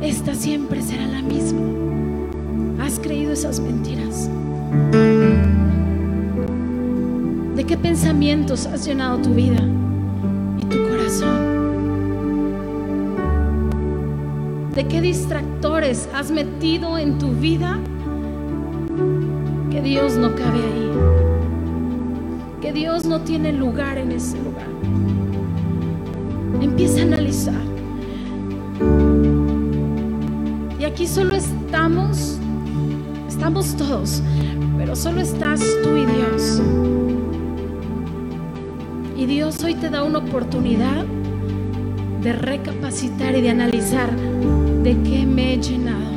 esta 0.00 0.34
siempre 0.34 0.82
será 0.82 1.06
la 1.06 1.22
misma 1.22 1.76
has 2.86 3.00
creído 3.00 3.32
esas 3.32 3.58
mentiras? 3.58 4.30
¿De 7.56 7.64
qué 7.64 7.78
pensamientos 7.78 8.66
has 8.66 8.84
llenado 8.84 9.18
tu 9.18 9.30
vida 9.30 9.58
y 10.58 10.64
tu 10.66 10.76
corazón? 10.88 11.56
¿De 14.74 14.86
qué 14.86 15.00
distractores 15.00 16.06
has 16.14 16.30
metido 16.30 16.98
en 16.98 17.18
tu 17.18 17.30
vida 17.30 17.78
que 19.70 19.80
Dios 19.80 20.16
no 20.18 20.34
cabe 20.34 20.58
ahí? 20.58 20.90
Que 22.60 22.74
Dios 22.74 23.06
no 23.06 23.22
tiene 23.22 23.54
lugar 23.54 23.96
en 23.96 24.12
ese 24.12 24.36
lugar. 24.36 24.68
Empieza 26.60 27.00
a 27.00 27.04
analizar. 27.04 27.62
Y 30.78 30.84
aquí 30.84 31.06
solo 31.06 31.34
estamos 31.34 32.38
Estamos 33.28 33.76
todos, 33.76 34.22
pero 34.78 34.96
solo 34.96 35.20
estás 35.20 35.60
tú 35.82 35.96
y 35.96 36.06
Dios. 36.06 36.62
Y 39.16 39.26
Dios 39.26 39.62
hoy 39.64 39.74
te 39.74 39.88
da 39.88 40.02
una 40.02 40.18
oportunidad 40.18 41.04
de 42.22 42.32
recapacitar 42.32 43.34
y 43.36 43.40
de 43.40 43.50
analizar 43.50 44.10
de 44.82 44.96
qué 45.02 45.24
me 45.24 45.54
he 45.54 45.56
llenado. 45.58 46.10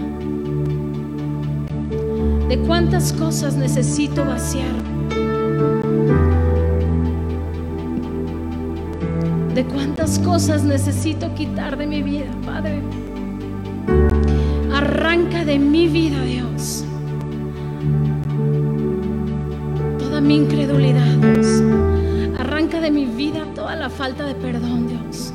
De 2.47 2.59
cuántas 2.59 3.13
cosas 3.13 3.55
necesito 3.55 4.25
vaciar. 4.25 4.73
De 9.55 9.65
cuántas 9.65 10.19
cosas 10.19 10.63
necesito 10.63 11.33
quitar 11.35 11.77
de 11.77 11.87
mi 11.87 12.01
vida, 12.01 12.31
Padre. 12.45 12.81
Arranca 14.73 15.45
de 15.45 15.57
mi 15.57 15.87
vida, 15.87 16.21
Dios 16.23 16.85
toda 20.09 20.21
mi 20.21 20.37
incredulidad, 20.37 21.05
Dios. 21.17 21.58
De 22.89 22.95
mi 22.95 23.05
vida 23.05 23.45
toda 23.53 23.75
la 23.75 23.87
falta 23.87 24.25
de 24.25 24.33
perdón, 24.33 24.87
Dios. 24.87 25.31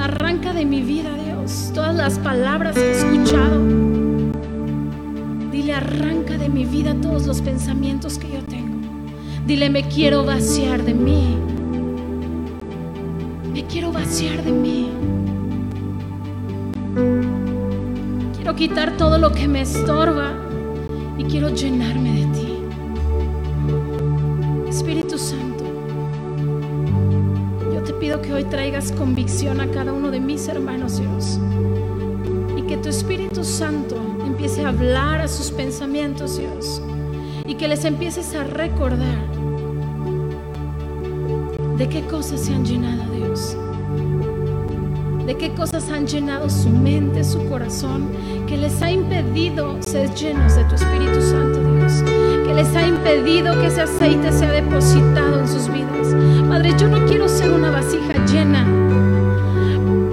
Arranca 0.00 0.54
de 0.54 0.64
mi 0.64 0.80
vida, 0.80 1.10
Dios, 1.22 1.70
todas 1.74 1.94
las 1.94 2.18
palabras 2.18 2.74
que 2.74 2.80
he 2.80 2.92
escuchado. 2.92 3.60
Dile, 5.52 5.74
arranca 5.74 6.38
de 6.38 6.48
mi 6.48 6.64
vida 6.64 6.94
todos 7.02 7.26
los 7.26 7.42
pensamientos 7.42 8.16
que 8.16 8.32
yo 8.32 8.42
tengo. 8.42 8.74
Dile, 9.46 9.68
me 9.68 9.86
quiero 9.86 10.24
vaciar 10.24 10.82
de 10.82 10.94
mí. 10.94 11.36
Me 13.52 13.66
quiero 13.66 13.92
vaciar 13.92 14.42
de 14.42 14.52
mí. 14.52 14.88
Quiero 18.34 18.56
quitar 18.56 18.96
todo 18.96 19.18
lo 19.18 19.30
que 19.30 19.46
me 19.46 19.60
estorba 19.60 20.32
y 21.18 21.24
quiero 21.24 21.50
llenarme 21.50 22.12
de 22.14 22.15
que 28.22 28.32
hoy 28.32 28.44
traigas 28.44 28.92
convicción 28.92 29.60
a 29.60 29.70
cada 29.70 29.92
uno 29.92 30.10
de 30.10 30.20
mis 30.20 30.48
hermanos, 30.48 30.98
Dios. 30.98 31.38
Y 32.56 32.62
que 32.62 32.76
tu 32.76 32.88
Espíritu 32.88 33.44
Santo 33.44 33.96
empiece 34.24 34.64
a 34.64 34.68
hablar 34.68 35.20
a 35.20 35.28
sus 35.28 35.50
pensamientos, 35.50 36.38
Dios. 36.38 36.82
Y 37.46 37.54
que 37.54 37.68
les 37.68 37.84
empieces 37.84 38.34
a 38.34 38.44
recordar 38.44 39.18
de 41.76 41.88
qué 41.88 42.02
cosas 42.02 42.40
se 42.40 42.54
han 42.54 42.64
llenado, 42.64 43.12
Dios. 43.12 43.56
De 45.26 45.36
qué 45.36 45.52
cosas 45.54 45.90
han 45.90 46.06
llenado 46.06 46.48
su 46.48 46.70
mente, 46.70 47.24
su 47.24 47.44
corazón, 47.48 48.08
que 48.46 48.56
les 48.56 48.80
ha 48.82 48.90
impedido 48.90 49.82
ser 49.82 50.12
llenos 50.14 50.54
de 50.54 50.64
tu 50.64 50.74
Espíritu 50.76 51.20
Santo, 51.20 51.60
Dios. 51.60 52.25
Que 52.46 52.54
les 52.54 52.76
ha 52.76 52.86
impedido 52.86 53.60
que 53.60 53.66
ese 53.66 53.82
aceite 53.82 54.32
sea 54.32 54.52
depositado 54.52 55.40
en 55.40 55.48
sus 55.48 55.68
vidas. 55.72 56.14
Padre, 56.48 56.72
yo 56.78 56.88
no 56.88 57.04
quiero 57.06 57.28
ser 57.28 57.50
una 57.50 57.70
vasija 57.70 58.24
llena 58.26 58.64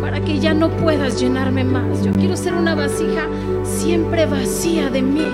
para 0.02 0.20
que 0.20 0.40
ya 0.40 0.54
no 0.54 0.70
puedas 0.70 1.20
llenarme 1.22 1.64
más. 1.64 2.04
Yo 2.04 2.12
quiero 2.12 2.36
ser 2.36 2.54
una 2.56 2.74
vasija 2.74 3.28
siempre 3.64 4.26
vacía 4.26 4.90
de 4.90 5.02
mí 5.02 5.28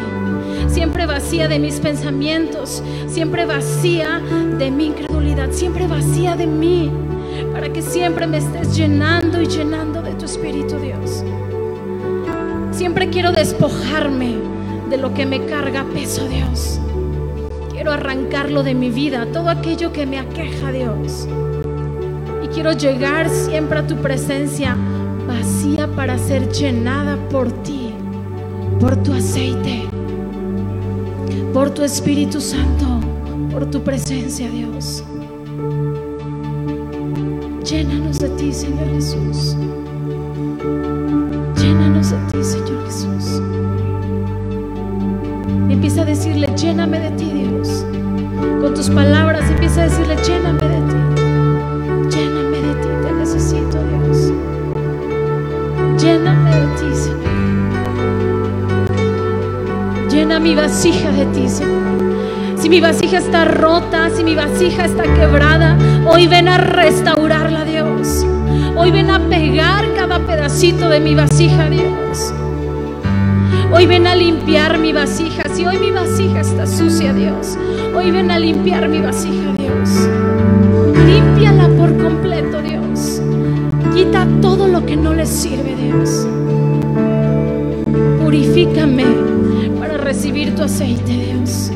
siempre 0.69 1.05
vacía 1.05 1.47
de 1.47 1.59
mis 1.59 1.79
pensamientos, 1.79 2.83
siempre 3.07 3.45
vacía 3.45 4.21
de 4.57 4.71
mi 4.71 4.87
incredulidad, 4.87 5.51
siempre 5.51 5.87
vacía 5.87 6.35
de 6.35 6.47
mí, 6.47 6.91
para 7.51 7.71
que 7.73 7.81
siempre 7.81 8.27
me 8.27 8.37
estés 8.37 8.75
llenando 8.75 9.41
y 9.41 9.47
llenando 9.47 10.01
de 10.01 10.13
tu 10.13 10.25
Espíritu, 10.25 10.77
Dios. 10.77 11.23
Siempre 12.71 13.09
quiero 13.09 13.31
despojarme 13.31 14.37
de 14.89 14.97
lo 14.97 15.13
que 15.13 15.25
me 15.25 15.45
carga 15.45 15.83
peso, 15.93 16.27
Dios. 16.27 16.79
Quiero 17.79 17.93
arrancarlo 17.93 18.61
de 18.61 18.75
mi 18.75 18.91
vida, 18.91 19.25
todo 19.31 19.47
aquello 19.47 19.93
que 19.93 20.05
me 20.05 20.19
aqueja, 20.19 20.69
Dios. 20.69 21.29
Y 22.43 22.47
quiero 22.49 22.73
llegar 22.73 23.29
siempre 23.29 23.79
a 23.79 23.87
tu 23.87 23.95
presencia 23.95 24.75
vacía 25.25 25.87
para 25.87 26.17
ser 26.17 26.51
llenada 26.51 27.15
por 27.29 27.49
ti, 27.63 27.93
por 28.81 29.01
tu 29.01 29.13
aceite 29.13 29.87
por 31.53 31.69
tu 31.69 31.83
Espíritu 31.83 32.41
Santo, 32.41 32.99
por 33.49 33.71
tu 33.71 33.81
presencia, 33.81 34.49
Dios. 34.49 35.05
Llénanos 37.63 38.19
de 38.19 38.27
ti, 38.31 38.51
Señor 38.51 38.89
Jesús. 38.89 39.55
Llénanos 41.55 42.11
de 42.11 42.17
ti, 42.29 42.43
Señor 42.43 42.85
Jesús. 42.87 43.41
empieza 45.79 46.01
a 46.01 46.05
decirle, 46.05 46.47
lléname 46.57 46.99
de 46.99 47.11
ti, 47.11 47.28
Con 48.61 48.73
tus 48.73 48.89
palabras 48.89 49.49
empieza 49.49 49.81
a 49.81 49.83
decirle, 49.85 50.15
lléname 50.25 50.61
de 50.61 50.81
ti. 50.87 50.95
Lléname 52.15 52.57
de 52.61 52.73
ti, 52.75 52.87
te 53.03 53.11
necesito, 53.11 53.77
Dios. 53.83 54.31
Lléname 56.01 56.51
de 56.55 56.67
ti, 56.77 56.95
Señor. 56.95 57.19
Llena 60.09 60.39
mi 60.39 60.55
vasija 60.55 61.11
de 61.11 61.25
ti, 61.27 61.49
Señor. 61.49 61.99
Si 62.57 62.69
mi 62.69 62.81
vasija 62.81 63.17
está 63.17 63.45
rota, 63.45 64.09
si 64.09 64.23
mi 64.23 64.35
vasija 64.35 64.85
está 64.85 65.03
quebrada, 65.03 65.77
hoy 66.05 66.27
ven 66.27 66.47
a 66.47 66.57
restaurarla, 66.57 67.65
Dios. 67.65 68.25
Hoy 68.75 68.91
ven 68.91 69.09
a 69.09 69.19
pegar 69.27 69.85
cada 69.95 70.19
pedacito 70.19 70.89
de 70.89 70.99
mi 70.99 71.15
vasija, 71.15 71.69
Dios. 71.69 72.33
Hoy 73.71 73.85
ven 73.85 74.07
a 74.07 74.15
limpiar 74.15 74.77
mi 74.79 74.93
vasija. 74.93 75.43
Si 75.53 75.65
hoy 75.65 75.77
mi 75.77 75.91
vasija 75.91 76.41
está 76.41 76.65
sucia, 76.65 77.13
Dios, 77.13 77.57
hoy 77.95 78.11
ven 78.11 78.31
a 78.31 78.39
limpiar 78.39 78.87
mi 78.89 78.99
vasija, 78.99 79.53
Dios. 79.57 79.89
Límpiala 81.05 81.69
por 81.77 81.97
completo, 81.97 82.61
Dios. 82.61 83.21
Quita 83.93 84.27
todo 84.41 84.67
lo 84.67 84.85
que 84.85 84.95
no 84.95 85.13
le 85.13 85.25
sirve, 85.25 85.75
Dios. 85.75 86.27
Purifícame 88.21 89.29
recibir 90.09 90.55
tu 90.55 90.63
aceite, 90.63 91.11
Dios. 91.11 91.71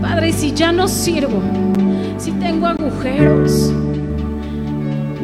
Padre, 0.00 0.32
si 0.32 0.52
ya 0.52 0.72
no 0.72 0.88
sirvo, 0.88 1.40
si 2.18 2.32
tengo 2.32 2.66
agujeros, 2.66 3.72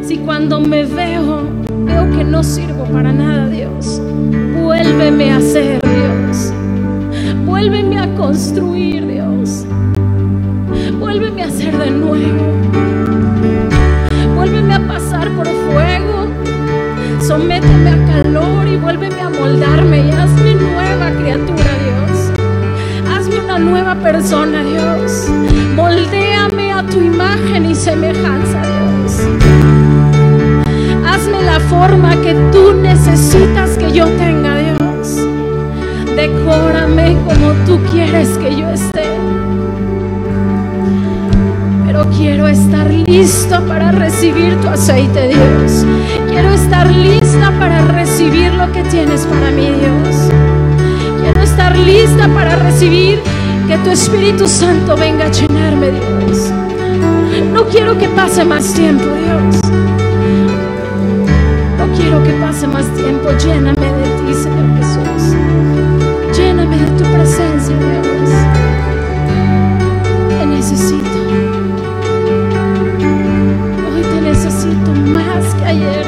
si 0.01 0.19
cuando 0.19 0.61
me 0.61 0.85
veo, 0.85 1.43
que 2.17 2.25
no 2.25 2.43
sirvo 2.43 2.85
para 2.85 3.13
nada, 3.13 3.49
Dios, 3.49 4.01
vuélveme 4.55 5.31
a 5.31 5.37
hacer, 5.37 5.81
Dios. 5.81 6.53
Vuélveme 7.45 7.99
a 7.99 8.15
construir, 8.15 9.07
Dios. 9.07 9.67
Vuélveme 10.99 11.43
a 11.43 11.47
hacer 11.47 11.77
de 11.77 11.91
nuevo. 11.91 12.47
Vuélveme 14.35 14.75
a 14.75 14.87
pasar 14.87 15.29
por 15.31 15.47
fuego. 15.47 16.29
Sométeme 17.21 17.91
a 17.91 18.07
calor 18.07 18.67
y 18.67 18.77
vuélveme 18.77 19.21
a 19.21 19.31
moldarme 19.31 19.99
y 20.07 20.11
hazme 20.11 20.55
nueva 20.55 21.11
criatura, 21.21 21.71
Dios. 21.85 22.31
Hazme 23.13 23.41
una 23.45 23.59
nueva 23.59 23.95
persona, 23.97 24.63
Dios. 24.63 25.29
Moldéame 25.77 26.73
a 26.73 26.83
tu 26.83 27.01
imagen 27.01 27.67
y 27.71 27.75
semejanza, 27.75 28.63
Dios. 28.63 29.50
Forma 31.69 32.17
que 32.23 32.35
tú 32.53 32.75
necesitas 32.75 33.77
que 33.79 33.93
yo 33.93 34.07
tenga, 34.07 34.57
Dios. 34.59 35.17
Decórame 36.17 37.17
como 37.27 37.53
tú 37.67 37.81
quieres 37.91 38.29
que 38.39 38.57
yo 38.57 38.69
esté. 38.71 39.05
Pero 41.87 42.07
quiero 42.17 42.49
estar 42.49 42.91
listo 42.91 43.61
para 43.67 43.93
recibir 43.93 44.61
tu 44.61 44.69
aceite, 44.69 45.29
Dios. 45.29 45.85
Quiero 46.29 46.51
estar 46.53 46.91
lista 46.91 47.53
para 47.59 47.85
recibir 47.87 48.53
lo 48.55 48.71
que 48.73 48.83
tienes 48.85 49.27
para 49.27 49.51
mí, 49.51 49.71
Dios 49.81 50.31
estar 51.61 51.77
lista 51.77 52.29
para 52.29 52.57
recibir 52.57 53.21
que 53.69 53.77
tu 53.79 53.91
Espíritu 53.91 54.49
Santo 54.49 54.97
venga 54.97 55.27
a 55.27 55.31
llenarme, 55.31 55.91
Dios. 55.91 56.51
No 57.53 57.65
quiero 57.67 57.99
que 57.99 58.09
pase 58.09 58.45
más 58.45 58.73
tiempo, 58.73 59.05
Dios. 59.05 59.60
Que 62.25 62.33
pase 62.41 62.67
más 62.67 62.87
tiempo. 62.95 63.31
Lléname 63.45 63.87
de 63.87 64.09
ti, 64.19 64.35
Señor 64.35 64.77
Jesús. 64.79 65.37
Lléname 66.37 66.77
de 66.79 66.87
tu 66.99 67.05
presencia, 67.05 67.77
Dios. 67.77 68.31
Te 70.29 70.47
necesito. 70.47 71.19
Hoy 73.93 74.03
te 74.03 74.21
necesito 74.21 74.91
más 74.93 75.55
que 75.55 75.65
ayer, 75.65 76.07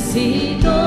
necesito. 0.00 0.79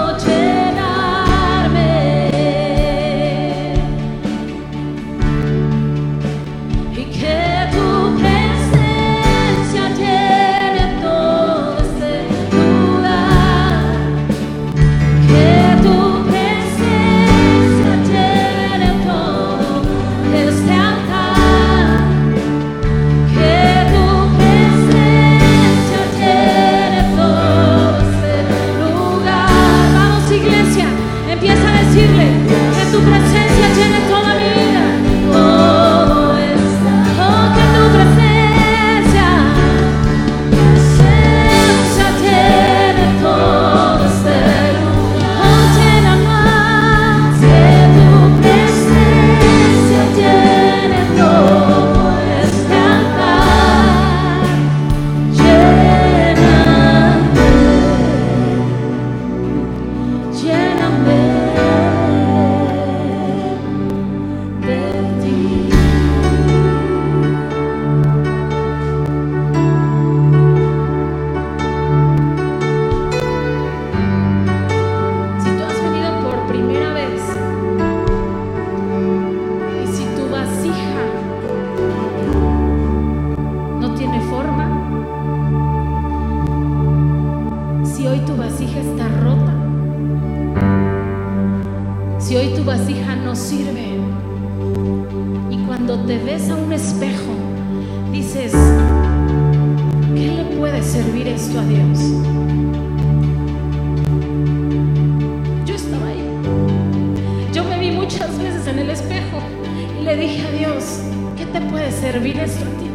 Te 111.54 111.62
puede 111.62 111.92
servir 111.92 112.40
esto 112.40 112.66
a 112.66 112.80
ti? 112.80 112.90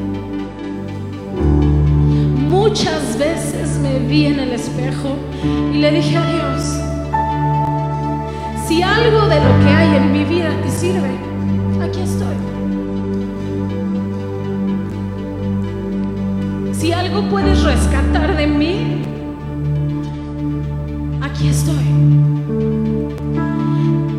Muchas 2.50 3.16
veces 3.16 3.78
me 3.78 4.00
vi 4.00 4.26
en 4.26 4.40
el 4.40 4.50
espejo 4.50 5.16
y 5.72 5.78
le 5.78 5.92
dije 5.92 6.16
a 6.16 6.26
Dios, 6.26 6.80
si 8.66 8.82
algo 8.82 9.28
de 9.28 9.36
lo 9.36 9.64
que 9.64 9.70
hay 9.70 9.96
en 9.96 10.12
mi 10.12 10.24
vida 10.24 10.50
te 10.62 10.70
sirve, 10.70 11.11
aquí 11.80 12.00
estoy. 12.00 12.36
Si 16.72 16.92
algo 16.92 17.28
puedes 17.30 17.62
rescatar 17.62 18.36
de 18.36 18.46
mí, 18.48 19.02
aquí 21.22 21.48
estoy. 21.48 21.84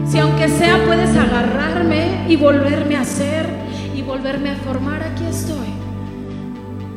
Si 0.09 0.17
aunque 0.17 0.47
sea 0.47 0.77
puedes 0.85 1.15
agarrarme 1.15 2.25
y 2.29 2.37
volverme 2.37 2.95
a 2.95 3.03
y 3.03 3.28
volverme 4.09 4.49
a 4.49 4.55
formar, 4.55 5.03
aquí 5.03 5.23
estoy. 5.25 5.67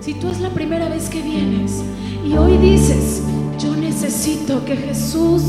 Si 0.00 0.14
tú 0.14 0.30
es 0.30 0.40
la 0.40 0.48
primera 0.48 0.88
vez 0.88 1.10
que 1.10 1.20
vienes 1.20 1.82
y 2.26 2.32
hoy 2.32 2.56
dices, 2.56 3.22
yo 3.58 3.76
necesito 3.76 4.64
que 4.64 4.74
Jesús 4.78 5.42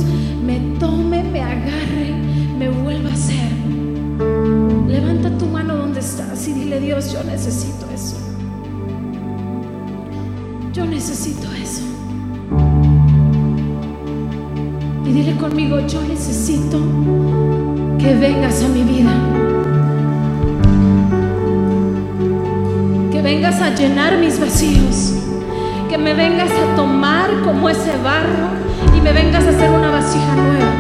me 0.45 0.59
tome, 0.77 1.23
me 1.23 1.41
agarre, 1.41 2.13
me 2.59 2.69
vuelva 2.69 3.13
a 3.13 3.15
ser. 3.15 3.49
Levanta 4.89 5.37
tu 5.37 5.45
mano 5.45 5.77
donde 5.77 6.01
estás 6.01 6.45
y 6.49 6.53
dile, 6.53 6.81
Dios, 6.81 7.13
yo 7.13 7.23
necesito 7.23 7.85
eso. 7.95 8.17
Yo 10.73 10.85
necesito 10.85 11.47
eso. 11.53 11.83
Y 15.05 15.13
dile 15.13 15.37
conmigo, 15.37 15.79
yo 15.87 16.01
necesito 16.01 16.77
que 17.97 18.13
vengas 18.15 18.61
a 18.63 18.67
mi 18.67 18.83
vida. 18.83 19.52
Vengas 23.43 23.61
a 23.61 23.75
llenar 23.75 24.17
mis 24.19 24.39
vacíos 24.39 25.15
que 25.89 25.97
me 25.97 26.13
vengas 26.13 26.49
a 26.49 26.77
tomar 26.77 27.29
como 27.43 27.67
ese 27.67 27.91
barro 28.01 28.47
y 28.95 29.01
me 29.01 29.11
vengas 29.11 29.43
a 29.43 29.49
hacer 29.49 29.69
una 29.69 29.91
vasija 29.91 30.33
nueva. 30.33 30.71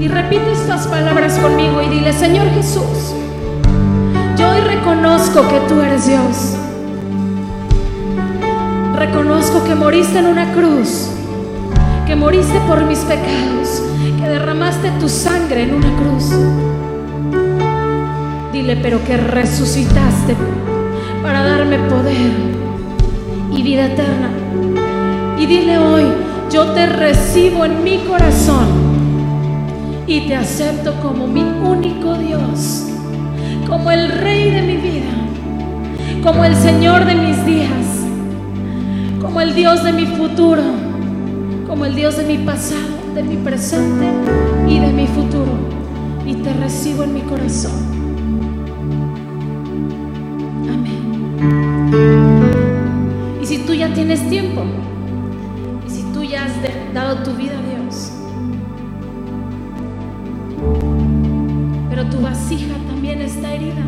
Y 0.00 0.08
repite 0.08 0.50
estas 0.50 0.88
palabras 0.88 1.38
conmigo 1.38 1.80
y 1.80 1.90
dile, 1.90 2.12
Señor 2.12 2.50
Jesús, 2.56 3.14
yo 4.36 4.50
hoy 4.50 4.60
reconozco 4.62 5.46
que 5.46 5.60
tú 5.68 5.80
eres 5.80 6.08
Dios. 6.08 6.56
Reconozco 8.96 9.62
que 9.62 9.76
moriste 9.76 10.18
en 10.18 10.26
una 10.26 10.52
cruz, 10.52 11.08
que 12.08 12.16
moriste 12.16 12.58
por 12.66 12.84
mis 12.84 12.98
pecados, 12.98 13.80
que 14.20 14.28
derramaste 14.28 14.90
tu 14.98 15.08
sangre 15.08 15.62
en 15.62 15.74
una 15.74 15.96
cruz. 15.96 16.34
Dile, 18.60 18.76
pero 18.76 19.02
que 19.02 19.16
resucitaste 19.16 20.36
para 21.22 21.42
darme 21.42 21.78
poder 21.78 22.30
y 23.56 23.62
vida 23.62 23.86
eterna. 23.86 24.28
Y 25.38 25.46
dile 25.46 25.78
hoy, 25.78 26.02
yo 26.52 26.66
te 26.72 26.84
recibo 26.84 27.64
en 27.64 27.82
mi 27.82 28.00
corazón 28.00 28.66
y 30.06 30.28
te 30.28 30.36
acepto 30.36 30.92
como 31.00 31.26
mi 31.26 31.40
único 31.40 32.16
Dios, 32.16 32.84
como 33.66 33.90
el 33.92 34.10
Rey 34.10 34.50
de 34.50 34.60
mi 34.60 34.76
vida, 34.76 36.20
como 36.22 36.44
el 36.44 36.54
Señor 36.54 37.06
de 37.06 37.14
mis 37.14 37.42
días, 37.46 37.70
como 39.22 39.40
el 39.40 39.54
Dios 39.54 39.82
de 39.84 39.94
mi 39.94 40.04
futuro, 40.04 40.64
como 41.66 41.86
el 41.86 41.94
Dios 41.94 42.18
de 42.18 42.24
mi 42.24 42.36
pasado, 42.36 43.14
de 43.14 43.22
mi 43.22 43.38
presente 43.38 44.06
y 44.68 44.80
de 44.80 44.92
mi 44.92 45.06
futuro. 45.06 45.52
Y 46.26 46.34
te 46.34 46.52
recibo 46.52 47.04
en 47.04 47.14
mi 47.14 47.22
corazón. 47.22 47.99
Y 51.90 53.46
si 53.46 53.58
tú 53.66 53.74
ya 53.74 53.92
tienes 53.92 54.28
tiempo, 54.28 54.62
y 55.84 55.90
si 55.90 56.02
tú 56.12 56.22
ya 56.22 56.44
has 56.44 56.52
dado 56.94 57.24
tu 57.24 57.32
vida 57.32 57.58
a 57.58 57.62
Dios, 57.62 58.12
pero 61.88 62.06
tu 62.06 62.20
vasija 62.20 62.74
también 62.86 63.20
está 63.22 63.54
herida, 63.54 63.82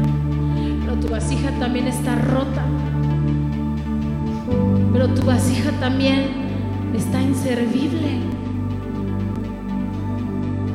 pero 0.81 0.99
tu 0.99 1.09
vasija 1.09 1.51
también 1.61 1.87
está 1.87 2.17
rota, 2.17 2.65
pero 4.93 5.09
tu 5.15 5.23
vasija 5.23 5.71
también 5.79 6.25
está 6.97 7.23
inservible. 7.23 8.19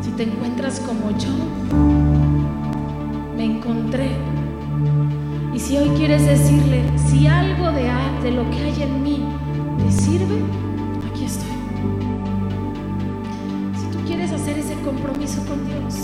Si 0.01 0.11
te 0.11 0.23
encuentras 0.23 0.79
como 0.79 1.11
yo, 1.17 1.33
me 3.35 3.43
encontré 3.43 4.11
y 5.57 5.59
si 5.59 5.75
hoy 5.75 5.89
quieres 5.97 6.23
decirle, 6.23 6.83
si 6.95 7.25
algo 7.25 7.71
de, 7.71 7.89
de 8.21 8.31
lo 8.31 8.47
que 8.51 8.57
hay 8.57 8.83
en 8.83 9.01
mí 9.01 9.25
te 9.83 9.91
sirve, 9.91 10.43
aquí 11.09 11.25
estoy. 11.25 11.49
Si 13.75 13.87
tú 13.87 13.97
quieres 14.05 14.31
hacer 14.33 14.59
ese 14.59 14.75
compromiso 14.81 15.43
con 15.47 15.65
Dios, 15.65 15.95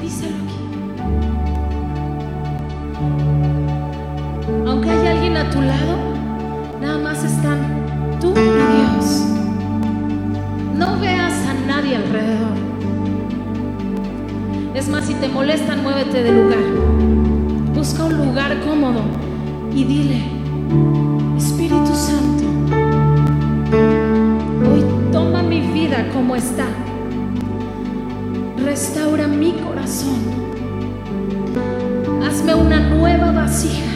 díselo 0.00 0.36
aquí. 0.36 0.60
Aunque 4.68 4.88
haya 4.88 5.10
alguien 5.10 5.36
a 5.36 5.50
tu 5.50 5.60
lado, 5.62 5.98
nada 6.80 6.98
más 6.98 7.24
están 7.24 8.18
tú 8.20 8.30
y 8.30 8.34
Dios. 8.34 9.26
No 10.76 11.00
veas 11.00 11.34
a 11.48 11.54
nadie 11.66 11.96
alrededor. 11.96 12.54
Es 14.74 14.88
más, 14.88 15.06
si 15.06 15.14
te 15.14 15.26
molestan, 15.26 15.82
muévete 15.82 16.22
del 16.22 16.44
lugar. 16.44 16.75
Y 19.76 19.84
dile, 19.84 20.22
Espíritu 21.36 21.94
Santo, 21.94 22.44
hoy 24.66 24.82
toma 25.12 25.42
mi 25.42 25.60
vida 25.60 26.08
como 26.14 26.34
está. 26.34 26.64
Restaura 28.64 29.28
mi 29.28 29.52
corazón. 29.52 30.16
Hazme 32.26 32.54
una 32.54 32.80
nueva 32.88 33.32
vasija 33.32 33.92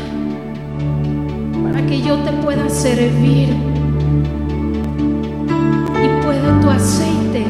para 1.63 1.87
que 1.87 2.03
yo 2.03 2.19
te 2.25 2.33
pueda 2.33 2.69
servir 2.69 3.49
y 5.89 6.23
pueda 6.23 6.61
tu 6.61 6.69
aceite 6.69 7.47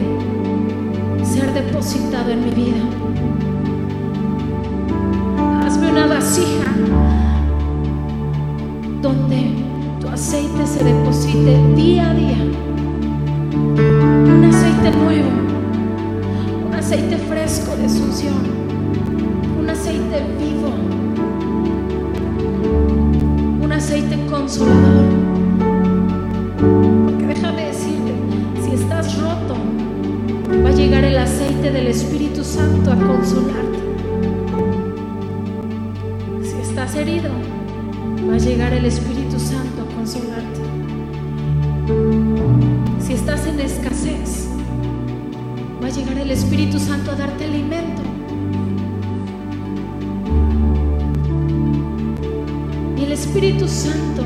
ser 1.25 1.53
depositado 1.53 2.31
en 2.31 2.45
mi 2.45 2.51
vida. 2.53 3.00
Donde 9.03 9.55
tu 10.01 10.09
aceite 10.09 10.67
se 10.67 10.85
deposite 10.85 11.75
día 11.75 12.11
a 12.11 12.15
día. 12.15 12.37
Un 13.53 14.45
aceite 14.45 14.91
nuevo, 14.91 15.31
un 16.69 16.75
aceite 16.75 17.17
fresco 17.17 17.77
de 17.77 17.87
asunción, 17.87 18.35
un 19.59 19.71
aceite 19.71 20.23
vivo, 20.39 20.73
un 23.63 23.73
aceite 23.73 24.19
consolador. 24.27 25.07
Porque 27.07 27.27
déjame 27.27 27.67
decirte, 27.67 28.13
si 28.63 28.75
estás 28.75 29.19
roto, 29.19 29.57
va 30.63 30.69
a 30.69 30.73
llegar 30.73 31.05
el 31.05 31.17
aceite 31.17 31.71
del 31.71 31.87
Espíritu 31.87 32.45
Santo 32.45 32.93
a 32.93 32.97
consolarte 32.97 33.70
llegar 45.91 46.19
el 46.19 46.31
Espíritu 46.31 46.79
Santo 46.79 47.11
a 47.11 47.15
darte 47.15 47.45
alimento. 47.45 48.03
Y 52.97 53.05
el 53.05 53.13
Espíritu 53.13 53.69
Santo 53.69 54.25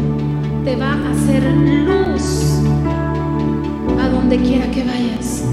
te 0.65 0.77
va 0.77 0.93
a 0.93 1.11
hacer 1.11 1.43
luz 1.45 2.61
a 4.01 4.09
donde 4.09 4.37
quiera 4.39 4.71
que 4.71 4.85
vayas 4.85 5.45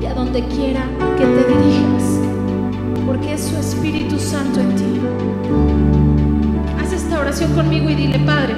y 0.00 0.06
a 0.06 0.14
donde 0.14 0.44
quiera 0.46 0.84
que 1.18 1.24
te 1.24 1.48
dirijas, 1.48 2.20
porque 3.06 3.34
es 3.34 3.42
su 3.42 3.56
Espíritu 3.56 4.18
Santo 4.18 4.60
en 4.60 4.76
ti 4.76 5.00
oración 7.20 7.52
conmigo 7.52 7.88
y 7.88 7.94
dile, 7.94 8.18
Padre, 8.20 8.54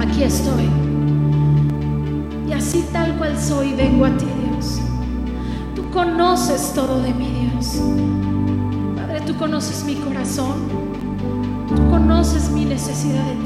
aquí 0.00 0.22
estoy. 0.22 0.68
Y 2.48 2.52
así 2.52 2.84
tal 2.90 3.16
cual 3.16 3.38
soy, 3.38 3.74
vengo 3.74 4.06
a 4.06 4.16
ti, 4.16 4.24
conoces 5.96 6.74
todo 6.74 7.00
de 7.00 7.14
mí, 7.14 7.50
Dios. 7.50 7.80
Padre, 8.96 9.22
tú 9.22 9.34
conoces 9.38 9.82
mi 9.84 9.94
corazón. 9.94 10.68
Tú 11.74 11.88
conoces 11.88 12.50
mi 12.50 12.66
necesidad 12.66 13.24
de 13.24 13.44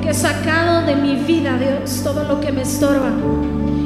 Porque 0.00 0.12
he 0.12 0.14
sacado 0.14 0.86
de 0.86 0.96
mi 0.96 1.14
vida, 1.16 1.58
Dios, 1.58 2.02
todo 2.02 2.24
lo 2.24 2.40
que 2.40 2.50
me 2.50 2.62
estorba. 2.62 3.12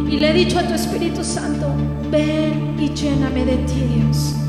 Y 0.08 0.16
le 0.16 0.30
he 0.30 0.32
dicho 0.32 0.60
a 0.60 0.62
tu 0.62 0.72
Espíritu 0.72 1.24
Santo, 1.24 1.66
ven 2.08 2.76
y 2.78 2.88
lléname 2.94 3.44
de 3.44 3.56
ti, 3.56 3.82
Dios. 3.96 4.43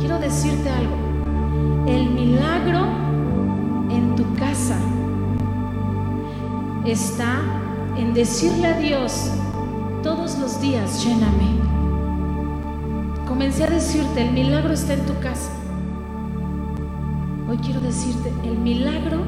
Quiero 0.00 0.18
decirte 0.18 0.68
algo. 0.68 0.96
El 1.86 2.10
milagro 2.10 2.84
en 3.90 4.16
tu 4.16 4.34
casa 4.34 4.76
está 6.84 7.38
en 7.96 8.12
decirle 8.12 8.66
a 8.66 8.78
Dios 8.78 9.30
todos 10.02 10.38
los 10.38 10.60
días, 10.60 11.04
lléname. 11.04 11.60
Comencé 13.28 13.64
a 13.64 13.68
decirte, 13.68 14.26
el 14.26 14.32
milagro 14.32 14.72
está 14.72 14.94
en 14.94 15.06
tu 15.06 15.16
casa. 15.20 15.50
Hoy 17.48 17.58
quiero 17.58 17.80
decirte, 17.80 18.32
el 18.42 18.58
milagro 18.58 19.20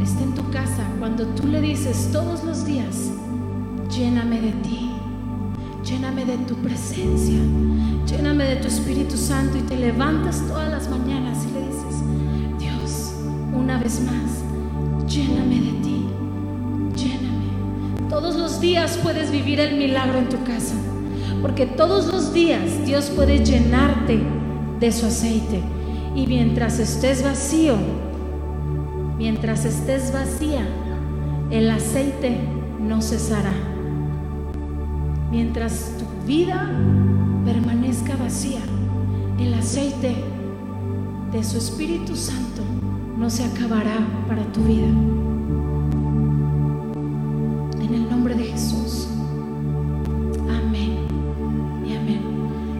está 0.00 0.22
en 0.22 0.34
tu 0.34 0.48
casa 0.50 0.84
cuando 1.00 1.26
tú 1.26 1.48
le 1.48 1.60
dices 1.60 2.10
todos 2.12 2.44
los 2.44 2.64
días, 2.64 3.10
lléname 3.90 4.40
de 4.40 4.52
ti, 4.52 4.93
lléname 5.94 6.24
de 6.24 6.36
tu 6.38 6.56
presencia, 6.56 7.38
lléname 8.06 8.44
de 8.46 8.56
tu 8.56 8.66
Espíritu 8.66 9.16
Santo 9.16 9.56
y 9.58 9.60
te 9.60 9.76
levantas 9.76 10.42
todas 10.48 10.68
las 10.68 10.88
mañanas 10.88 11.46
y 11.48 11.54
le 11.54 11.66
dices, 11.68 12.02
Dios, 12.58 13.12
una 13.52 13.78
vez 13.78 14.00
más, 14.00 15.08
lléname 15.08 15.54
de 15.54 15.72
ti, 15.82 16.06
lléname. 16.96 18.08
Todos 18.10 18.34
los 18.34 18.60
días 18.60 18.98
puedes 19.04 19.30
vivir 19.30 19.60
el 19.60 19.76
milagro 19.76 20.18
en 20.18 20.28
tu 20.28 20.42
casa, 20.42 20.74
porque 21.40 21.64
todos 21.64 22.08
los 22.08 22.32
días 22.34 22.84
Dios 22.84 23.10
puede 23.10 23.44
llenarte 23.44 24.20
de 24.80 24.90
su 24.90 25.06
aceite. 25.06 25.62
Y 26.16 26.26
mientras 26.26 26.80
estés 26.80 27.22
vacío, 27.22 27.76
mientras 29.16 29.64
estés 29.64 30.12
vacía, 30.12 30.66
el 31.52 31.70
aceite 31.70 32.36
no 32.80 33.00
cesará. 33.00 33.73
Mientras 35.34 35.90
tu 35.98 36.28
vida 36.28 36.70
permanezca 37.44 38.14
vacía, 38.14 38.60
el 39.36 39.52
aceite 39.54 40.14
de 41.32 41.42
su 41.42 41.58
Espíritu 41.58 42.14
Santo 42.14 42.62
no 43.18 43.28
se 43.28 43.42
acabará 43.42 43.96
para 44.28 44.44
tu 44.52 44.60
vida. 44.60 44.86
En 47.80 47.94
el 47.94 48.08
nombre 48.08 48.36
de 48.36 48.44
Jesús. 48.44 49.08
Amén 50.48 50.98
y 51.84 51.96
amén. 51.96 52.22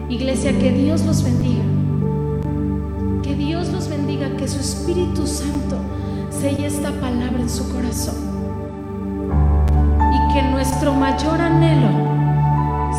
Iglesia, 0.07 0.57
que 0.57 0.71
Dios 0.71 1.05
los 1.05 1.23
bendiga. 1.25 1.65
Que 3.21 3.35
Dios 3.35 3.67
los 3.73 3.89
bendiga, 3.89 4.29
que 4.37 4.47
su 4.47 4.61
Espíritu 4.61 5.27
Santo 5.27 5.75
selle 6.29 6.67
esta 6.67 6.91
palabra 7.01 7.41
en 7.41 7.49
su 7.49 7.69
corazón. 7.69 8.15
Y 10.13 10.33
que 10.33 10.41
nuestro 10.51 10.93
mayor 10.93 11.41
anhelo 11.41 12.14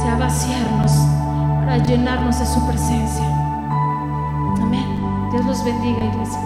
sea 0.07 0.15
vaciarnos 0.15 0.93
para 1.59 1.79
llenarnos 1.79 2.39
de 2.39 2.47
su 2.47 2.65
presencia. 2.65 3.27
Amén. 4.63 4.87
Dios 5.33 5.45
los 5.45 5.65
bendiga, 5.65 6.05
iglesia. 6.05 6.39